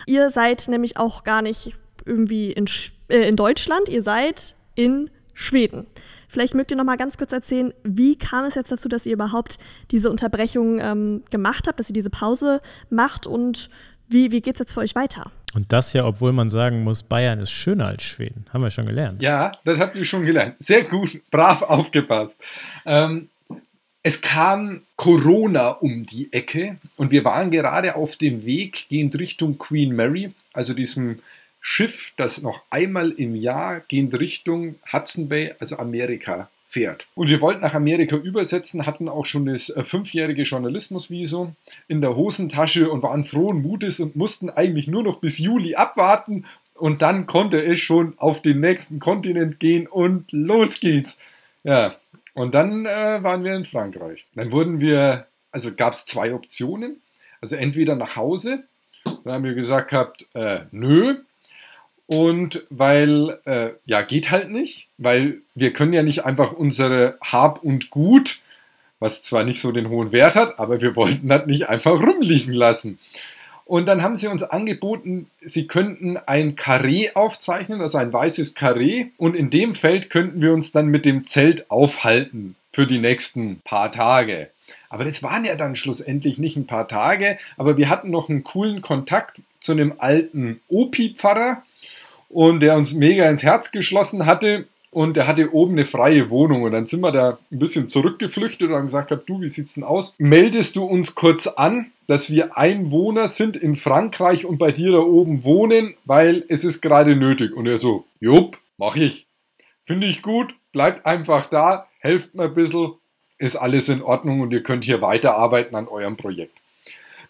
Ihr 0.07 0.31
seid 0.31 0.69
nämlich 0.69 0.97
auch 0.97 1.25
gar 1.25 1.43
nicht 1.43 1.77
irgendwie 2.05 2.53
in, 2.53 2.67
äh, 3.13 3.29
in 3.29 3.37
Deutschland, 3.37 3.89
ihr 3.89 4.03
seid 4.03 4.55
in 4.75 5.11
Schweden. 5.35 5.87
Vielleicht 6.29 6.55
mögt 6.55 6.71
ihr 6.71 6.77
noch 6.77 6.85
mal 6.85 6.97
ganz 6.97 7.19
kurz 7.19 7.33
erzählen, 7.33 7.75
wie 7.85 8.17
kam 8.17 8.45
es 8.45 8.55
jetzt 8.55 8.73
dazu, 8.73 8.89
dass 8.89 9.05
ihr 9.05 9.13
überhaupt 9.13 9.59
diese 9.91 10.11
Unterbrechung 10.11 10.79
ähm, 10.81 11.23
gemacht 11.31 11.69
habt, 11.69 11.79
dass 11.79 11.91
ihr 11.91 11.95
diese 11.95 12.11
Pause 12.11 12.63
macht 12.89 13.27
und 13.27 13.69
wie, 14.09 14.31
wie 14.33 14.41
geht 14.41 14.55
es 14.55 14.61
jetzt 14.61 14.75
für 14.75 14.81
euch 14.81 14.95
weiter? 14.95 15.31
Und 15.55 15.73
das 15.73 15.93
ja, 15.93 16.07
obwohl 16.07 16.33
man 16.33 16.49
sagen 16.49 16.83
muss, 16.85 17.03
Bayern 17.03 17.39
ist 17.39 17.51
schöner 17.51 17.87
als 17.87 18.03
Schweden. 18.03 18.47
Haben 18.53 18.63
wir 18.63 18.71
schon 18.71 18.87
gelernt. 18.87 19.23
Ja, 19.23 19.53
das 19.65 19.79
habt 19.79 19.97
ihr 19.97 20.05
schon 20.05 20.25
gelernt. 20.25 20.57
Sehr 20.59 20.85
gut, 20.85 21.21
brav 21.31 21.63
aufgepasst. 21.63 22.41
Ähm, 22.87 23.29
es 24.03 24.21
kam 24.21 24.83
Corona 24.97 25.69
um 25.69 26.05
die 26.07 26.33
Ecke 26.33 26.79
und 26.97 27.11
wir 27.11 27.25
waren 27.25 27.51
gerade 27.51 27.95
auf 27.95 28.17
dem 28.17 28.45
Weg 28.45 28.87
gehend 28.89 29.19
Richtung 29.19 29.59
Queen 29.59 29.95
Mary, 29.95 30.33
also 30.53 30.75
diesem 30.75 31.21
Schiff, 31.65 32.13
das 32.17 32.43
noch 32.43 32.63
einmal 32.71 33.13
im 33.13 33.35
Jahr 33.35 33.81
gehend 33.87 34.19
Richtung 34.19 34.75
Hudson 34.93 35.29
Bay, 35.29 35.55
also 35.61 35.79
Amerika, 35.79 36.51
fährt. 36.69 37.07
Und 37.15 37.29
wir 37.29 37.41
wollten 37.41 37.61
nach 37.61 37.75
Amerika 37.75 38.17
übersetzen, 38.17 38.85
hatten 38.85 39.09
auch 39.09 39.27
schon 39.27 39.47
das 39.47 39.71
äh, 39.71 39.85
fünfjährige 39.85 40.43
Journalismusvisum 40.43 41.55
in 41.87 42.01
der 42.01 42.17
Hosentasche 42.17 42.91
und 42.91 43.03
waren 43.03 43.25
frohen 43.25 43.63
Mutes 43.63 44.01
und 44.01 44.17
mussten 44.17 44.51
eigentlich 44.51 44.89
nur 44.89 45.03
noch 45.03 45.21
bis 45.21 45.39
Juli 45.39 45.77
abwarten 45.77 46.45
und 46.75 47.01
dann 47.01 47.27
konnte 47.27 47.63
es 47.63 47.79
schon 47.79 48.15
auf 48.17 48.43
den 48.43 48.61
nächsten 48.61 48.99
Kontinent 48.99 49.61
gehen 49.61 49.87
und 49.87 50.33
los 50.33 50.81
geht's. 50.81 51.19
Ja, 51.63 51.95
und 52.35 52.55
dann 52.55 52.87
äh, 52.87 53.23
waren 53.23 53.45
wir 53.45 53.55
in 53.55 53.65
Frankreich. 53.65 54.27
Dann 54.35 54.51
wurden 54.51 54.81
wir, 54.81 55.27
also 55.53 55.75
gab 55.75 55.95
es 55.95 56.07
zwei 56.07 56.35
Optionen. 56.35 57.01
Also 57.41 57.57
entweder 57.57 57.95
nach 57.95 58.17
Hause, 58.17 58.65
dann 59.05 59.35
haben 59.35 59.45
wir 59.45 59.55
gesagt 59.55 59.91
gehabt, 59.91 60.27
äh, 60.35 60.61
nö. 60.73 61.21
Und 62.13 62.65
weil, 62.69 63.39
äh, 63.47 63.71
ja, 63.87 64.03
geht 64.03 64.31
halt 64.31 64.51
nicht, 64.51 64.89
weil 64.99 65.39
wir 65.55 65.73
können 65.73 65.95
ja 65.95 66.03
nicht 66.03 66.27
einfach 66.27 66.53
unsere 66.53 67.17
Hab 67.23 67.63
und 67.63 67.89
Gut, 67.89 68.41
was 68.99 69.23
zwar 69.23 69.45
nicht 69.45 69.61
so 69.61 69.73
den 69.73 69.89
hohen 69.89 70.13
Wert 70.13 70.37
hat, 70.37 70.59
aber 70.59 70.83
wir 70.83 70.95
wollten 70.95 71.29
das 71.29 71.47
nicht 71.47 71.71
einfach 71.71 72.01
rumliegen 72.03 72.53
lassen. 72.53 72.99
Und 73.65 73.87
dann 73.87 74.03
haben 74.03 74.17
sie 74.17 74.27
uns 74.27 74.43
angeboten, 74.43 75.31
sie 75.41 75.67
könnten 75.67 76.19
ein 76.19 76.55
Karree 76.55 77.13
aufzeichnen, 77.15 77.81
also 77.81 77.97
ein 77.97 78.13
weißes 78.13 78.55
Karree. 78.55 79.07
Und 79.17 79.35
in 79.35 79.49
dem 79.49 79.75
Feld 79.75 80.11
könnten 80.11 80.43
wir 80.43 80.53
uns 80.53 80.73
dann 80.73 80.89
mit 80.89 81.07
dem 81.07 81.25
Zelt 81.25 81.71
aufhalten 81.71 82.57
für 82.73 82.87
die 82.87 82.99
nächsten 82.99 83.61
paar 83.65 83.91
Tage. 83.91 84.51
Aber 84.91 85.07
das 85.07 85.23
waren 85.23 85.47
ja 85.47 85.55
dann 85.55 85.77
schlussendlich 85.77 86.37
nicht 86.37 86.59
ein 86.59 86.67
paar 86.67 86.87
Tage, 86.87 87.39
aber 87.57 87.79
wir 87.79 87.89
hatten 87.89 88.11
noch 88.11 88.29
einen 88.29 88.45
coolen 88.45 88.83
Kontakt 88.83 89.41
zu 89.61 89.73
einem 89.73 89.95
alten 89.97 90.61
Opi-Pfarrer 90.69 91.63
und 92.33 92.61
der 92.61 92.77
uns 92.77 92.95
mega 92.95 93.29
ins 93.29 93.43
Herz 93.43 93.71
geschlossen 93.71 94.27
hatte 94.27 94.67
und 94.91 95.17
er 95.17 95.27
hatte 95.27 95.55
oben 95.55 95.73
eine 95.73 95.85
freie 95.85 96.29
Wohnung 96.29 96.65
und 96.65 96.73
dann 96.73 96.87
sind 96.87 97.01
wir 97.01 97.13
da 97.13 97.39
ein 97.51 97.59
bisschen 97.59 97.89
zurückgeflüchtet 97.89 98.69
und 98.69 98.75
haben 98.75 98.87
gesagt, 98.87 99.11
du, 99.27 99.41
wie 99.41 99.49
sieht's 99.49 99.75
denn 99.75 99.85
aus? 99.85 100.15
Meldest 100.19 100.77
du 100.77 100.85
uns 100.85 101.15
kurz 101.15 101.47
an, 101.47 101.93
dass 102.07 102.31
wir 102.31 102.59
Einwohner 102.59 103.29
sind 103.29 103.57
in 103.57 103.77
Frankreich 103.77 104.45
und 104.45 104.59
bei 104.59 104.71
dir 104.71 104.93
da 104.93 104.99
oben 104.99 105.45
wohnen, 105.45 105.95
weil 106.05 106.45
es 106.49 106.65
ist 106.65 106.83
gerade 106.83 107.17
nötig. 107.17 107.55
Und 107.55 107.67
er 107.67 107.79
so, 107.79 108.05
jupp, 108.21 108.59
mach 108.77 108.97
ich. 108.97 109.27
Finde 109.85 110.07
ich 110.07 110.21
gut, 110.21 110.55
bleibt 110.73 111.07
einfach 111.07 111.49
da, 111.49 111.87
helft 112.01 112.35
mir 112.35 112.45
ein 112.45 112.55
bisschen, 112.55 112.93
ist 113.39 113.57
alles 113.57 113.89
in 113.89 114.03
Ordnung 114.03 114.41
und 114.41 114.53
ihr 114.53 114.63
könnt 114.63 114.85
hier 114.85 115.01
weiterarbeiten 115.01 115.75
an 115.75 115.89
eurem 115.89 116.17
Projekt 116.17 116.62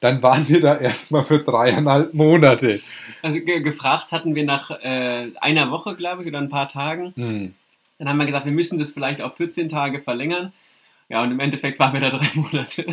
dann 0.03 0.21
waren 0.21 0.49
wir 0.49 0.61
da 0.61 0.77
erstmal 0.77 1.23
für 1.23 1.39
dreieinhalb 1.39 2.13
Monate. 2.13 2.81
Also 3.23 3.41
ge 3.41 3.61
gefragt 3.61 4.11
hatten 4.11 4.35
wir 4.35 4.45
nach 4.45 4.73
äh, 4.83 5.29
einer 5.41 5.71
Woche, 5.71 5.95
glaube 5.95 6.23
ich, 6.23 6.29
oder 6.29 6.39
ein 6.39 6.49
paar 6.49 6.69
Tagen. 6.69 7.13
Hm. 7.15 7.55
Dann 7.99 8.09
haben 8.09 8.17
wir 8.17 8.27
gesagt, 8.27 8.45
wir 8.45 8.53
müssen 8.53 8.81
das 8.81 8.91
vielleicht 8.91 9.23
auf 9.23 9.37
14 9.37 9.69
Tage 9.69 10.03
verlängern. 10.03 10.53
Ja, 11.09 11.23
und 11.23 11.31
im 11.31 11.39
Endeffekt 11.39 11.79
waren 11.79 11.93
wir 11.93 12.01
da 12.01 12.11
drei 12.19 12.27
Monate. 12.35 12.85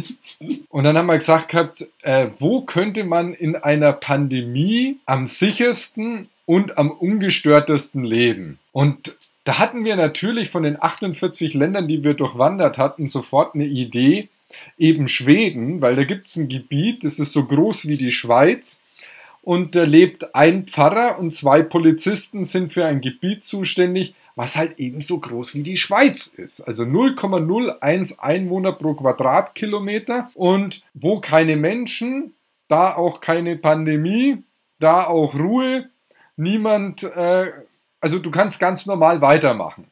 Und 0.70 0.84
dann 0.84 0.96
haben 0.96 1.08
wir 1.08 1.18
gesagt 1.18 1.50
gehabt, 1.50 1.84
äh, 2.04 2.28
wo 2.38 2.62
könnte 2.62 3.04
man 3.04 3.34
in 3.34 3.56
einer 3.56 3.94
Pandemie 3.94 4.98
am 5.08 5.26
sichersten 5.26 6.28
und 6.46 6.78
am 6.78 6.92
ungestörtesten 6.92 8.04
leben? 8.04 8.60
Und 8.72 9.18
da 9.46 9.58
hatten 9.58 9.84
wir 9.84 9.96
natürlich 9.96 10.52
von 10.52 10.62
den 10.62 10.80
48 10.80 11.56
Ländern, 11.56 11.88
die 11.88 12.04
wir 12.04 12.14
durchwandert 12.14 12.78
hatten, 12.78 13.08
sofort 13.08 13.56
eine 13.56 13.66
Idee, 13.66 14.30
eben 14.78 15.08
Schweden, 15.08 15.82
weil 15.82 15.96
da 15.96 16.04
gibt 16.04 16.28
es 16.28 16.36
ein 16.36 16.48
Gebiet, 16.48 17.04
das 17.04 17.20
ist 17.20 17.34
so 17.34 17.46
groß 17.46 17.88
wie 17.88 17.98
die 17.98 18.12
Schweiz 18.12 18.84
und 19.42 19.76
da 19.76 19.84
lebt 19.84 20.36
ein 20.36 20.68
Pfarrer 20.68 21.18
und 21.20 21.32
zwei 21.32 21.62
Polizisten 21.62 22.44
sind 22.44 22.72
für 22.72 22.86
ein 22.86 23.02
Gebiet 23.02 23.44
zuständig, 23.44 24.14
was 24.36 24.56
halt 24.56 24.80
eben 24.80 25.02
so 25.02 25.20
groß 25.20 25.56
wie 25.56 25.64
die 25.64 25.78
Schweiz 25.78 26.28
ist. 26.28 26.62
Also 26.62 26.84
0,01 26.84 28.20
Einwohner 28.20 28.74
pro 28.74 28.94
Quadratkilometer 28.94 30.32
und 30.34 30.84
wo 30.94 31.20
keine 31.20 31.58
Menschen, 31.58 32.36
da 32.68 32.96
auch 32.96 33.22
keine 33.22 33.58
Pandemie, 33.58 34.44
da 34.80 35.06
auch 35.08 35.36
Ruhe, 35.36 35.90
niemand, 36.38 37.04
äh, 37.04 37.52
also 38.00 38.20
du 38.20 38.32
kannst 38.32 38.60
ganz 38.60 38.86
normal 38.86 39.22
weitermachen. 39.22 39.88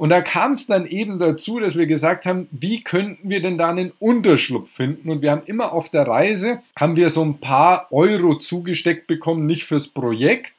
Und 0.00 0.08
da 0.08 0.22
kam 0.22 0.52
es 0.52 0.66
dann 0.66 0.86
eben 0.86 1.18
dazu, 1.18 1.60
dass 1.60 1.76
wir 1.76 1.84
gesagt 1.84 2.24
haben, 2.24 2.48
wie 2.52 2.82
könnten 2.82 3.28
wir 3.28 3.42
denn 3.42 3.58
da 3.58 3.68
einen 3.68 3.92
Unterschlupf 3.98 4.70
finden? 4.70 5.10
Und 5.10 5.20
wir 5.20 5.30
haben 5.30 5.42
immer 5.44 5.74
auf 5.74 5.90
der 5.90 6.08
Reise, 6.08 6.62
haben 6.74 6.96
wir 6.96 7.10
so 7.10 7.22
ein 7.22 7.36
paar 7.36 7.86
Euro 7.92 8.36
zugesteckt 8.36 9.08
bekommen, 9.08 9.44
nicht 9.44 9.64
fürs 9.64 9.88
Projekt, 9.88 10.54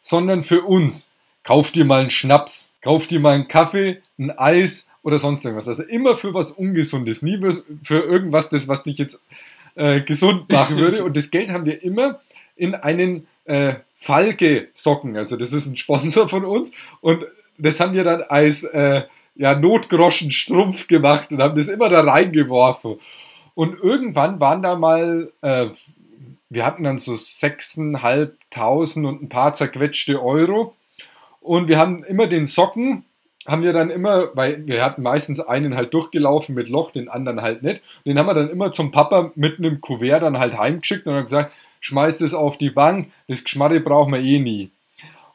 sondern 0.00 0.42
für 0.42 0.62
uns. 0.62 1.12
Kauf 1.44 1.70
dir 1.70 1.84
mal 1.84 2.00
einen 2.00 2.10
Schnaps, 2.10 2.74
kauf 2.82 3.06
dir 3.06 3.20
mal 3.20 3.34
einen 3.34 3.46
Kaffee, 3.46 4.00
ein 4.18 4.36
Eis 4.36 4.88
oder 5.04 5.20
sonst 5.20 5.44
irgendwas. 5.44 5.68
Also 5.68 5.84
immer 5.84 6.16
für 6.16 6.34
was 6.34 6.50
Ungesundes, 6.50 7.22
nie 7.22 7.38
für 7.84 8.00
irgendwas, 8.00 8.48
das, 8.48 8.66
was 8.66 8.82
dich 8.82 8.98
jetzt 8.98 9.22
äh, 9.76 10.00
gesund 10.00 10.50
machen 10.50 10.78
würde. 10.78 11.04
Und 11.04 11.16
das 11.16 11.30
Geld 11.30 11.50
haben 11.50 11.64
wir 11.64 11.80
immer 11.84 12.18
in 12.56 12.74
einen 12.74 13.28
äh, 13.44 13.74
Falke-Socken. 13.94 15.16
Also 15.16 15.36
das 15.36 15.52
ist 15.52 15.66
ein 15.66 15.76
Sponsor 15.76 16.28
von 16.28 16.44
uns. 16.44 16.72
Und 17.00 17.24
das 17.60 17.80
haben 17.80 17.92
wir 17.94 18.04
dann 18.04 18.22
als 18.22 18.64
äh, 18.64 19.02
ja, 19.34 19.54
Notgroschen 19.54 20.30
Strumpf 20.30 20.86
gemacht 20.86 21.32
und 21.32 21.42
haben 21.42 21.56
das 21.56 21.68
immer 21.68 21.88
da 21.88 22.00
reingeworfen. 22.00 22.96
Und 23.54 23.78
irgendwann 23.80 24.40
waren 24.40 24.62
da 24.62 24.76
mal, 24.76 25.32
äh, 25.42 25.68
wir 26.48 26.66
hatten 26.66 26.84
dann 26.84 26.98
so 26.98 27.12
6.500 27.12 29.06
und 29.06 29.22
ein 29.22 29.28
paar 29.28 29.54
zerquetschte 29.54 30.22
Euro. 30.22 30.74
Und 31.40 31.68
wir 31.68 31.78
haben 31.78 32.04
immer 32.04 32.26
den 32.26 32.46
Socken, 32.46 33.04
haben 33.46 33.62
wir 33.62 33.72
dann 33.72 33.90
immer, 33.90 34.28
weil 34.34 34.66
wir 34.66 34.84
hatten 34.84 35.02
meistens 35.02 35.40
einen 35.40 35.74
halt 35.74 35.94
durchgelaufen 35.94 36.54
mit 36.54 36.68
Loch, 36.68 36.90
den 36.90 37.08
anderen 37.08 37.40
halt 37.40 37.62
nicht. 37.62 37.82
Den 38.04 38.18
haben 38.18 38.26
wir 38.26 38.34
dann 38.34 38.50
immer 38.50 38.72
zum 38.72 38.90
Papa 38.90 39.32
mit 39.34 39.58
einem 39.58 39.80
Kuvert 39.80 40.22
dann 40.22 40.38
halt 40.38 40.58
heimgeschickt 40.58 41.06
und 41.06 41.14
haben 41.14 41.24
gesagt, 41.24 41.54
schmeißt 41.80 42.20
es 42.20 42.34
auf 42.34 42.58
die 42.58 42.70
Bank, 42.70 43.10
das 43.26 43.42
Geschmarre 43.42 43.80
brauchen 43.80 44.12
wir 44.12 44.20
eh 44.20 44.38
nie. 44.38 44.70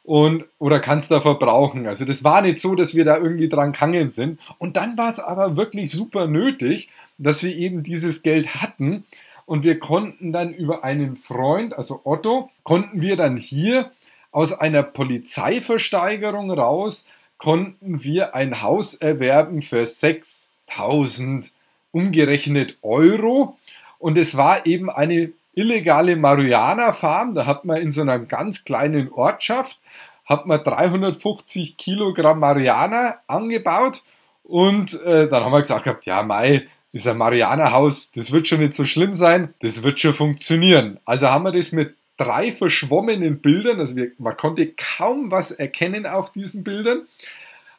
Und, 0.06 0.44
oder 0.60 0.78
kannst 0.78 1.10
da 1.10 1.20
verbrauchen. 1.20 1.86
Also 1.86 2.04
das 2.04 2.22
war 2.22 2.40
nicht 2.40 2.58
so, 2.58 2.76
dass 2.76 2.94
wir 2.94 3.04
da 3.04 3.16
irgendwie 3.16 3.48
dran 3.48 3.72
kangen 3.72 4.12
sind. 4.12 4.40
Und 4.58 4.76
dann 4.76 4.96
war 4.96 5.08
es 5.08 5.18
aber 5.18 5.56
wirklich 5.56 5.90
super 5.90 6.28
nötig, 6.28 6.90
dass 7.18 7.42
wir 7.42 7.54
eben 7.54 7.82
dieses 7.82 8.22
Geld 8.22 8.54
hatten. 8.54 9.04
Und 9.46 9.64
wir 9.64 9.80
konnten 9.80 10.32
dann 10.32 10.54
über 10.54 10.84
einen 10.84 11.16
Freund, 11.16 11.76
also 11.76 12.02
Otto, 12.04 12.50
konnten 12.62 13.02
wir 13.02 13.16
dann 13.16 13.36
hier 13.36 13.90
aus 14.30 14.52
einer 14.52 14.84
Polizeiversteigerung 14.84 16.52
raus 16.52 17.04
konnten 17.38 18.02
wir 18.02 18.34
ein 18.34 18.62
Haus 18.62 18.94
erwerben 18.94 19.62
für 19.62 19.86
6000 19.86 21.52
umgerechnet 21.92 22.78
Euro. 22.82 23.58
Und 23.98 24.18
es 24.18 24.36
war 24.36 24.66
eben 24.66 24.90
eine 24.90 25.32
illegale 25.56 26.14
Marihuana-Farm. 26.14 27.34
Da 27.34 27.46
hat 27.46 27.64
man 27.64 27.78
in 27.78 27.90
so 27.90 28.02
einer 28.02 28.20
ganz 28.20 28.64
kleinen 28.64 29.10
Ortschaft 29.10 29.80
hat 30.26 30.44
man 30.46 30.62
350 30.62 31.76
Kilogramm 31.76 32.40
Marihuana 32.40 33.20
angebaut. 33.28 34.02
Und 34.42 35.00
äh, 35.02 35.28
dann 35.28 35.44
haben 35.44 35.52
wir 35.52 35.60
gesagt 35.60 35.84
gehabt, 35.84 36.04
ja, 36.04 36.22
Mai, 36.22 36.66
dieser 36.92 37.14
Marihuana-Haus, 37.14 38.12
das 38.12 38.32
wird 38.32 38.46
schon 38.46 38.60
nicht 38.60 38.74
so 38.74 38.84
schlimm 38.84 39.14
sein, 39.14 39.54
das 39.60 39.82
wird 39.82 39.98
schon 39.98 40.14
funktionieren. 40.14 40.98
Also 41.04 41.28
haben 41.28 41.44
wir 41.44 41.52
das 41.52 41.72
mit 41.72 41.94
drei 42.16 42.52
verschwommenen 42.52 43.40
Bildern, 43.40 43.78
also 43.80 43.96
wir, 43.96 44.12
man 44.18 44.36
konnte 44.36 44.72
kaum 44.76 45.30
was 45.30 45.50
erkennen 45.50 46.06
auf 46.06 46.32
diesen 46.32 46.64
Bildern, 46.64 47.02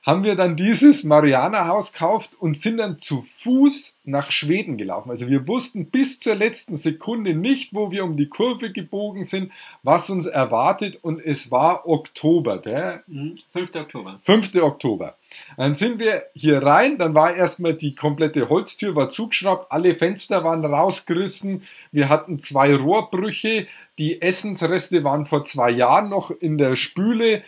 haben 0.07 0.23
wir 0.23 0.35
dann 0.35 0.55
dieses 0.55 1.03
Mariana-Haus 1.03 1.91
gekauft 1.91 2.31
und 2.39 2.57
sind 2.57 2.77
dann 2.77 2.97
zu 2.97 3.19
Fuß 3.19 3.97
nach 4.05 4.31
Schweden 4.31 4.77
gelaufen. 4.77 5.09
Also 5.09 5.27
wir 5.27 5.49
wussten 5.49 5.87
bis 5.87 6.17
zur 6.17 6.35
letzten 6.35 6.77
Sekunde 6.77 7.33
nicht, 7.33 7.73
wo 7.73 7.91
wir 7.91 8.05
um 8.05 8.15
die 8.15 8.29
Kurve 8.29 8.71
gebogen 8.71 9.25
sind, 9.25 9.51
was 9.83 10.09
uns 10.09 10.25
erwartet 10.25 10.97
und 11.01 11.19
es 11.19 11.51
war 11.51 11.85
Oktober. 11.89 12.57
Der 12.57 13.03
5. 13.05 13.43
Mhm. 13.53 13.81
Oktober. 13.81 14.19
5. 14.21 14.55
Oktober. 14.55 15.17
Dann 15.57 15.75
sind 15.75 15.99
wir 15.99 16.23
hier 16.33 16.63
rein, 16.63 16.97
dann 16.97 17.13
war 17.13 17.35
erstmal 17.35 17.73
die 17.73 17.93
komplette 17.93 18.47
Holztür 18.47 18.95
war 18.95 19.09
zugeschraubt, 19.09 19.73
alle 19.73 19.93
Fenster 19.93 20.45
waren 20.45 20.63
rausgerissen, 20.63 21.63
wir 21.91 22.07
hatten 22.07 22.39
zwei 22.39 22.73
Rohrbrüche, 22.73 23.67
die 23.97 24.21
Essensreste 24.21 25.03
waren 25.03 25.25
vor 25.25 25.43
zwei 25.43 25.69
Jahren 25.69 26.07
noch 26.07 26.31
in 26.31 26.57
der 26.57 26.77
Spüle, 26.77 27.43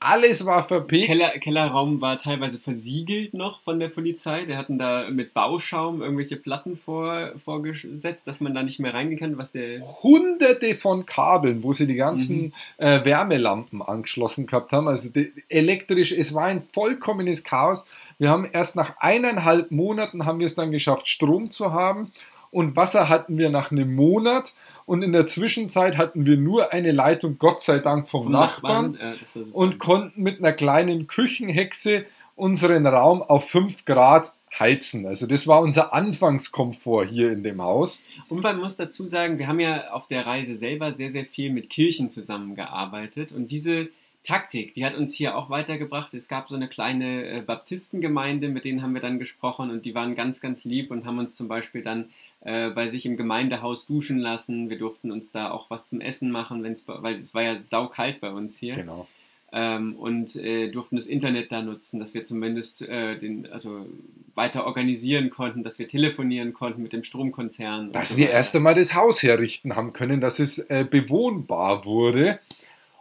alles 0.00 0.44
war 0.44 0.62
verpegt. 0.62 1.06
Keller, 1.06 1.30
Kellerraum 1.38 2.00
war 2.00 2.18
teilweise 2.18 2.58
versiegelt 2.58 3.34
noch 3.34 3.60
von 3.60 3.78
der 3.78 3.88
Polizei. 3.88 4.44
Die 4.44 4.56
hatten 4.56 4.78
da 4.78 5.08
mit 5.10 5.32
Bauschaum 5.32 6.02
irgendwelche 6.02 6.36
Platten 6.36 6.76
vor, 6.76 7.32
vorgesetzt, 7.44 8.26
dass 8.26 8.40
man 8.40 8.54
da 8.54 8.62
nicht 8.62 8.80
mehr 8.80 8.92
reingehen 8.92 9.18
kann, 9.18 9.38
was 9.38 9.52
der. 9.52 9.80
Hunderte 10.02 10.74
von 10.74 11.06
Kabeln, 11.06 11.62
wo 11.62 11.72
sie 11.72 11.86
die 11.86 11.94
ganzen 11.94 12.36
mhm. 12.36 12.52
äh, 12.78 13.04
Wärmelampen 13.04 13.80
angeschlossen 13.80 14.46
gehabt 14.46 14.72
haben. 14.72 14.88
Also 14.88 15.10
die, 15.10 15.32
elektrisch, 15.48 16.12
es 16.12 16.34
war 16.34 16.44
ein 16.44 16.62
vollkommenes 16.72 17.44
Chaos. 17.44 17.86
Wir 18.18 18.30
haben 18.30 18.48
erst 18.50 18.76
nach 18.76 18.96
eineinhalb 18.98 19.70
Monaten 19.70 20.26
haben 20.26 20.40
wir 20.40 20.46
es 20.46 20.54
dann 20.54 20.72
geschafft, 20.72 21.06
Strom 21.06 21.50
zu 21.50 21.72
haben 21.72 22.12
und 22.56 22.74
Wasser 22.74 23.10
hatten 23.10 23.36
wir 23.36 23.50
nach 23.50 23.70
einem 23.70 23.94
Monat 23.94 24.54
und 24.86 25.02
in 25.02 25.12
der 25.12 25.26
Zwischenzeit 25.26 25.98
hatten 25.98 26.24
wir 26.24 26.38
nur 26.38 26.72
eine 26.72 26.90
Leitung, 26.90 27.36
Gott 27.38 27.60
sei 27.60 27.80
Dank, 27.80 28.08
vom, 28.08 28.22
vom 28.22 28.32
Nachbarn, 28.32 28.92
Nachbarn. 28.92 29.14
Äh, 29.14 29.52
und 29.52 29.78
konnten 29.78 30.22
mit 30.22 30.38
einer 30.38 30.54
kleinen 30.54 31.06
Küchenhexe 31.06 32.06
unseren 32.34 32.86
Raum 32.86 33.20
auf 33.20 33.50
5 33.50 33.84
Grad 33.84 34.32
heizen. 34.58 35.04
Also 35.04 35.26
das 35.26 35.46
war 35.46 35.60
unser 35.60 35.92
Anfangskomfort 35.92 37.04
hier 37.04 37.30
in 37.30 37.42
dem 37.42 37.60
Haus. 37.60 38.00
Und 38.30 38.42
man 38.42 38.56
muss 38.56 38.78
dazu 38.78 39.06
sagen, 39.06 39.38
wir 39.38 39.48
haben 39.48 39.60
ja 39.60 39.90
auf 39.90 40.06
der 40.06 40.24
Reise 40.24 40.54
selber 40.54 40.92
sehr, 40.92 41.10
sehr 41.10 41.26
viel 41.26 41.52
mit 41.52 41.68
Kirchen 41.68 42.08
zusammengearbeitet 42.08 43.32
und 43.32 43.50
diese 43.50 43.90
Taktik, 44.26 44.74
die 44.74 44.84
hat 44.84 44.96
uns 44.96 45.14
hier 45.14 45.36
auch 45.36 45.50
weitergebracht. 45.50 46.12
Es 46.12 46.26
gab 46.26 46.48
so 46.48 46.56
eine 46.56 46.68
kleine 46.68 47.28
äh, 47.28 47.42
Baptistengemeinde, 47.42 48.48
mit 48.48 48.64
denen 48.64 48.82
haben 48.82 48.92
wir 48.92 49.00
dann 49.00 49.20
gesprochen 49.20 49.70
und 49.70 49.86
die 49.86 49.94
waren 49.94 50.16
ganz, 50.16 50.40
ganz 50.40 50.64
lieb 50.64 50.90
und 50.90 51.06
haben 51.06 51.20
uns 51.20 51.36
zum 51.36 51.46
Beispiel 51.46 51.82
dann 51.82 52.10
äh, 52.40 52.70
bei 52.70 52.88
sich 52.88 53.06
im 53.06 53.16
Gemeindehaus 53.16 53.86
duschen 53.86 54.18
lassen. 54.18 54.70
Wir 54.70 54.78
durften 54.78 55.10
uns 55.10 55.32
da 55.32 55.50
auch 55.50 55.70
was 55.70 55.88
zum 55.88 56.00
Essen 56.00 56.30
machen, 56.30 56.62
wenn's, 56.62 56.86
weil 56.86 57.20
es 57.20 57.34
war 57.34 57.42
ja 57.42 57.58
saukalt 57.58 58.20
bei 58.20 58.30
uns 58.30 58.58
hier. 58.58 58.76
Genau. 58.76 59.06
Ähm, 59.52 59.96
und 59.96 60.36
äh, 60.36 60.68
durften 60.70 60.96
das 60.96 61.06
Internet 61.06 61.52
da 61.52 61.62
nutzen, 61.62 62.00
dass 62.00 62.14
wir 62.14 62.24
zumindest 62.24 62.82
äh, 62.82 63.16
den, 63.18 63.50
also 63.50 63.86
weiter 64.34 64.66
organisieren 64.66 65.30
konnten, 65.30 65.62
dass 65.62 65.78
wir 65.78 65.88
telefonieren 65.88 66.52
konnten 66.52 66.82
mit 66.82 66.92
dem 66.92 67.04
Stromkonzern. 67.04 67.92
Dass 67.92 68.10
so 68.10 68.16
wir 68.16 68.30
erst 68.30 68.54
einmal 68.56 68.74
das 68.74 68.94
Haus 68.94 69.22
herrichten 69.22 69.76
haben 69.76 69.92
können, 69.92 70.20
dass 70.20 70.40
es 70.40 70.58
äh, 70.58 70.84
bewohnbar 70.88 71.84
wurde. 71.84 72.40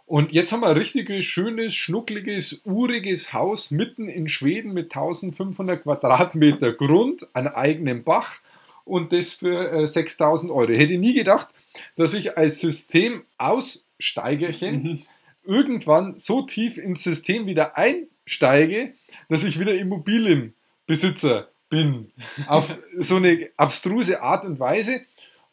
Und 0.05 0.31
jetzt 0.33 0.51
haben 0.51 0.61
wir 0.61 0.67
ein 0.67 0.77
richtiges, 0.77 1.25
schönes, 1.25 1.73
schnuckliges, 1.73 2.61
uriges 2.63 3.33
Haus 3.33 3.71
mitten 3.71 4.07
in 4.07 4.27
Schweden 4.27 4.71
mit 4.73 4.95
1500 4.95 5.81
Quadratmeter 5.81 6.73
Grund, 6.73 7.27
einem 7.33 7.53
eigenen 7.53 8.03
Bach 8.03 8.39
und 8.85 9.11
das 9.11 9.33
für 9.33 9.71
äh, 9.71 9.87
6000 9.87 10.49
Euro. 10.51 10.69
Ich 10.69 10.79
hätte 10.79 10.97
nie 10.97 11.13
gedacht, 11.13 11.49
dass 11.97 12.13
ich 12.13 12.37
als 12.37 12.61
Systemaussteigerchen 12.61 14.83
mhm. 14.83 15.01
irgendwann 15.43 16.17
so 16.17 16.43
tief 16.43 16.77
ins 16.77 17.03
System 17.03 17.47
wieder 17.47 17.77
einsteige, 17.77 18.93
dass 19.27 19.43
ich 19.43 19.59
wieder 19.59 19.75
Immobilienbesitzer 19.75 21.49
bin. 21.69 22.11
Auf 22.47 22.77
so 22.97 23.17
eine 23.17 23.49
abstruse 23.57 24.21
Art 24.21 24.45
und 24.45 24.59
Weise. 24.59 25.01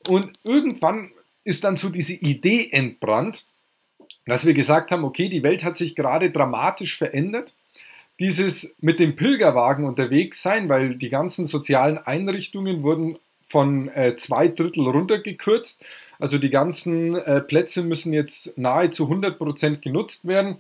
Und 0.09 0.31
irgendwann 0.45 1.11
ist 1.45 1.65
dann 1.65 1.77
so 1.77 1.89
diese 1.89 2.15
Idee 2.15 2.69
entbrannt, 2.71 3.47
dass 4.27 4.45
wir 4.45 4.55
gesagt 4.55 4.91
haben, 4.91 5.05
okay, 5.05 5.29
die 5.29 5.43
Welt 5.43 5.65
hat 5.65 5.77
sich 5.77 5.97
gerade 5.97 6.31
dramatisch 6.31 6.97
verändert. 6.97 7.53
Dieses 8.21 8.75
mit 8.81 8.99
dem 8.99 9.17
Pilgerwagen 9.17 9.85
unterwegs 9.85 10.43
sein, 10.43 10.69
weil 10.69 10.95
die 10.95 11.09
ganzen 11.09 11.47
sozialen 11.47 11.99
Einrichtungen 11.99 12.83
wurden 12.83 13.19
von 13.53 13.89
äh, 13.89 14.17
zwei 14.17 14.49
Drittel 14.49 14.89
runtergekürzt. 14.89 15.85
Also 16.19 16.39
die 16.39 16.51
ganzen 16.51 17.17
äh, 17.17 17.41
Plätze 17.41 17.83
müssen 17.83 18.13
jetzt 18.13 18.57
nahezu 18.57 19.11
100% 19.11 19.81
genutzt 19.81 20.27
werden. 20.27 20.59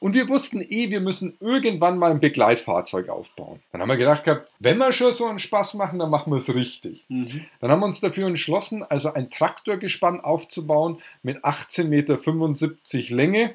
Und 0.00 0.12
wir 0.12 0.28
wussten 0.28 0.60
eh, 0.60 0.90
wir 0.90 1.00
müssen 1.00 1.34
irgendwann 1.40 1.96
mal 1.96 2.10
ein 2.10 2.20
Begleitfahrzeug 2.20 3.08
aufbauen. 3.08 3.62
Dann 3.72 3.80
haben 3.80 3.88
wir 3.88 3.96
gedacht 3.96 4.24
gehabt, 4.24 4.50
wenn 4.58 4.76
wir 4.76 4.92
schon 4.92 5.12
so 5.12 5.24
einen 5.24 5.38
Spaß 5.38 5.74
machen, 5.74 5.98
dann 5.98 6.10
machen 6.10 6.30
wir 6.30 6.38
es 6.38 6.54
richtig. 6.54 7.06
Mhm. 7.08 7.46
Dann 7.60 7.70
haben 7.70 7.80
wir 7.80 7.86
uns 7.86 8.00
dafür 8.00 8.26
entschlossen, 8.26 8.82
also 8.82 9.14
ein 9.14 9.30
Traktorgespann 9.30 10.20
aufzubauen 10.20 11.00
mit 11.22 11.42
18,75 11.42 11.86
Meter 11.88 13.16
Länge 13.16 13.54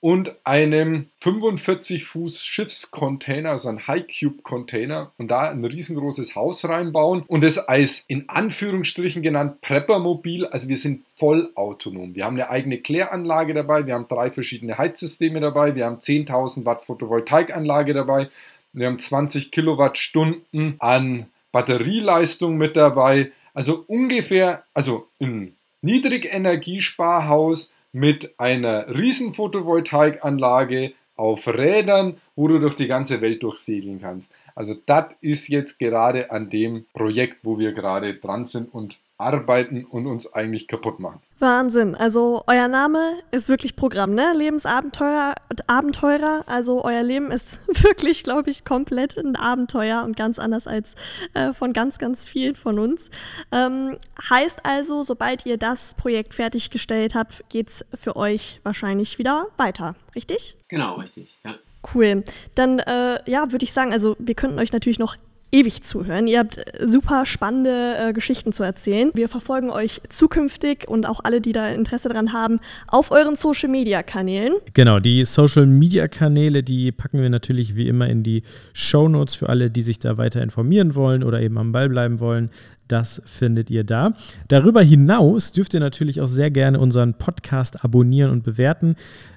und 0.00 0.36
einem 0.44 1.06
45 1.20 2.04
Fuß 2.04 2.42
Schiffscontainer, 2.42 3.50
also 3.50 3.68
ein 3.68 3.86
High 3.86 4.04
Cube 4.06 4.42
Container 4.42 5.12
und 5.16 5.28
da 5.28 5.50
ein 5.50 5.64
riesengroßes 5.64 6.34
Haus 6.34 6.64
reinbauen 6.64 7.24
und 7.26 7.42
es 7.42 7.58
als 7.58 8.04
in 8.06 8.28
Anführungsstrichen 8.28 9.22
genannt 9.22 9.60
Preppermobil, 9.62 10.46
also 10.46 10.68
wir 10.68 10.76
sind 10.76 11.02
voll 11.16 11.50
autonom. 11.54 12.14
Wir 12.14 12.26
haben 12.26 12.36
eine 12.36 12.50
eigene 12.50 12.78
Kläranlage 12.78 13.54
dabei, 13.54 13.86
wir 13.86 13.94
haben 13.94 14.08
drei 14.08 14.30
verschiedene 14.30 14.78
Heizsysteme 14.78 15.40
dabei, 15.40 15.74
wir 15.74 15.86
haben 15.86 15.98
10.000 15.98 16.64
Watt 16.64 16.82
Photovoltaikanlage 16.82 17.94
dabei, 17.94 18.28
wir 18.72 18.86
haben 18.86 18.98
20 18.98 19.50
Kilowattstunden 19.50 20.76
an 20.78 21.26
Batterieleistung 21.52 22.58
mit 22.58 22.76
dabei, 22.76 23.32
also 23.54 23.84
ungefähr, 23.86 24.64
also 24.74 25.08
ein 25.20 25.56
Niedrigenergiesparhaus 25.80 27.72
mit 27.96 28.38
einer 28.38 28.94
riesen 28.94 29.32
Photovoltaikanlage 29.32 30.92
auf 31.16 31.48
Rädern, 31.48 32.18
wo 32.34 32.46
du 32.46 32.58
durch 32.58 32.74
die 32.74 32.88
ganze 32.88 33.22
Welt 33.22 33.42
durchsegeln 33.42 34.02
kannst. 34.02 34.34
Also 34.54 34.74
das 34.84 35.14
ist 35.22 35.48
jetzt 35.48 35.78
gerade 35.78 36.30
an 36.30 36.50
dem 36.50 36.84
Projekt, 36.92 37.40
wo 37.42 37.58
wir 37.58 37.72
gerade 37.72 38.12
dran 38.12 38.44
sind 38.44 38.74
und 38.74 38.98
arbeiten 39.16 39.86
und 39.86 40.06
uns 40.06 40.30
eigentlich 40.30 40.68
kaputt 40.68 41.00
machen. 41.00 41.22
Wahnsinn. 41.38 41.94
Also 41.94 42.42
euer 42.46 42.68
Name 42.68 43.20
ist 43.30 43.48
wirklich 43.48 43.76
Programm, 43.76 44.14
ne? 44.14 44.32
Lebensabenteurer, 44.34 45.34
Abenteurer. 45.66 46.44
Also 46.46 46.84
euer 46.84 47.02
Leben 47.02 47.30
ist 47.30 47.58
wirklich, 47.82 48.24
glaube 48.24 48.48
ich, 48.48 48.64
komplett 48.64 49.18
ein 49.18 49.36
Abenteuer 49.36 50.02
und 50.04 50.16
ganz 50.16 50.38
anders 50.38 50.66
als 50.66 50.94
äh, 51.34 51.52
von 51.52 51.72
ganz, 51.72 51.98
ganz 51.98 52.26
vielen 52.26 52.54
von 52.54 52.78
uns. 52.78 53.10
Ähm, 53.52 53.98
heißt 54.30 54.64
also, 54.64 55.02
sobald 55.02 55.44
ihr 55.44 55.58
das 55.58 55.94
Projekt 55.94 56.34
fertiggestellt 56.34 57.14
habt, 57.14 57.44
geht 57.50 57.68
es 57.68 57.86
für 57.94 58.16
euch 58.16 58.60
wahrscheinlich 58.62 59.18
wieder 59.18 59.48
weiter, 59.58 59.94
richtig? 60.14 60.56
Genau, 60.68 60.94
richtig, 60.94 61.36
ja. 61.44 61.54
Cool. 61.94 62.24
Dann, 62.54 62.80
äh, 62.80 63.18
ja, 63.30 63.52
würde 63.52 63.64
ich 63.64 63.72
sagen, 63.72 63.92
also 63.92 64.16
wir 64.18 64.34
könnten 64.34 64.58
euch 64.58 64.72
natürlich 64.72 64.98
noch 64.98 65.16
ewig 65.56 65.82
zuhören. 65.82 66.26
Ihr 66.26 66.38
habt 66.38 66.60
super 66.84 67.24
spannende 67.24 67.94
äh, 67.98 68.12
Geschichten 68.12 68.52
zu 68.52 68.62
erzählen. 68.62 69.10
Wir 69.14 69.28
verfolgen 69.28 69.70
euch 69.70 70.02
zukünftig 70.08 70.86
und 70.86 71.06
auch 71.06 71.20
alle, 71.24 71.40
die 71.40 71.52
da 71.52 71.68
Interesse 71.68 72.08
daran 72.08 72.32
haben, 72.32 72.60
auf 72.88 73.10
euren 73.10 73.36
Social 73.36 73.70
Media 73.70 74.02
Kanälen. 74.02 74.52
Genau, 74.74 75.00
die 75.00 75.24
Social 75.24 75.66
Media 75.66 76.08
Kanäle, 76.08 76.62
die 76.62 76.92
packen 76.92 77.22
wir 77.22 77.30
natürlich 77.30 77.74
wie 77.74 77.88
immer 77.88 78.08
in 78.08 78.22
die 78.22 78.42
Show 78.74 79.08
Notes 79.08 79.34
für 79.34 79.48
alle, 79.48 79.70
die 79.70 79.82
sich 79.82 79.98
da 79.98 80.18
weiter 80.18 80.42
informieren 80.42 80.94
wollen 80.94 81.24
oder 81.24 81.40
eben 81.40 81.56
am 81.56 81.72
Ball 81.72 81.88
bleiben 81.88 82.20
wollen. 82.20 82.50
Das 82.88 83.20
findet 83.24 83.68
ihr 83.70 83.82
da. 83.82 84.12
Darüber 84.46 84.80
hinaus 84.80 85.52
dürft 85.52 85.74
ihr 85.74 85.80
natürlich 85.80 86.20
auch 86.20 86.28
sehr 86.28 86.50
gerne 86.50 86.78
unseren 86.78 87.14
Podcast 87.14 87.84
abonnieren 87.84 88.30
und 88.30 88.44
bewerten. 88.44 88.94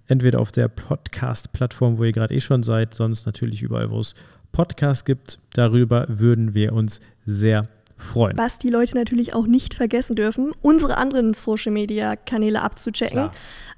Entweder 0.08 0.40
auf 0.40 0.52
der 0.52 0.68
Podcast-Plattform, 0.68 1.98
wo 1.98 2.04
ihr 2.04 2.12
gerade 2.12 2.36
eh 2.36 2.42
schon 2.42 2.62
seid, 2.62 2.94
sonst 2.94 3.26
natürlich 3.26 3.64
überall, 3.64 3.90
wo 3.90 4.00
es 4.00 4.14
Podcasts 4.52 5.06
gibt. 5.06 5.40
Darüber 5.54 6.06
würden 6.10 6.54
wir 6.54 6.74
uns 6.74 7.00
sehr 7.26 7.64
freuen. 8.00 8.38
Was 8.38 8.58
die 8.58 8.70
Leute 8.70 8.96
natürlich 8.96 9.34
auch 9.34 9.46
nicht 9.46 9.74
vergessen 9.74 10.16
dürfen, 10.16 10.52
unsere 10.62 10.98
anderen 10.98 11.34
Social-Media-Kanäle 11.34 12.62
abzuchecken. 12.62 13.30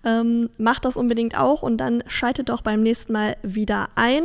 Ähm, 0.04 0.50
macht 0.58 0.86
das 0.86 0.98
unbedingt 0.98 1.38
auch 1.38 1.62
und 1.62 1.78
dann 1.78 2.04
schaltet 2.08 2.50
doch 2.50 2.62
beim 2.62 2.82
nächsten 2.82 3.14
Mal 3.14 3.38
wieder 3.44 3.90
ein. 3.96 4.24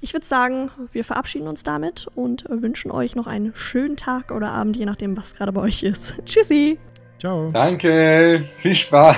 Ich 0.00 0.12
würde 0.12 0.26
sagen, 0.26 0.70
wir 0.92 1.04
verabschieden 1.04 1.48
uns 1.48 1.62
damit 1.62 2.06
und 2.14 2.44
wünschen 2.48 2.90
euch 2.90 3.16
noch 3.16 3.26
einen 3.26 3.52
schönen 3.54 3.96
Tag 3.96 4.30
oder 4.30 4.50
Abend, 4.50 4.76
je 4.76 4.84
nachdem, 4.84 5.16
was 5.16 5.34
gerade 5.34 5.52
bei 5.52 5.62
euch 5.62 5.82
ist. 5.82 6.14
Tschüssi. 6.26 6.78
Ciao. 7.18 7.50
Danke, 7.50 8.44
viel 8.58 8.74
Spaß. 8.74 9.16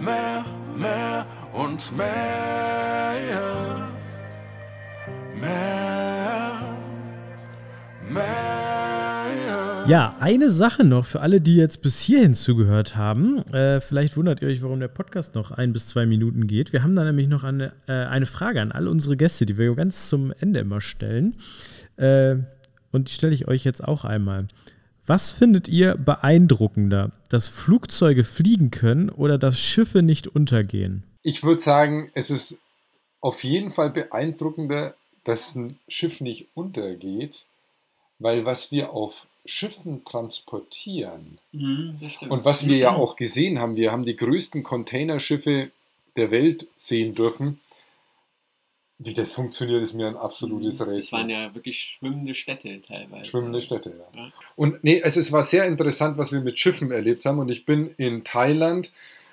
Mehr, 0.00 0.44
mehr, 0.76 1.26
und 1.52 1.96
mehr. 1.96 2.14
Mehr, 5.40 6.60
mehr. 8.10 9.84
Ja, 9.86 10.14
eine 10.18 10.50
Sache 10.50 10.82
noch 10.82 11.04
für 11.04 11.20
alle, 11.20 11.40
die 11.40 11.56
jetzt 11.56 11.82
bis 11.82 11.98
hierhin 12.00 12.32
zugehört 12.32 12.96
haben. 12.96 13.38
Äh, 13.52 13.80
vielleicht 13.80 14.16
wundert 14.16 14.40
ihr 14.40 14.48
euch, 14.48 14.62
warum 14.62 14.80
der 14.80 14.88
Podcast 14.88 15.34
noch 15.34 15.50
ein 15.50 15.74
bis 15.74 15.88
zwei 15.88 16.06
Minuten 16.06 16.46
geht. 16.46 16.72
Wir 16.72 16.82
haben 16.82 16.96
da 16.96 17.04
nämlich 17.04 17.28
noch 17.28 17.44
eine, 17.44 17.72
äh, 17.86 17.92
eine 17.92 18.24
Frage 18.24 18.62
an 18.62 18.72
all 18.72 18.88
unsere 18.88 19.16
Gäste, 19.16 19.44
die 19.44 19.58
wir 19.58 19.74
ganz 19.74 20.08
zum 20.08 20.32
Ende 20.40 20.60
immer 20.60 20.80
stellen. 20.80 21.34
Äh, 21.96 22.36
und 22.92 23.08
die 23.08 23.12
stelle 23.12 23.34
ich 23.34 23.46
euch 23.46 23.64
jetzt 23.64 23.84
auch 23.84 24.04
einmal. 24.04 24.46
Was 25.06 25.30
findet 25.30 25.68
ihr 25.68 25.96
beeindruckender, 25.96 27.12
dass 27.28 27.48
Flugzeuge 27.48 28.24
fliegen 28.24 28.70
können 28.70 29.10
oder 29.10 29.36
dass 29.36 29.60
Schiffe 29.60 30.02
nicht 30.02 30.28
untergehen? 30.28 31.02
Ich 31.22 31.42
würde 31.42 31.60
sagen, 31.60 32.10
es 32.14 32.30
ist 32.30 32.62
auf 33.20 33.44
jeden 33.44 33.70
Fall 33.70 33.90
beeindruckender, 33.90 34.94
dass 35.24 35.54
ein 35.54 35.78
Schiff 35.88 36.20
nicht 36.20 36.48
untergeht, 36.54 37.46
weil 38.18 38.44
was 38.44 38.70
wir 38.70 38.92
auf 38.92 39.26
Schiffen 39.46 40.04
transportieren 40.04 41.38
Mhm, 41.52 42.00
und 42.30 42.44
was 42.44 42.66
wir 42.66 42.76
ja 42.76 42.94
auch 42.94 43.16
gesehen 43.16 43.58
haben, 43.58 43.76
wir 43.76 43.92
haben 43.92 44.04
die 44.04 44.16
größten 44.16 44.62
Containerschiffe 44.62 45.70
der 46.16 46.30
Welt 46.30 46.66
sehen 46.76 47.14
dürfen. 47.14 47.60
Wie 48.98 49.12
das 49.12 49.32
funktioniert, 49.32 49.82
ist 49.82 49.94
mir 49.94 50.06
ein 50.06 50.16
absolutes 50.16 50.78
Das 50.78 50.86
Rätsel. 50.86 51.12
waren 51.18 51.28
ja 51.28 51.52
wirklich 51.54 51.96
schwimmende 51.98 52.34
Städte 52.34 52.80
teilweise. 52.80 53.24
Schwimmende 53.24 53.60
Städte, 53.60 53.90
ja. 53.90 54.20
Ja. 54.22 54.32
Und 54.54 54.84
nee, 54.84 55.02
also 55.02 55.18
es 55.18 55.32
war 55.32 55.42
sehr 55.42 55.66
interessant, 55.66 56.16
was 56.16 56.32
wir 56.32 56.40
mit 56.40 56.58
Schiffen 56.58 56.90
erlebt 56.92 57.24
haben. 57.24 57.38
Und 57.40 57.48
ich 57.48 57.66
bin 57.66 57.90
in 57.98 58.22
Thailand, 58.22 58.92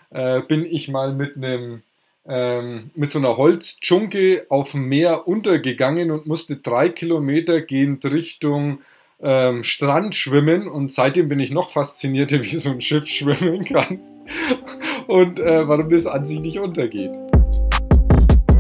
äh, 0.10 0.42
bin 0.42 0.66
ich 0.66 0.88
mal 0.88 1.14
mit 1.14 1.38
einem 1.38 1.84
ähm, 2.26 2.92
mit 2.96 3.10
so 3.10 3.20
einer 3.20 3.38
Holzdschunke 3.38 4.46
auf 4.50 4.72
dem 4.72 4.88
Meer 4.88 5.28
untergegangen 5.28 6.12
und 6.12 6.28
musste 6.28 6.58
drei 6.58 6.90
Kilometer 6.90 7.62
gehend 7.62 8.06
Richtung 8.06 8.82
ähm, 9.22 9.64
Strand 9.64 10.16
schwimmen. 10.16 10.68
Und 10.68 10.92
seitdem 10.92 11.30
bin 11.30 11.40
ich 11.40 11.52
noch 11.52 11.70
faszinierter, 11.70 12.44
wie 12.44 12.58
so 12.58 12.72
ein 12.72 12.82
Schiff 12.82 13.08
schwimmen 13.08 13.64
kann 13.66 14.00
und 15.08 15.40
äh, 15.40 15.68
warum 15.68 15.90
das 15.90 16.06
an 16.06 16.26
sich 16.26 16.40
nicht 16.40 16.60
untergeht. 16.60 17.12